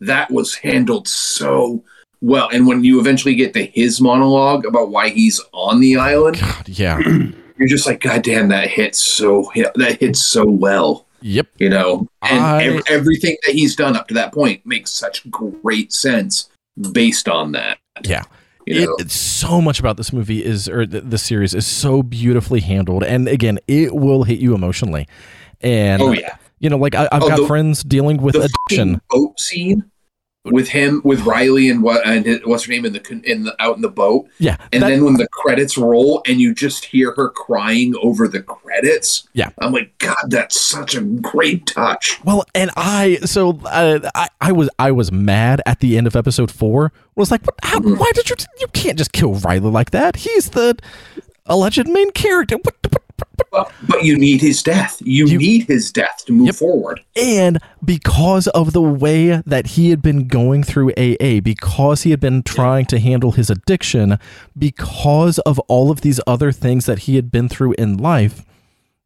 [0.00, 1.82] that was handled so
[2.20, 2.48] well.
[2.52, 6.68] And when you eventually get to his monologue about why he's on the island, God,
[6.68, 7.00] yeah
[7.58, 11.06] you're just like, God damn, that hits so that hits so well.
[11.20, 14.92] yep You know, and I- ev- everything that he's done up to that point makes
[14.92, 16.48] such great sense
[16.92, 17.78] based on that.
[18.04, 18.22] yeah
[18.70, 18.96] You it, know?
[18.98, 23.02] it's so much about this movie is or th- the series is so beautifully handled
[23.04, 25.06] and again it will hit you emotionally
[25.60, 26.36] and oh yeah.
[26.60, 29.89] you know like I, i've Oh, got the- friends dealing with the addiction boat scene
[30.44, 33.54] with him with Riley and what and his, what's her name in the in the
[33.62, 36.86] out in the boat yeah and that- then when the credits roll and you just
[36.86, 39.50] hear her crying over the credits Yeah.
[39.58, 44.52] I'm like god that's such a great touch Well, and I so uh, I I
[44.52, 46.86] was I was mad at the end of episode four.
[46.94, 47.98] I Was like, what, how, Mhm.
[47.98, 50.16] why did you you can't just kill Riley like that?
[50.16, 50.74] He's the
[51.46, 52.56] alleged main character.
[52.56, 53.02] What, what-
[53.50, 56.54] but, but you need his death you, You- need his death to move Yep.
[56.56, 62.10] forward and because of the way that he had been going through AA, because he
[62.10, 64.18] had been trying to handle his addiction,
[64.56, 68.44] because of all of these other things that he had been through in life,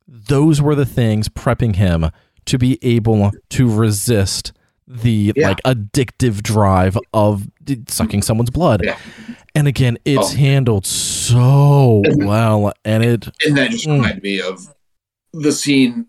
[0.07, 2.11] those were the things prepping him
[2.47, 4.53] to be able to resist
[4.87, 5.49] the Yeah.
[5.49, 7.49] like addictive drive of
[7.89, 8.83] sucking someone's blood.
[8.85, 8.97] Yeah.
[9.55, 10.37] And again, it's Oh.
[10.37, 13.95] handled so well and it and that just Mm.
[13.95, 14.69] reminded me of
[15.33, 16.07] the scene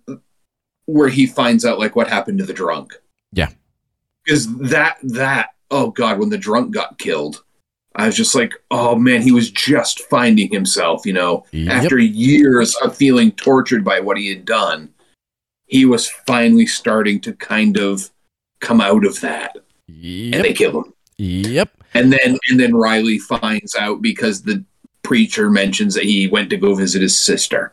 [0.86, 2.94] where he finds out like what happened to the drunk
[3.34, 3.50] Yeah.
[4.24, 7.44] because that that oh god when the drunk got killed
[7.96, 11.74] i was just like oh man he was just finding himself you know Yep.
[11.74, 14.90] after years of feeling tortured by what he had done
[15.66, 18.12] he was finally starting to kind of
[18.60, 19.56] come out of that
[19.88, 20.56] and they Yep.
[20.56, 21.75] kill him Yep.
[21.96, 24.64] And then and then riley finds out because the
[25.02, 27.72] preacher mentions that he went to go visit his sister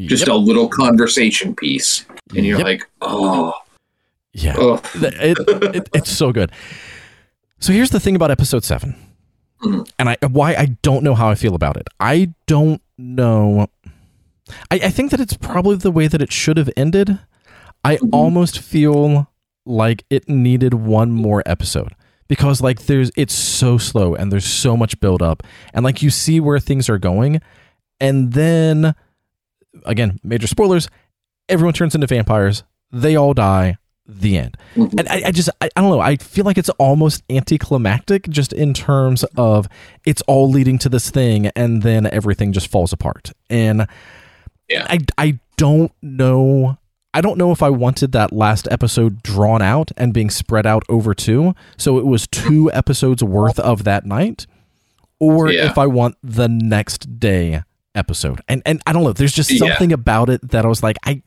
[0.00, 0.34] just Yep.
[0.34, 2.04] a little conversation piece
[2.36, 2.66] and you're Yep.
[2.66, 3.52] like oh,
[4.32, 4.54] yeah.
[4.56, 4.80] oh.
[4.94, 6.52] It, it, it's so good.
[7.58, 8.94] So here's the thing about episode seven.
[9.60, 9.82] mm-hmm.
[9.98, 11.88] and I why I don't know how I feel about it.
[11.98, 13.66] I don't know.
[14.70, 17.18] I, I think that it's probably the way that it should have ended.
[17.82, 18.10] I mm-hmm.
[18.12, 19.32] almost feel
[19.66, 21.94] like it needed one more episode
[22.28, 25.42] because like there's it's so slow and there's so much build up
[25.72, 27.40] and like you see where things are going
[28.00, 28.94] and then
[29.84, 30.88] again major spoilers
[31.48, 32.64] everyone turns into vampires.
[32.92, 33.78] They all die.
[34.10, 34.56] The end.
[34.74, 34.98] Mm-hmm.
[35.00, 36.00] and I, I just I, I, don't know.
[36.00, 39.68] I feel like it's almost anticlimactic just in terms of
[40.06, 43.32] it's all leading to this thing and then everything just falls apart.
[43.50, 43.86] And
[44.66, 44.86] yeah.
[44.88, 46.78] I i don't know
[47.14, 50.84] I don't know if I wanted that last episode drawn out and being spread out
[50.88, 51.54] over two.
[51.76, 54.46] So it was two episodes worth of that night,
[55.18, 55.66] or yeah.
[55.66, 57.62] if I want the next day
[57.94, 58.40] episode.
[58.48, 59.12] And and I don't know.
[59.12, 59.94] There's just something yeah.
[59.94, 61.22] about it that I was like, I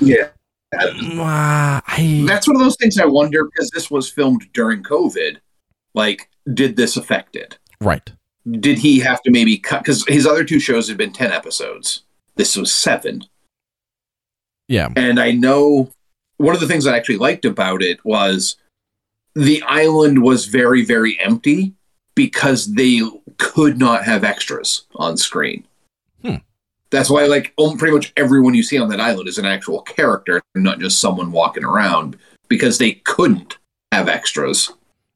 [0.00, 0.28] yeah.
[0.74, 5.38] Uh, I, That's one of those things I wonder because this was filmed during COVID.
[5.94, 7.58] Like, did this affect it?
[7.80, 8.12] Right.
[8.50, 9.82] Did he have to maybe cut?
[9.82, 12.02] Because his other two shows had been 10 episodes.
[12.34, 13.22] This was seven.
[14.68, 14.88] Yeah.
[14.96, 15.92] And I know
[16.38, 18.56] one of the things I actually liked about it was
[19.34, 21.74] the island was very, very empty
[22.14, 23.02] because they
[23.38, 25.66] could not have extras on screen.
[26.22, 26.36] Hmm.
[26.90, 30.40] That's why, like, pretty much everyone you see on that island is an actual character,
[30.54, 32.16] not just someone walking around,
[32.48, 33.58] because they couldn't
[33.92, 34.72] have extras.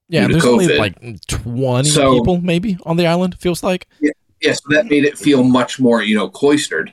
[0.09, 0.53] Yeah, there's COVID.
[0.53, 3.87] only like 20 so, people maybe on the island, feels like.
[4.01, 4.11] Yeah,
[4.43, 6.93] yeah, so that made it feel much more, you know, cloistered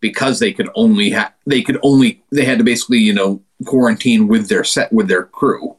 [0.00, 4.28] because they could only have they could only they had to basically you know quarantine
[4.28, 5.76] with their set with their crew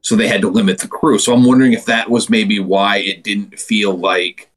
[0.00, 2.98] so they had to limit the crew so i'm wondering if that was maybe why
[2.98, 4.50] it didn't feel like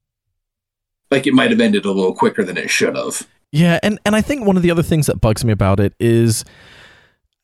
[1.09, 4.15] like it might have ended a little quicker than it should have yeah and and
[4.15, 6.43] i think one of the other things that bugs me about it is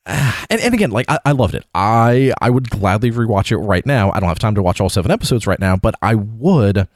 [0.49, 1.65] and, and again, like I, I loved it.
[1.76, 4.09] I I would gladly rewatch it right now.
[4.14, 6.88] I don't have time to watch all seven episodes right now, but I would.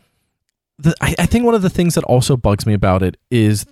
[0.77, 3.65] The, I, I think one of the things that also bugs me about it is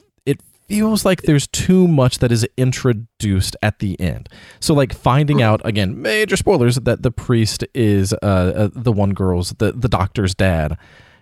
[0.70, 4.30] feels like there's too much that is introduced at the end.
[4.60, 9.14] So like finding out again, major spoilers that the priest is uh, uh, the one
[9.14, 10.78] girl's the the doctor's dad.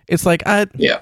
[0.06, 1.00] It's like I yeah.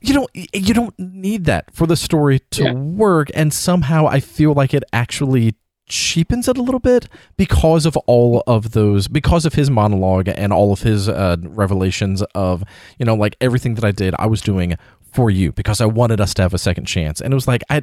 [0.00, 2.72] You don't you don't need that for the story to yeah.
[2.72, 5.54] work and somehow I feel like it actually
[5.88, 10.52] cheapens it a little bit because of all of those because of his monologue and
[10.52, 12.62] all of his uh, revelations of
[12.98, 14.76] you know like everything that I did I was doing
[15.12, 17.20] for you because I wanted us to have a second chance.
[17.20, 17.82] And it was like I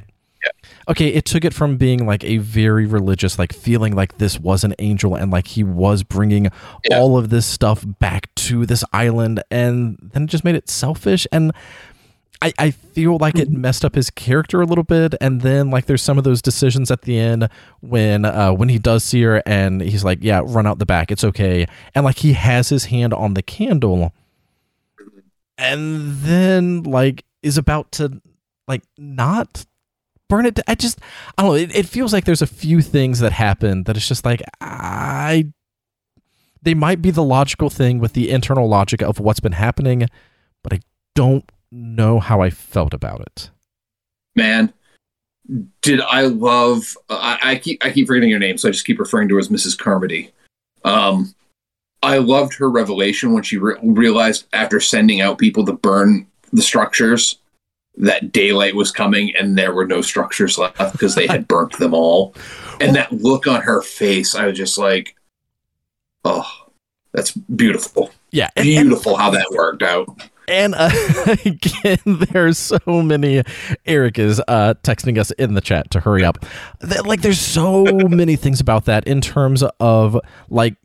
[0.88, 4.64] okay, it took it from being like a very religious, like feeling like this was
[4.64, 6.50] an angel and like he was bringing
[6.90, 7.00] yeah.
[7.00, 11.28] all of this stuff back to this island, and then it just made it selfish.
[11.32, 11.52] And
[12.42, 13.62] I, I feel like it mm-hmm.
[13.62, 15.16] messed up his character a little bit.
[15.22, 17.50] And then like there's some of those decisions at the end
[17.80, 21.12] when uh, when he does see her and he's like, yeah, run out the back,
[21.12, 24.14] it's okay, and like he has his hand on the candle
[25.58, 28.22] and then like is about to
[28.68, 29.66] like not
[30.30, 30.60] burn it.
[30.68, 31.00] I just
[31.38, 31.56] I don't know.
[31.56, 35.52] It, it feels like there's a few things that happen that it's just like I.
[36.62, 40.08] They might be the logical thing with the internal logic of what's been happening,
[40.64, 40.80] but I
[41.14, 43.52] don't know how I felt about it.
[44.36, 44.74] Man,
[45.82, 46.98] did I love?
[47.10, 49.40] I, I keep I keep forgetting your name, so I just keep referring to her
[49.40, 49.78] as Mrs.
[49.78, 50.32] Carmody.
[50.84, 51.34] Um,
[52.06, 56.62] I loved her revelation when she re- realized after sending out people to burn the
[56.62, 57.40] structures
[57.98, 61.96] that daylight was coming and there were no structures left because they had burnt them
[61.96, 62.36] all.
[62.80, 65.16] And that look on her face, I was just like,
[66.24, 66.48] oh,
[67.12, 68.12] that's beautiful.
[68.30, 68.50] Yeah.
[68.56, 70.08] Beautiful and, how that worked out.
[70.48, 70.92] And uh,
[71.46, 73.42] again, there's so many.
[73.88, 76.46] Eric is uh, texting us in the chat to hurry up.
[76.84, 80.20] Like, there's so many things about that in terms of
[80.50, 80.76] like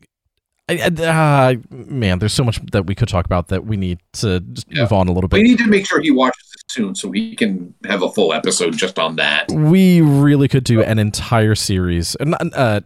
[0.79, 4.67] uh, man, there's so much that we could talk about that we need to just
[4.69, 4.81] yeah.
[4.81, 5.37] move on a little bit.
[5.37, 8.33] We need to make sure he watches it soon so we can have a full
[8.33, 9.51] episode just on that.
[9.51, 12.81] We really could do an entire series, and uh,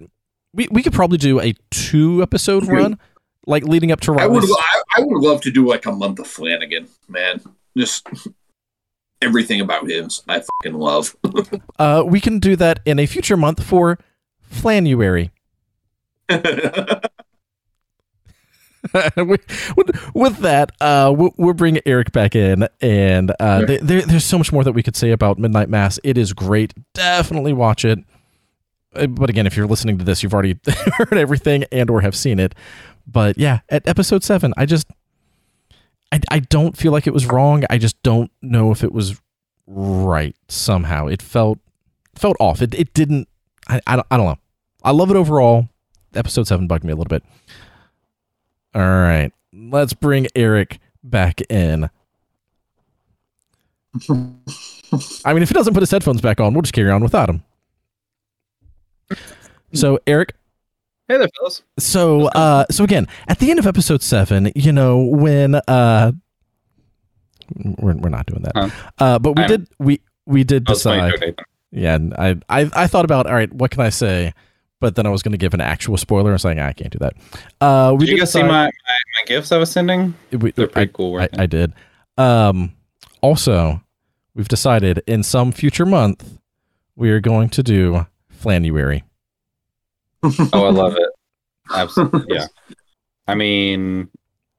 [0.53, 2.97] we we could probably do a two episode run,
[3.45, 4.15] like leading up to.
[4.15, 7.41] I would I, I would love to do like a month of Flanagan, man.
[7.77, 8.07] Just
[9.21, 11.15] everything about him, I fucking love.
[11.79, 13.99] uh, we can do that in a future month for
[14.41, 15.31] Flanuary.
[20.13, 23.77] with that, uh, we'll, we'll, bring Eric back in, and uh, sure.
[23.79, 25.99] there, there's so much more that we could say about Midnight Mass.
[26.03, 26.73] It is great.
[26.93, 27.99] Definitely watch it.
[28.93, 30.57] Uh, but again, if you're listening to this, you've already
[30.97, 32.55] heard everything and or have seen it.
[33.07, 34.87] But yeah, at episode seven, I just,
[36.11, 37.63] I, I don't feel like it was wrong.
[37.69, 39.19] I just don't know if it was
[39.67, 41.07] right somehow.
[41.07, 41.59] It felt
[42.15, 42.61] felt off.
[42.61, 43.27] It it didn't.
[43.67, 44.39] I I don't, I don't know.
[44.83, 45.69] I love it overall.
[46.13, 47.23] Episode seven bugged me a little bit.
[48.75, 49.31] All right.
[49.53, 51.89] Let's bring Eric back in.
[54.09, 57.29] I mean, if he doesn't put his headphones back on, we'll just carry on without
[57.29, 57.43] him.
[59.73, 60.33] So, Eric,
[61.07, 61.61] Hey there, fellas.
[61.77, 66.11] so uh so again, at the end of episode 7, you know, when uh
[67.55, 68.53] we're, we're not doing that.
[68.55, 68.69] Huh.
[68.97, 71.35] Uh but we I'm- did we we did That was funny, decide.
[71.71, 74.33] Yeah, and I, I I thought about all right, what can I say?
[74.81, 76.33] But then I was going to give an actual spoiler.
[76.33, 77.13] and like, "Ah, I can't do that.
[77.61, 80.13] Uh, we Did you guys see my, my, my gifts I was sending?
[80.31, 81.19] we- They're pretty I, cool.
[81.19, 81.29] I.
[81.37, 81.73] I did.
[82.17, 82.73] Um,
[83.21, 83.81] also,
[84.35, 86.39] we've decided in some future month
[86.95, 89.03] we are going to do Flanuary.
[90.23, 91.09] oh, I love it.
[91.73, 92.35] Absolutely.
[92.35, 92.47] Yeah.
[93.27, 94.09] I mean,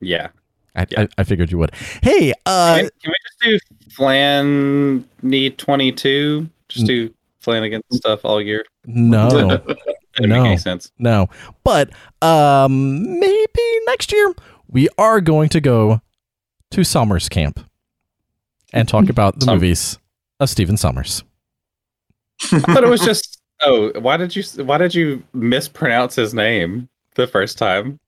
[0.00, 0.28] yeah.
[0.74, 1.02] I, Yeah.
[1.02, 1.72] I, I figured you would.
[2.02, 3.40] Hey, uh, can, can we just
[3.80, 6.48] do Flan Need 22?
[6.68, 8.64] Just do Flanagan stuff all year?
[8.86, 9.28] no,
[10.16, 10.42] That didn't No.
[10.42, 10.90] make any sense.
[10.98, 11.28] no,
[11.64, 11.90] but
[12.22, 14.34] um, maybe next year
[14.68, 16.00] we are going to go
[16.72, 17.60] to Summers Camp
[18.72, 19.98] and talk about the Sum- movies
[20.40, 21.22] of Stephen Sommers.
[22.52, 23.40] I thought it was just.
[23.62, 27.98] Oh, why did you why did you mispronounce his name the first time?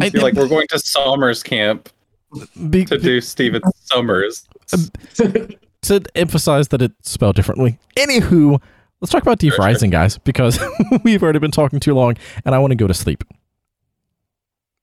[0.00, 1.90] I- You're like we're going to Summers Camp
[2.70, 3.60] Be- to do Stephen
[3.92, 4.46] Sommers.
[5.82, 7.78] to emphasize that it's spelled differently.
[7.96, 8.60] Anywho,
[9.00, 9.64] let's talk about Deep Sure, sure.
[9.66, 10.58] Rising, guys, because
[11.04, 13.24] we've already been talking too long, and I want to go to sleep.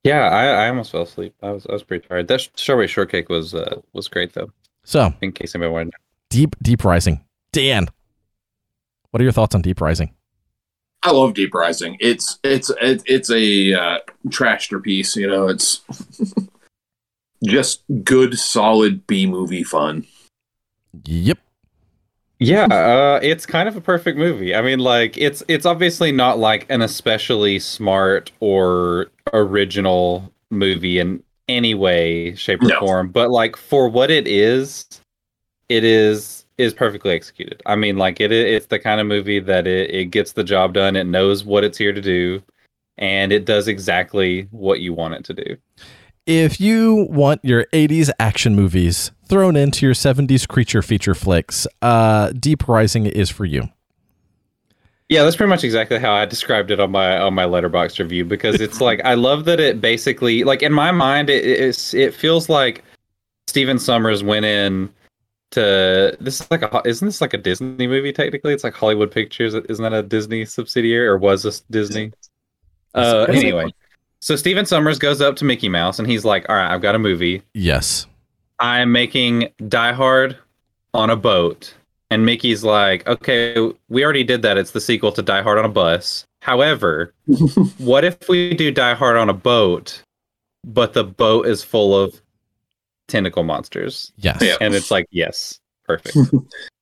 [0.03, 1.33] Yeah, I, I almost fell asleep.
[1.41, 2.27] I was I was pretty tired.
[2.27, 4.51] That strawberry shortcake was uh, was great though.
[4.83, 5.83] So, In case anybody wanted.
[5.85, 6.03] to know.
[6.29, 7.23] Deep Deep Rising,
[7.53, 7.87] Dan,
[9.11, 10.13] what are your thoughts on Deep Rising?
[11.03, 11.95] I love Deep Rising.
[12.01, 15.15] It's it's it, it's a uh, trashter piece.
[15.15, 15.81] You know, it's
[17.45, 20.05] just good, solid B movie fun.
[21.05, 21.39] Yep.
[22.45, 24.53] Yeah, uh, it's kind of a perfect movie.
[24.53, 31.23] I mean, like it's it's obviously not like an especially smart or original movie in
[31.47, 32.79] any way, shape, or No.
[32.79, 33.09] form.
[33.09, 34.85] But like for what it is,
[35.69, 37.61] it is is perfectly executed.
[37.65, 40.73] I mean, like it it's the kind of movie that it, it gets the job
[40.73, 40.95] done.
[40.95, 42.43] It knows what it's here to do,
[42.97, 45.57] and it does exactly what you want it to do.
[46.25, 52.31] If you want your 80s action movies thrown into your 70s creature feature flicks, uh,
[52.31, 53.67] Deep Rising is for you.
[55.09, 58.23] Yeah, that's pretty much exactly how I described it on my on my Letterboxd review
[58.23, 62.13] because it's like I love that it basically like in my mind it it's, it
[62.15, 62.83] feels like
[63.47, 64.89] Stephen Sommers went in
[65.51, 68.53] to this is like a ho- isn't this like a Disney movie technically?
[68.53, 69.53] It's like Hollywood Pictures.
[69.53, 72.13] Isn't that a Disney subsidiary or was this Disney?
[72.95, 73.71] Uh, anyway,
[74.23, 76.95] so Stephen Sommers goes up to Mickey Mouse and he's like, "All right, I've got
[76.95, 77.41] a movie.
[77.53, 78.07] Yes.
[78.59, 80.37] I'm making Die Hard
[80.93, 81.73] on a boat.
[82.09, 83.55] And Mickey's like, okay,
[83.89, 84.57] we already did that.
[84.57, 86.25] It's the sequel to Die Hard on a bus.
[86.41, 87.13] However,
[87.79, 90.01] what if we do Die Hard on a boat,
[90.63, 92.21] but the boat is full of
[93.07, 94.13] tentacle monsters?
[94.17, 94.41] Yes.
[94.41, 94.55] Yeah.
[94.61, 96.15] And it's like, yes, perfect.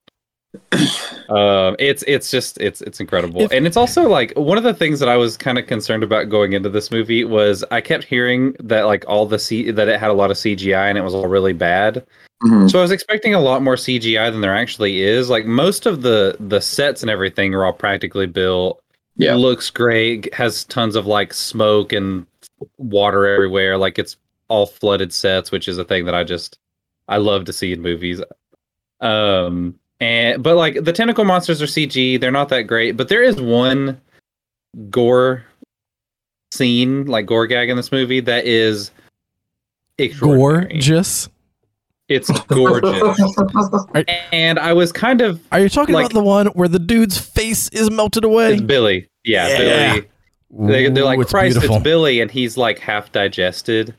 [1.29, 4.73] um, it's it's just it's it's incredible, If- and it's also like one of the
[4.73, 8.03] things that I was kind of concerned about going into this movie was I kept
[8.03, 11.01] hearing that like all the C that it had a lot of CGI and it
[11.03, 12.05] was all really bad.
[12.43, 12.69] Mhm.
[12.71, 15.29] So I was expecting a lot more CGI than there actually is.
[15.29, 18.81] Like most of the the sets and everything are all practically built.
[19.17, 19.35] Yeah.
[19.35, 20.33] looks great.
[20.33, 22.25] Has tons of like smoke and
[22.77, 23.77] water everywhere.
[23.77, 24.17] Like it's
[24.47, 26.57] all flooded sets, which is a thing that I just
[27.07, 28.21] I love to see in movies.
[28.99, 32.19] Um and but like the tentacle monsters are CG.
[32.19, 34.01] They're not that great, but there is one
[34.89, 35.45] gore
[36.51, 38.91] scene, like gore gag in this movie that is.
[40.19, 41.29] Gorgeous.
[42.09, 43.35] It's gorgeous.
[44.33, 47.17] and I was kind of Are you talking Like- about the one where the dude's
[47.19, 48.53] face is melted away?
[48.53, 49.07] it's Billy.
[49.23, 49.93] Yeah, Yeah.
[49.93, 50.07] Billy.
[50.67, 51.75] They, they're like, Ooh, it's Christ, beautiful.
[51.77, 53.93] it's Billy, and he's like half digested.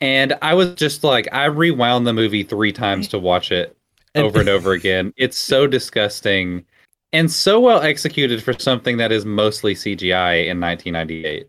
[0.00, 3.76] And I was just like, I rewound the movie three times to watch it And-
[4.14, 5.12] over and over again.
[5.16, 6.64] It's so disgusting
[7.12, 11.46] and so well executed for something that is mostly CGI in 1998.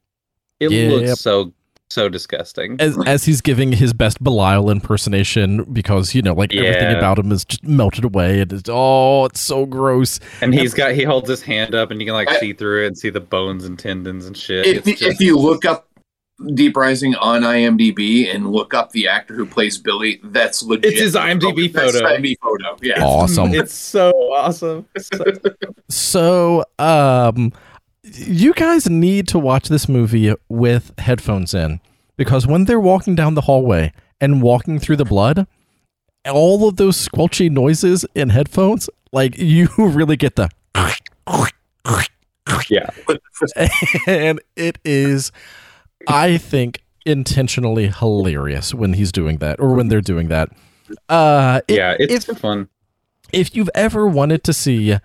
[0.60, 0.92] It Yep.
[0.92, 1.54] looks so
[1.92, 2.78] so disgusting.
[2.80, 7.32] as as he's giving his best Belial impersonation because you know like everything about him
[7.32, 10.20] is just melted away and it's oh it's so gross.
[10.42, 12.84] And he's got he holds his hand up, and you can like I- see through
[12.86, 14.66] it and see the bones and tendons and shit.
[14.66, 15.88] if, It's if just- you look up
[16.54, 20.92] Deep Rising on IMDb and look up the actor who plays Billy, that's legit.
[20.92, 22.08] It's his IMDb That's photo.
[22.08, 22.78] IMDb photo.
[22.82, 23.04] Yeah.
[23.04, 23.54] Awesome.
[23.54, 24.86] It's so awesome.
[24.98, 25.34] So-
[25.90, 27.54] So um
[28.04, 31.80] you guys need to watch this movie with headphones in
[32.18, 33.92] because when they're walking down the hallway
[34.22, 35.48] and walking through the blood,
[36.30, 40.50] all of those squelchy noises in headphones, like you really get the
[42.70, 42.90] yeah.
[44.08, 45.32] and it is
[46.08, 50.50] i think intentionally hilarious when he's doing that or when they're doing that.
[51.08, 52.68] Uh, it- yeah, it's if- fun.
[53.32, 54.98] if you've ever wanted to see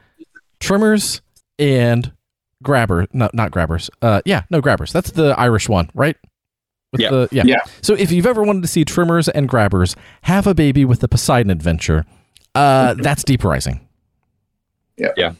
[0.61, 1.21] Tremors
[1.59, 2.13] and
[2.63, 6.17] grabber no not grabbers uh yeah no grabbers that's the irish one right
[6.93, 7.11] with Yeah.
[7.11, 7.43] the yeah.
[7.47, 7.61] Yeah.
[7.83, 11.09] so if you've ever wanted to see Tremors and grabbers have a baby with the
[11.09, 12.05] poseidon adventure
[12.55, 13.81] uh that's deep rising
[14.99, 15.33] Yeah, Yeah.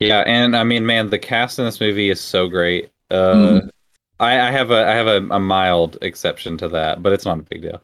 [0.00, 2.90] Yeah, and I mean, man, the cast in this movie is so great.
[3.08, 3.70] Uh, Mhm.
[4.22, 7.38] I, I have a I have a, a mild exception to that, but it's not
[7.38, 7.82] a big deal.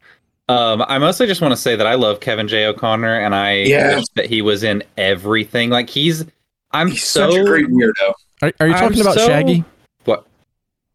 [0.48, 2.64] Um, I mostly just want to say that I love Kevin J.
[2.66, 3.96] O'Connor, and I Yeah.
[3.96, 5.68] wish that he was in everything.
[5.68, 6.24] Like he's,
[6.70, 8.14] I'm He's so such a great weirdo.
[8.40, 9.64] are, are you I'm talking about so- shaggy
[10.04, 10.26] what?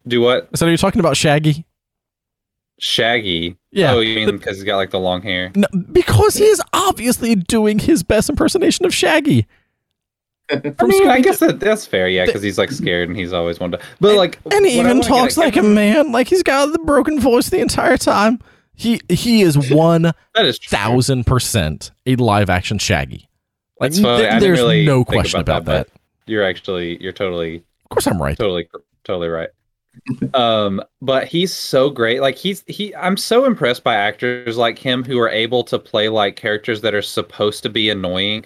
[0.08, 0.48] Do what?
[0.56, 1.64] so are you talking about shaggy
[2.78, 3.56] Shaggy?
[3.70, 5.52] yeah Oh, you mean because he's got like the long hair?
[5.54, 9.46] no, because he is obviously doing his best impersonation of shaggy
[10.50, 13.58] I mean, I guess that, that's fair, yeah, because he's like scared and he's always
[13.58, 13.86] wanted to.
[14.00, 17.48] But like, and he even talks like a man like he's got the broken voice
[17.48, 18.40] the entire time
[18.74, 20.02] he he is one
[20.34, 23.28] That is thousand percent a live action Shaggy.
[23.80, 24.02] Like th-
[24.40, 25.88] there's really no question about, that.
[25.88, 28.36] but You're actually, you're totally Of course, I'm right.
[28.36, 28.68] totally
[29.04, 29.50] totally right
[30.32, 35.04] um but he's so great like he's he i'm so impressed by actors like him
[35.04, 38.44] who are able to play like characters that are supposed to be annoying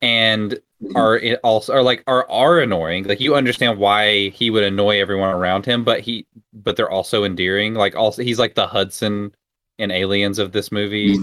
[0.00, 0.58] and
[0.94, 3.04] are i- also are like are are annoying.
[3.04, 7.24] Like you understand why he would annoy everyone around him but he but they're also
[7.24, 7.74] endearing.
[7.74, 9.34] Like also he's like the hudson
[9.78, 11.16] in aliens of this movie.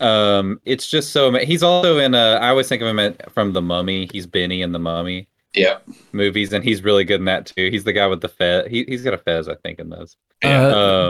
[0.00, 3.52] Um it's just so he's also in a i always think of him at, from
[3.52, 4.08] the mummy.
[4.12, 5.78] He's benny in the mummy Yeah.
[6.12, 7.70] movies, and he's really good in that too.
[7.70, 8.66] He's the guy with the fez.
[8.68, 10.16] He, he's got a fez, I think, in those.
[10.44, 10.48] Uh,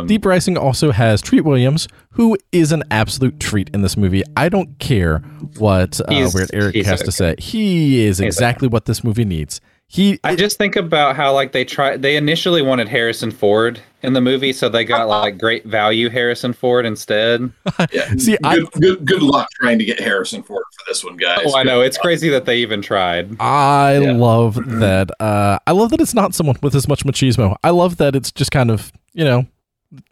[0.01, 4.23] Um, Deep Rising also has Treat Williams, who is an absolute treat in this movie.
[4.37, 5.19] I don't care
[5.59, 7.35] what uh, Weird Eric he's has to say.
[7.39, 9.61] He is He's exactly what this movie needs.
[9.95, 11.97] He I just think about how like they try.
[11.97, 15.21] They initially wanted Harrison Ford in the movie, so they got uh-huh.
[15.21, 17.53] like great value Harrison Ford instead.
[17.93, 18.09] Yeah.
[18.17, 18.37] see.
[18.43, 21.43] I Good, good, good luck trying to get Harrison Ford for this one, guys.
[21.47, 22.03] Oh, I know Good it's luck.
[22.03, 23.37] crazy that they even tried.
[23.41, 24.13] I Yeah.
[24.15, 24.81] love mm-hmm.
[24.81, 25.11] that.
[25.21, 27.55] Uh, I love that it's not someone with as much machismo.
[27.63, 29.47] I love that it's just kind of you know,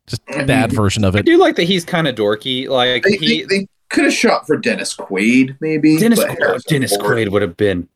[0.06, 0.46] just mm-hmm.
[0.46, 1.18] that version of it.
[1.18, 1.26] I it.
[1.26, 2.68] do like that he's kind of dorky.
[2.68, 5.98] Like They, he, they, they could have shot for Dennis Quaid, maybe.
[5.98, 7.88] Dennis, but Quaid, Dennis Ford- Quaid would have been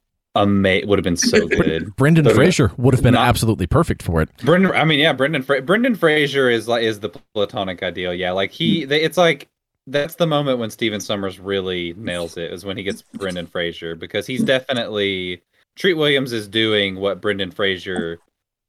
[0.43, 0.89] amazing.
[0.89, 1.95] Would have been so good.
[1.97, 4.29] Brendan But- Fraser would have been Not- absolutely perfect for it.
[4.45, 5.43] Brendan, I mean, yeah, Brendan.
[5.43, 8.13] Fra- Brendan Fraser is like is the platonic ideal.
[8.15, 9.49] Yeah, like he, they, it's like
[9.87, 13.95] that's the moment when Stephen Sommers really nails it is when he gets Brendan Fraser
[13.95, 15.43] because he's definitely
[15.77, 18.19] Treat Williams is doing what Brendan Fraser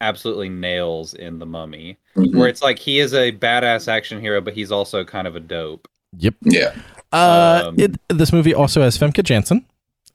[0.02, 2.36] absolutely nails in The Mummy, Mhm.
[2.36, 5.40] where it's like he is a badass action hero, but he's also kind of a
[5.40, 5.88] dope.
[6.20, 6.36] Yep.
[6.44, 6.74] Yeah.
[7.12, 9.66] Uh, Um, it, this movie also has Famke Janssen.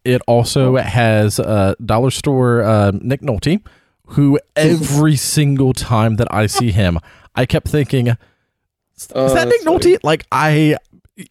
[0.04, 3.60] It also has uh, dollar store uh, Nick Nolte,
[4.06, 6.98] who every single time that I see him,
[7.34, 9.94] I kept thinking, "Is Oh, that Nick that's funny.
[9.96, 10.76] Nolte?" Like I,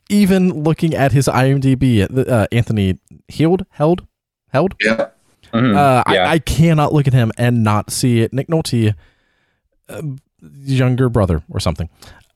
[0.10, 4.08] even looking at his IMDb, uh, Anthony Heald, Heald,
[4.54, 4.76] Heald.
[4.80, 5.08] Yeah.
[5.54, 5.76] Mhm.
[5.76, 6.24] Uh, yeah.
[6.30, 8.32] I, I cannot look at him and not see it.
[8.32, 8.94] Nick Nolte,
[9.90, 10.02] uh,
[10.64, 11.90] younger brother or something.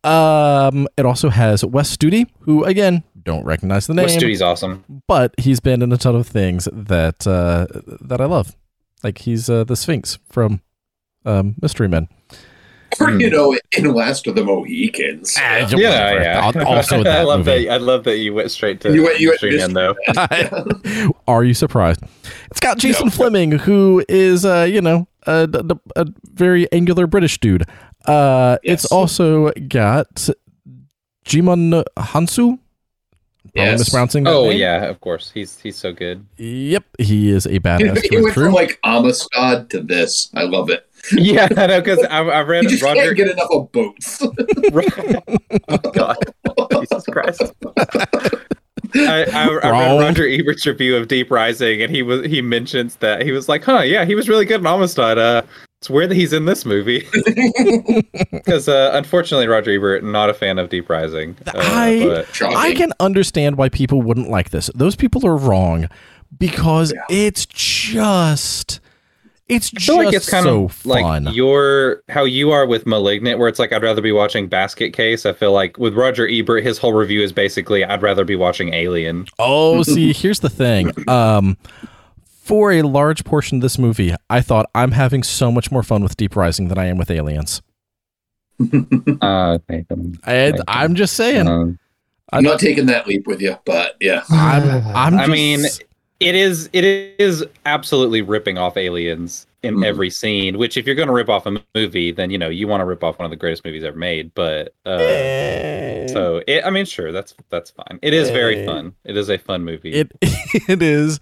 [0.03, 4.84] Um, it also has Wes Studi, who again don't recognize the name, Wes Studi's awesome.
[5.07, 7.65] but he's been in a ton of things that uh,
[8.02, 8.56] that I love.
[9.03, 10.61] Like he's uh, the Sphinx from
[11.26, 12.07] um, Mystery Men.
[13.02, 13.19] Or, Hmm.
[13.19, 15.35] you know, in Last of the Mohicans.
[15.38, 16.22] Ah, Yeah, whatever.
[16.22, 16.45] yeah.
[16.56, 17.65] Al- Also, I love movie.
[17.65, 17.73] that.
[17.73, 21.11] I love that you went straight to You went- you went Mystery Men, though.
[21.27, 22.02] Are you surprised?
[22.52, 23.11] It's got Jason No.
[23.11, 27.65] Flemyng, who is, uh, you know, a, a, a very angular British dude.
[28.06, 30.30] Uh, It's also got
[31.26, 32.60] Djimon Hounsou.
[33.56, 33.80] Probably Yes.
[33.80, 34.60] mispronouncing that Oh name.
[34.60, 35.32] yeah, of course.
[35.34, 36.26] He's he's so good.
[36.38, 38.45] Yep, he is a badass he through and went through.
[38.45, 40.30] from like Amistad to this.
[40.36, 40.88] I love it.
[41.11, 43.02] Yeah, I know because I, I read You just Roger.
[43.02, 44.22] can't get enough of both.
[45.69, 46.18] oh God,
[46.82, 47.44] Jesus Christ!
[48.95, 52.95] I, I, I read Roger Ebert's review of Deep Rising, and he was he mentions
[52.98, 55.18] that he was like, "Huh, yeah, he was really good in Amistad.
[55.18, 55.41] Uh,
[55.86, 57.07] it's weird that he's in this movie
[58.32, 61.36] because uh, unfortunately, Roger Ebert not a fan of Deep Rising.
[61.45, 64.72] Uh, I- I can understand why people wouldn't like this.
[64.74, 65.88] Those people are wrong
[66.40, 67.02] because Yeah.
[67.10, 68.80] it's just
[69.48, 71.26] it's I just like it's kind so of fun.
[71.26, 74.91] like your how you are with Malignant, where it's like I'd rather be watching Basket
[74.91, 75.24] Case.
[75.24, 78.74] I feel like with Roger Ebert, his whole review is basically I'd rather be watching
[78.74, 79.28] Alien.
[79.38, 80.91] oh, see, here's the thing.
[81.07, 81.57] Um
[82.46, 86.04] for a large portion of this movie, I thought I'm having so much more fun
[86.04, 87.62] with Deep Rising than I am with Aliens.
[89.22, 90.18] Uh, Nathan.
[90.24, 91.48] And I'm just saying.
[91.48, 91.78] Um,
[92.32, 94.24] I'm not taking that leap with you, but yeah.
[94.30, 95.62] I'm I'm I mean,
[96.20, 99.86] it is it is absolutely ripping off aliens in Mhm.
[99.86, 102.68] every scene which if you're going to rip off a movie then you know you
[102.68, 106.64] want to rip off one of the greatest movies ever made but uh so it,
[106.64, 108.66] i mean sure that's that's fine it is very Eh.
[108.68, 110.12] fun it is a fun movie It
[110.70, 111.20] it is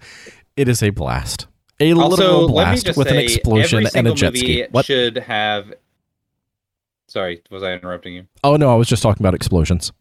[0.56, 1.46] it is a blast.
[1.80, 4.66] A also literal blast with an explosion and a jet ski.
[4.70, 4.84] What?
[4.84, 5.72] should have
[7.08, 9.92] sorry was i interrupting you Oh no, I was just talking about explosions.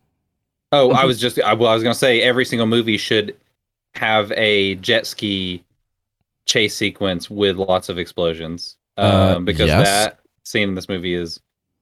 [0.71, 3.35] Oh, I was just I, well, I was gonna say every single movie should
[3.95, 5.63] have a jet ski
[6.45, 9.84] chase sequence with lots of explosions, um, Uh, because yes.
[9.88, 11.39] that scene in this movie is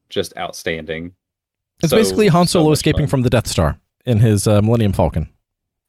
[0.10, 1.14] just outstanding.
[1.82, 3.08] It's So- basically Han Solo much escaping fun.
[3.10, 5.30] from the Death Star in his uh, Millennium Falcon.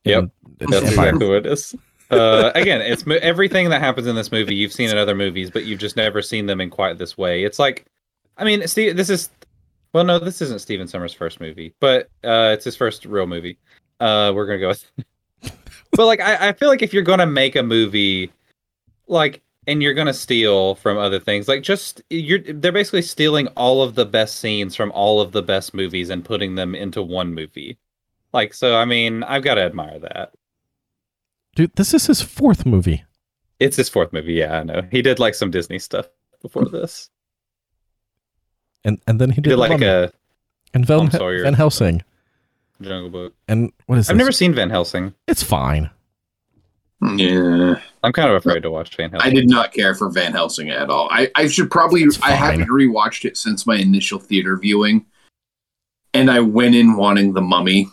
[0.05, 0.23] Yep.
[0.25, 1.09] In- That's Empire.
[1.09, 1.75] exactly what it is.
[2.13, 5.51] Uh, again, it's mo- everything that happens in this movie you've seen in other movies,
[5.51, 7.43] but you've just never seen them in quite this way.
[7.43, 7.87] It's like,
[8.37, 9.31] I mean, Steve, this is
[9.93, 13.59] well, no, this isn't Stephen Sommers' first movie, but uh, it's his first real movie.
[14.01, 14.91] Uh, we're gonna go with,
[15.93, 18.33] but like, I, I feel like if you're gonna make a movie,
[19.07, 23.83] like, and you're gonna steal from other things, like, just you're they're basically stealing all
[23.83, 27.35] of the best scenes from all of the best movies and putting them into one
[27.35, 27.79] movie.
[28.33, 30.33] Like, so I mean, I've got to admire that.
[31.55, 33.05] Dude, this is his fourth movie.
[33.61, 34.35] It's his fourth movie.
[34.35, 34.83] Yeah, I know.
[34.91, 36.07] He did like some Disney stuff
[36.41, 36.75] before hmm.
[36.75, 37.11] this.
[38.85, 40.09] And and then he He did, did like Mummy a uh,
[40.75, 41.43] and Van, Sawyer.
[41.43, 42.03] Van Helsing.
[42.81, 43.35] Jungle Book.
[43.47, 44.19] And what is I've this?
[44.19, 45.15] never seen Van Helsing.
[45.29, 45.91] It's fine.
[47.17, 49.29] Yeah, I'm kind of afraid to watch Van Helsing.
[49.29, 51.09] I did not care for Van Helsing at all.
[51.11, 52.05] I, I should probably.
[52.23, 55.05] I haven't rewatched it since my initial theater viewing,
[56.15, 57.89] and I went in wanting the Mummy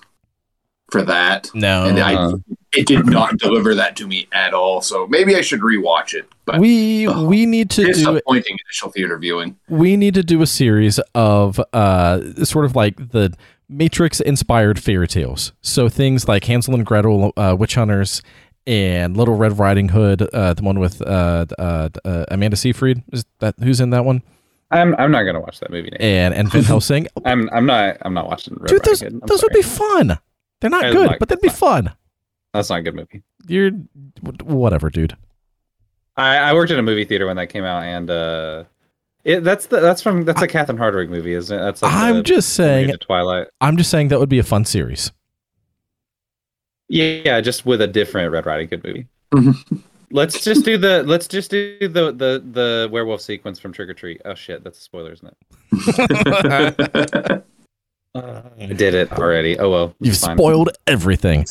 [0.92, 1.86] for that, No.
[1.86, 2.34] and I Uh,
[2.74, 4.82] it did not deliver that to me at all.
[4.82, 6.28] So maybe I should rewatch it.
[6.46, 9.56] But we Oh, we need to do disappointing initial theater viewing.
[9.68, 13.34] we need to do a series of uh sort of like the
[13.72, 15.54] Matrix inspired fairy tales.
[15.62, 18.24] So things like Hansel and Gretel, uh, Witch Hunters,
[18.66, 23.04] and Little Red Riding Hood, uh, the one with uh, uh, uh, Amanda Seyfried.
[23.12, 24.24] Is that who's in that one?
[24.72, 25.90] I'm I'm not gonna watch that movie.
[25.92, 26.02] Nate.
[26.02, 27.08] And and Van Helsing.
[27.26, 28.56] I'm I'm not I'm not watching.
[28.60, 29.30] Red Dude, those Riding Hood.
[29.30, 30.18] Those would be fun.
[30.62, 31.92] They're not I good, like- but they'd be fun.
[32.54, 33.22] That's not a good movie.
[33.48, 33.72] You're
[34.44, 35.16] whatever, dude.
[36.18, 38.64] I, I worked in a movie theater when that came out, and uh,
[39.24, 41.62] it that's the that's from that's a Catherine Hardwicke movie, isn't it?
[41.62, 42.88] That's like I'm the- just movie saying.
[42.90, 43.48] to Twilight.
[43.62, 45.12] I'm just saying that would be a fun series.
[46.90, 49.08] Yeah, yeah, just with a different Red Riding Hood movie.
[49.32, 49.84] Mhm.
[50.12, 53.94] let's just do the let's just do the the the werewolf sequence from Trick or
[53.94, 54.22] Treat.
[54.26, 55.38] Oh shit, that's a spoiler, isn't
[55.72, 57.44] it?
[58.16, 59.58] I did it already.
[59.60, 59.96] Oh well.
[60.00, 60.38] You've fine.
[60.38, 61.46] spoiled everything.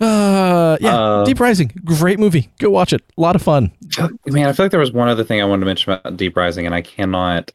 [0.00, 2.48] Uh, yeah, Uh, Deep Rising, great movie.
[2.58, 3.02] Go watch it.
[3.18, 3.70] A lot of fun.
[4.26, 6.36] Man, I feel like there was one other thing I wanted to mention about Deep
[6.36, 7.52] Rising, and I cannot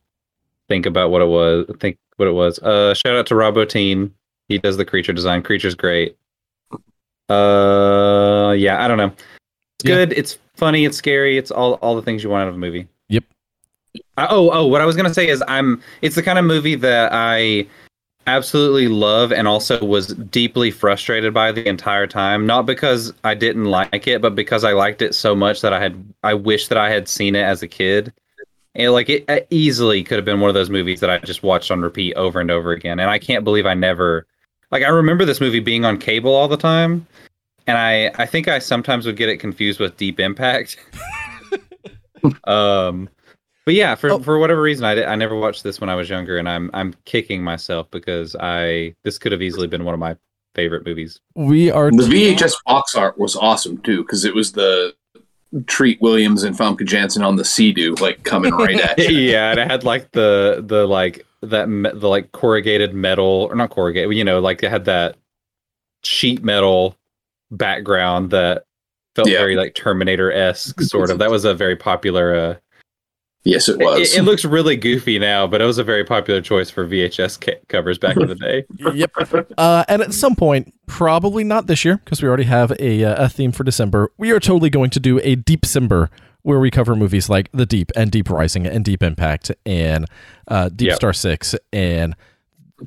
[0.68, 1.66] think about what it was.
[1.80, 2.60] Think what it was.
[2.60, 4.12] Uh, shout out to Rob Bottin.
[4.48, 5.42] He does the creature design.
[5.42, 6.18] Creature's great.
[7.30, 9.12] Uh, yeah, I don't know.
[9.80, 9.96] It's Yeah.
[9.96, 10.14] good.
[10.14, 10.86] It's funny.
[10.86, 11.38] It's scary.
[11.38, 12.88] It's all all the things you want out of a movie.
[13.10, 13.24] Yep.
[14.18, 15.82] Uh, oh, oh, what I was gonna say is I'm.
[16.04, 17.66] It's the kind of movie that I
[18.28, 23.66] absolutely love and also was deeply frustrated by the entire time not because i didn't
[23.66, 26.78] like it but because i liked it so much that i had i wish that
[26.78, 28.12] i had seen it as a kid.
[28.78, 31.44] And like it, it easily could have been one of those movies that i just
[31.44, 33.00] watched on repeat over and over again.
[33.00, 34.26] And i can't believe i never
[34.72, 37.06] like i remember this movie being on cable all the time
[37.68, 40.78] and i i think i sometimes would get it confused with deep impact.
[42.46, 43.08] Um
[43.66, 44.20] but yeah, for Oh.
[44.20, 46.70] for whatever reason, I, di- I never watched this when I was younger, and I'm
[46.74, 50.16] I'm kicking myself because I this could have easily been one of my
[50.54, 51.20] favorite movies.
[51.36, 54.94] We are The VHS box art was awesome too because it was the
[55.68, 59.20] Treat Williams and Famke Janssen on the Sea-Doo like coming right at you.
[59.32, 63.56] yeah, and it had like the the like that me- the like corrugated metal or
[63.56, 65.18] not corrugated, you know, like it had that
[66.04, 66.96] sheet metal
[67.52, 68.66] background that
[69.16, 69.40] felt Yeah.
[69.40, 71.20] very like Terminator esque sort of.
[71.20, 72.36] That was a very popular.
[72.36, 72.56] Uh,
[73.46, 74.16] Yes, it it, was.
[74.16, 77.60] it looks really goofy now, but it was a very popular choice for VHS ca-
[77.70, 78.66] covers back in the day.
[78.96, 79.12] yep.
[79.58, 83.26] Uh, and at some point, probably not this year, because we already have a, uh,
[83.26, 84.12] a theme for December.
[84.18, 86.10] We are totally going to do a Deep Simber
[86.42, 90.06] where we cover movies like The Deep and Deep Rising and Deep Impact and
[90.48, 90.96] uh, Deep Yep.
[90.96, 92.16] Star Six and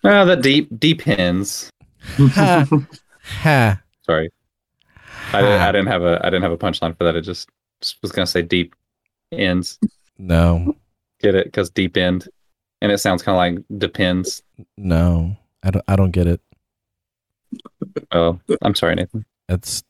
[0.04, 1.70] Ah, the deep deep hens.
[2.16, 2.66] ha
[3.22, 3.80] ha.
[4.02, 4.30] Sorry.
[5.32, 7.16] I didn't, I didn't have a I didn't have a punchline for that.
[7.16, 7.48] I just,
[7.80, 8.74] just was gonna say deep
[9.32, 9.78] ends.
[10.18, 10.74] No,
[11.20, 11.46] Get it?
[11.46, 12.28] Because deep end,
[12.80, 14.42] and it sounds kind of like depends.
[14.76, 15.84] no, I don't.
[15.88, 16.40] I don't get it.
[18.12, 19.24] Oh, I'm sorry, Nathan.
[19.48, 19.82] It's,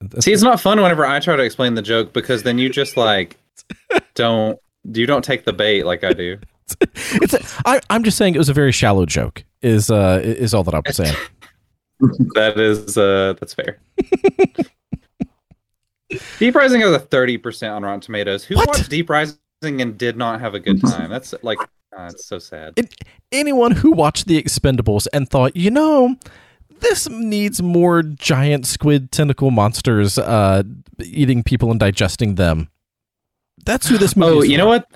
[0.00, 2.70] it's See, it's not fun whenever I try to explain the joke because then you
[2.70, 3.36] just like
[4.14, 6.38] don't you don't take the bait like I do.
[6.80, 7.34] it's.
[7.34, 9.44] A, I, I'm just saying it was a very shallow joke.
[9.60, 11.16] Is uh is all that I'm saying.
[12.34, 13.78] That is uh that's fair.
[16.38, 18.44] Deep Rising has a thirty percent on Rotten Tomatoes.
[18.44, 18.68] Who What?
[18.68, 21.10] watched Deep Rising and did not have a good time?
[21.10, 21.58] That's like,
[21.96, 22.74] ah, it's so sad.
[23.30, 26.16] Anyone who watched The Expendables and thought, you know,
[26.80, 30.62] this needs more giant squid tentacle monsters uh,
[31.02, 32.68] eating people and digesting them.
[33.64, 34.58] That's who this movie Oh, is you for.
[34.58, 34.88] know what?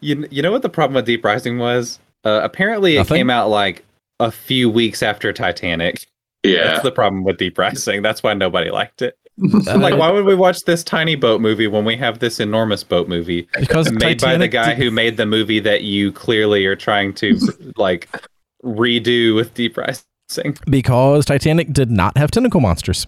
[0.00, 1.98] You you know what the problem with Deep Rising was?
[2.24, 3.16] Uh, apparently, it Nothing?
[3.18, 3.84] came out like
[4.20, 6.06] a few weeks after Titanic.
[6.44, 6.64] Yeah.
[6.64, 8.02] That's the problem with Deep Rising.
[8.02, 9.16] That's why nobody liked it.
[9.40, 12.84] Uh, like, why would we watch this tiny boat movie when we have this enormous
[12.84, 16.66] boat movie because made by the guy did- who made the movie that you clearly
[16.66, 17.38] are trying to
[17.76, 18.08] like
[18.62, 20.56] redo with Deep Rising?
[20.70, 23.06] because Titanic did not have tentacle monsters.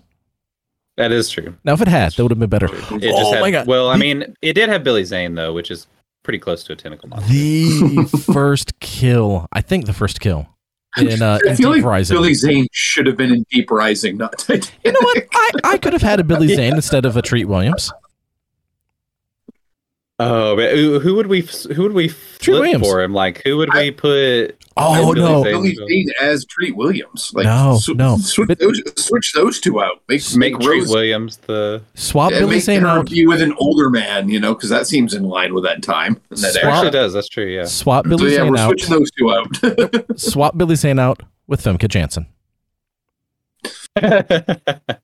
[0.96, 1.56] That is true.
[1.64, 2.66] Now, if it had, that would have been better.
[2.66, 3.66] It just oh had, my god!
[3.66, 5.86] Well, I mean, it did have Billy Zane though, which is
[6.22, 7.28] pretty close to a tentacle monster.
[7.32, 10.48] the first kill, I think the first kill
[10.98, 12.16] in uh, in Deep like Rising.
[12.16, 14.72] Billy Zane should have been in Deep Rising, not Titanic.
[14.84, 15.24] you know what?
[15.32, 17.92] I, I could have had a Billy Zane instead of a Treat Williams.
[20.20, 21.40] Oh, who, who would we
[21.74, 22.86] who would we flip Williams.
[22.86, 23.12] for him?
[23.12, 24.56] Like, who would we put?
[24.76, 25.42] Oh Billy no!
[25.42, 27.32] Billy Zane as Treat Williams.
[27.34, 28.18] Like, No, no.
[28.18, 30.02] Switch, But- those, switch those two out.
[30.08, 30.88] Make, Make make Treat Rose.
[30.90, 31.82] Williams the.
[31.94, 33.10] Swap yeah, Billy Zane out.
[33.10, 36.20] be with an older man, you know, because that seems in line with that time.
[36.30, 37.46] That Swap- Actually, does that's true?
[37.46, 37.64] Yeah.
[37.64, 38.68] Swap Billy So Billy yeah, Zane we're out.
[38.68, 40.18] switching those two out.
[40.20, 42.26] Swap Billy Zane out with Famke Janssen.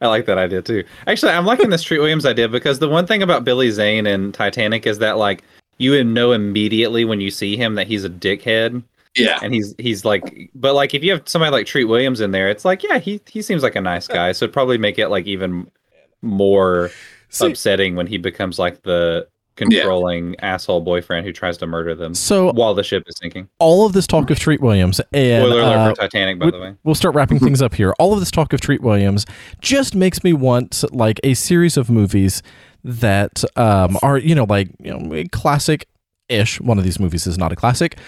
[0.00, 0.84] I like that idea too.
[1.06, 4.32] Actually, I'm liking this Treat Williams idea because the one thing about Billy Zane and
[4.32, 5.42] Titanic is that like
[5.78, 8.82] you know immediately when you see him that he's a dickhead
[9.16, 9.38] yeah.
[9.42, 12.48] and he's he's like but like if you have somebody like Treat Williams in there,
[12.48, 14.32] it's like yeah, he he seems like a nice guy.
[14.32, 15.70] So it'd probably make it like even
[16.22, 16.90] more
[17.28, 22.14] See, upsetting when he becomes like the controlling asshole boyfriend who tries to murder them
[22.14, 23.48] so while the ship is sinking.
[23.58, 26.50] all of this talk of Treat Williams and Spoiler alert uh, for Titanic, by we-
[26.52, 26.74] the way.
[26.84, 27.92] we'll start wrapping things up here.
[27.98, 29.26] All of this talk of Treat Williams
[29.60, 32.42] just makes me want like a series of movies
[32.84, 35.86] that um, are you know like you know classic
[36.28, 36.60] ish.
[36.60, 37.98] One of these movies is not a classic,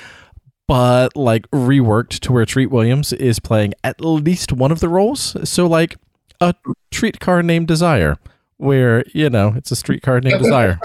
[0.67, 5.37] but like reworked to where Treat Williams is playing at least one of the roles.
[5.49, 5.97] So like
[6.41, 6.55] a
[6.91, 8.17] treat car named Desire,
[8.57, 10.81] where you know it's a streetcar named Desire,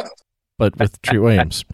[0.60, 1.66] but with Treat Williams,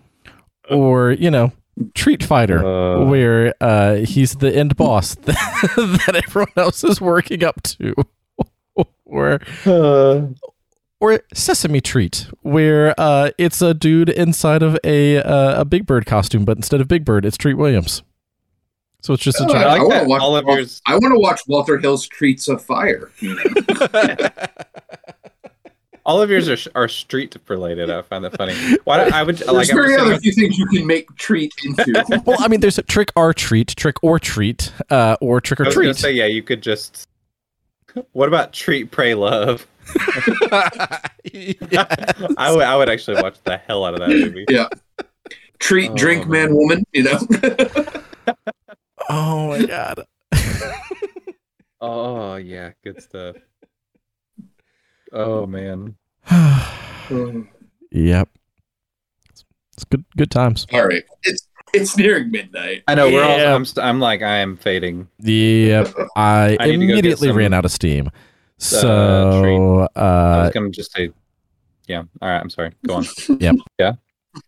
[0.69, 1.51] or you know
[1.93, 5.35] Treat Fighter Uh, where uh, he's the end boss that,
[6.05, 7.93] that everyone else is working up to,
[9.05, 9.39] or
[11.01, 16.05] or Sesame Treat, where uh, it's a dude inside of a uh, a Big Bird
[16.05, 18.01] costume, but instead of Big Bird, it's Treat Williams.
[19.01, 19.67] So it's just a giant.
[19.67, 22.47] I like I wanna watch- all of yours I want to watch Walter Hill's Treats
[22.47, 23.11] of Fire.
[23.19, 23.43] You know?
[26.05, 27.89] All of yours are, are street related.
[27.89, 28.53] I find that funny.
[28.83, 29.69] Why don't, I would There's like.
[29.71, 32.21] I'm very other few things you can make treat into.
[32.25, 35.63] well, I mean, there's a trick or treat, trick or treat, uh, or trick I
[35.63, 35.95] or was treat.
[35.95, 36.25] say yeah.
[36.27, 37.07] You could just.
[38.11, 39.65] What about treat, pray, love?
[39.99, 41.01] I
[42.51, 42.61] would.
[42.61, 44.45] I would actually watch the hell out of that movie.
[44.49, 44.67] Yeah.
[45.59, 46.55] Treat, Oh, drink, man, man.
[46.55, 46.83] woman.
[46.91, 47.19] You know.
[49.09, 50.05] oh my god.
[51.81, 53.37] Oh yeah, good stuff.
[55.15, 55.95] Oh man.
[57.91, 58.29] yep.
[59.73, 60.05] It's good.
[60.17, 60.65] Good times.
[60.73, 62.83] All right, it's it's nearing midnight.
[62.87, 63.37] I know we're all.
[63.37, 63.53] Yeah.
[63.55, 63.65] I'm.
[63.65, 65.07] st- I'm like I am fading.
[65.19, 65.93] Yep.
[66.15, 68.09] I, I need to go get immediately some, ran out of steam.
[68.57, 71.09] So I uh, was gonna just say.
[71.87, 72.03] Yeah.
[72.21, 72.39] All right.
[72.39, 72.71] I'm sorry.
[72.87, 73.05] Go on.
[73.39, 73.55] Yep.
[73.79, 73.91] Yeah.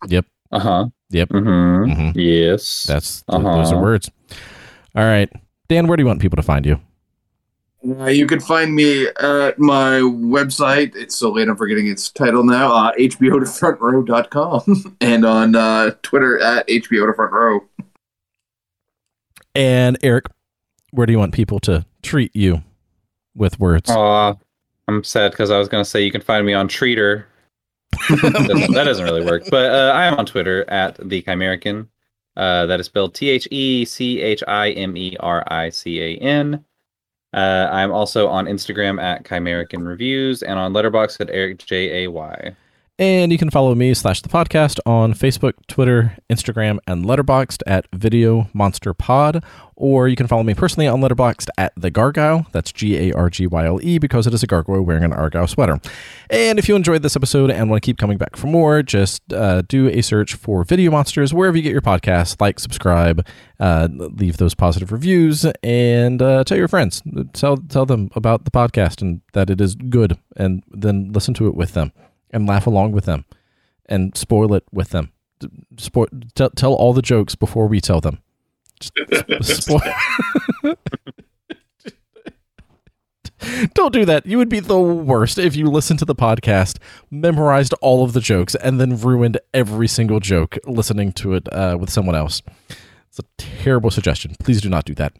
[0.07, 0.25] Yep.
[0.51, 0.85] Uh huh.
[1.09, 1.29] Yep.
[1.29, 1.91] Mm-hmm.
[1.91, 2.19] Mm-hmm.
[2.19, 2.83] Yes.
[2.83, 3.77] that's th- those are Uh-huh.
[3.83, 4.09] words.
[4.95, 5.29] All right,
[5.69, 5.87] Dan.
[5.87, 6.79] Where do you want people to find you?
[7.85, 10.95] Uh, you can find me at my website.
[10.95, 12.71] It's so late I'm forgetting its title now.
[12.73, 17.59] Uh, HBO to front row.com and on uh, Twitter at HBO to front row.
[19.55, 20.25] And Eric,
[20.91, 22.63] where do you want people to treat you
[23.35, 23.89] with words?
[23.89, 24.33] Aw,
[24.87, 27.25] I'm sad because I was gonna say you can find me on Treater.
[28.09, 31.87] Doesn't- that doesn't really work, but uh, I am on Twitter at the Chimerican.
[32.35, 35.99] Uh, that is spelled T H E C H I M E R I C
[36.01, 36.63] A N.
[37.33, 42.11] Uh, I'm also on Instagram at Chimerican Reviews and on Letterboxd at Eric J A
[42.11, 42.55] Y.
[42.99, 47.85] And you can follow me slash the podcast on Facebook, Twitter, Instagram, and Letterboxd at
[47.93, 49.43] Video Monster Pod.
[49.75, 52.47] Or you can follow me personally on Letterboxd at the Gargyle.
[52.53, 55.13] That's G A R G Y L E because it is a gargoyle wearing an
[55.13, 55.79] Argyle sweater.
[56.31, 59.21] And if you enjoyed this episode and want to keep coming back for more, just
[59.31, 62.41] uh, do a search for Video Monsters wherever you get your podcasts.
[62.41, 63.23] Like, subscribe,
[63.59, 67.03] uh, leave those positive reviews, and uh, tell your friends.
[67.33, 71.47] Tell tell them about the podcast and that it is good, and then listen to
[71.47, 71.91] it with them
[72.31, 73.25] and laugh along with them
[73.85, 75.11] and spoil it with them.
[75.77, 78.19] Spoil, tell, tell all the jokes before we tell them.
[78.79, 79.81] Just spoil.
[83.73, 84.25] Don't do that.
[84.25, 86.79] You would be the worst if you listened to the podcast,
[87.11, 91.77] memorized all of the jokes, and then ruined every single joke listening to it uh,
[91.79, 92.41] with someone else.
[93.09, 94.35] It's a terrible suggestion.
[94.39, 95.13] Please do not do that.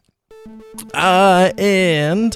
[0.94, 2.36] Uh, and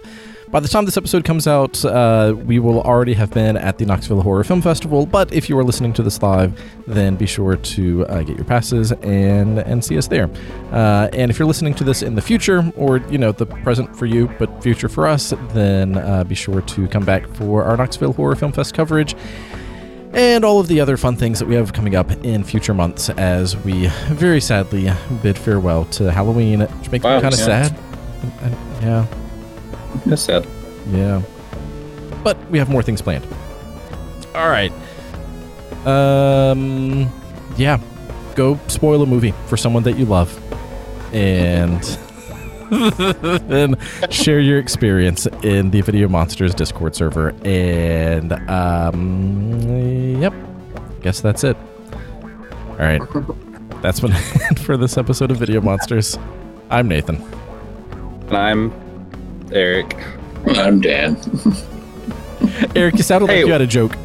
[0.52, 3.86] by the time this episode comes out, uh, we will already have been at the
[3.86, 5.06] Knoxville Horror Film Festival.
[5.06, 8.46] But if you are listening to this live, then be sure to uh, get your
[8.46, 10.30] passes and and see us there.
[10.72, 13.96] Uh, and if you're listening to this in the future, or you know the present
[13.96, 17.78] for you but future for us, then uh, be sure to come back for our
[17.78, 19.16] Knoxville Horror Film Fest coverage
[20.14, 23.10] and all of the other fun things that we have coming up in future months
[23.12, 24.92] as we very sadly
[25.24, 27.46] bid farewell to Halloween, which makes Wow, me kind of yeah.
[27.70, 27.80] sad.
[28.42, 29.06] And- yeah,
[30.06, 30.46] That's sad.
[30.90, 31.22] yeah.
[32.24, 33.26] But we have more things planned.
[34.36, 34.72] All right.
[35.86, 37.12] Um,
[37.58, 37.80] yeah.
[38.36, 40.32] Go spoil a movie for someone that you love,
[41.14, 41.82] and
[43.50, 43.78] then
[44.10, 47.34] share your experience in the Video Monsters Discord server.
[47.44, 50.34] And um, yep.
[51.02, 51.58] Guess that's it.
[52.70, 53.02] All right.
[53.82, 54.14] That's been
[54.58, 56.18] for this episode of Video Monsters.
[56.70, 57.18] I'm Nathan.
[58.28, 58.81] And I'm
[59.54, 59.96] Eric.
[60.48, 61.18] I'm Dan.
[62.76, 63.38] Eric, you sounded Hey.
[63.40, 63.96] like you had a joke.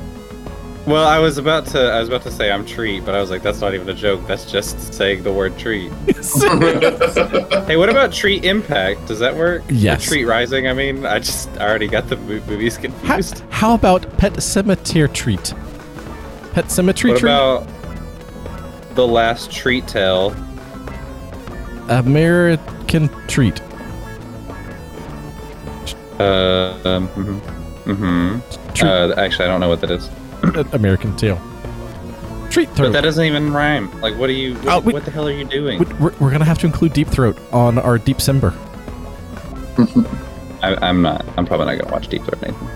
[0.86, 3.28] Well, I was about to I was about to say I'm treat, but I was
[3.28, 4.24] like, that's not even a joke.
[4.28, 5.90] That's just saying the word treat.
[7.66, 9.06] Hey, what about treat impact?
[9.09, 9.68] Does that work?
[9.68, 10.05] Or Yes.
[10.05, 10.68] treat rising.
[10.68, 13.43] I mean, I just I already got the mo- movies How, confused.
[13.51, 15.52] how about Pet Cemetery Treat?
[16.52, 17.31] Pet Cemetery what Treat?
[17.32, 17.66] about
[18.94, 20.32] the last treat tale?
[21.89, 23.60] American Treat.
[26.18, 27.90] Uh, um, mm-hmm.
[27.90, 28.72] mm-hmm.
[28.72, 28.88] Treat.
[28.88, 30.10] Uh, actually, I don't know what that is.
[30.72, 31.40] American Tail.
[32.51, 33.90] Treat But that doesn't even rhyme.
[34.01, 34.55] Like, what are you?
[34.56, 35.78] What, Oh, we- what the hell are you doing?
[35.78, 38.55] We- we're, we're gonna have to include Deep Throat on our Deep Simber.
[40.62, 41.24] I, I'm not.
[41.36, 42.40] I'm probably not gonna watch Deep Throat.
[42.40, 42.68] Nathan.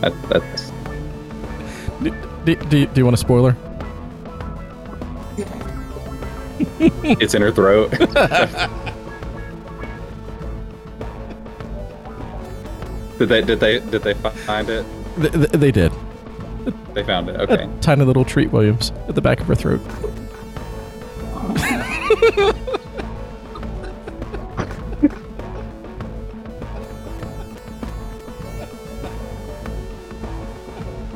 [0.00, 0.70] That, that's
[2.02, 2.14] Do,
[2.44, 3.56] do, do, do you want a spoiler?
[6.78, 7.90] it's in her throat.
[13.20, 13.42] did they?
[13.42, 13.80] Did they?
[13.80, 14.86] Did they find it?
[15.20, 15.92] Th- th- they did.
[16.94, 17.38] They found it.
[17.38, 17.64] Okay.
[17.64, 19.80] A tiny little Treat Williams at the back of her throat.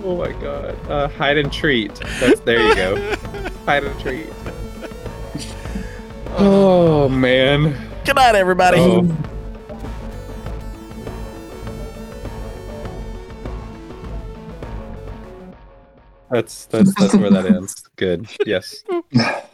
[0.07, 0.91] Oh my god.
[0.91, 1.95] Uh, hide and treat.
[2.21, 2.97] That's there you go.
[3.65, 4.29] hide and treat.
[6.37, 7.75] Oh man.
[8.05, 8.77] Good night, everybody.
[8.79, 9.09] Oh.
[16.31, 17.85] That's that's that's where that ends.
[17.97, 18.29] Good.
[18.47, 18.85] Yes.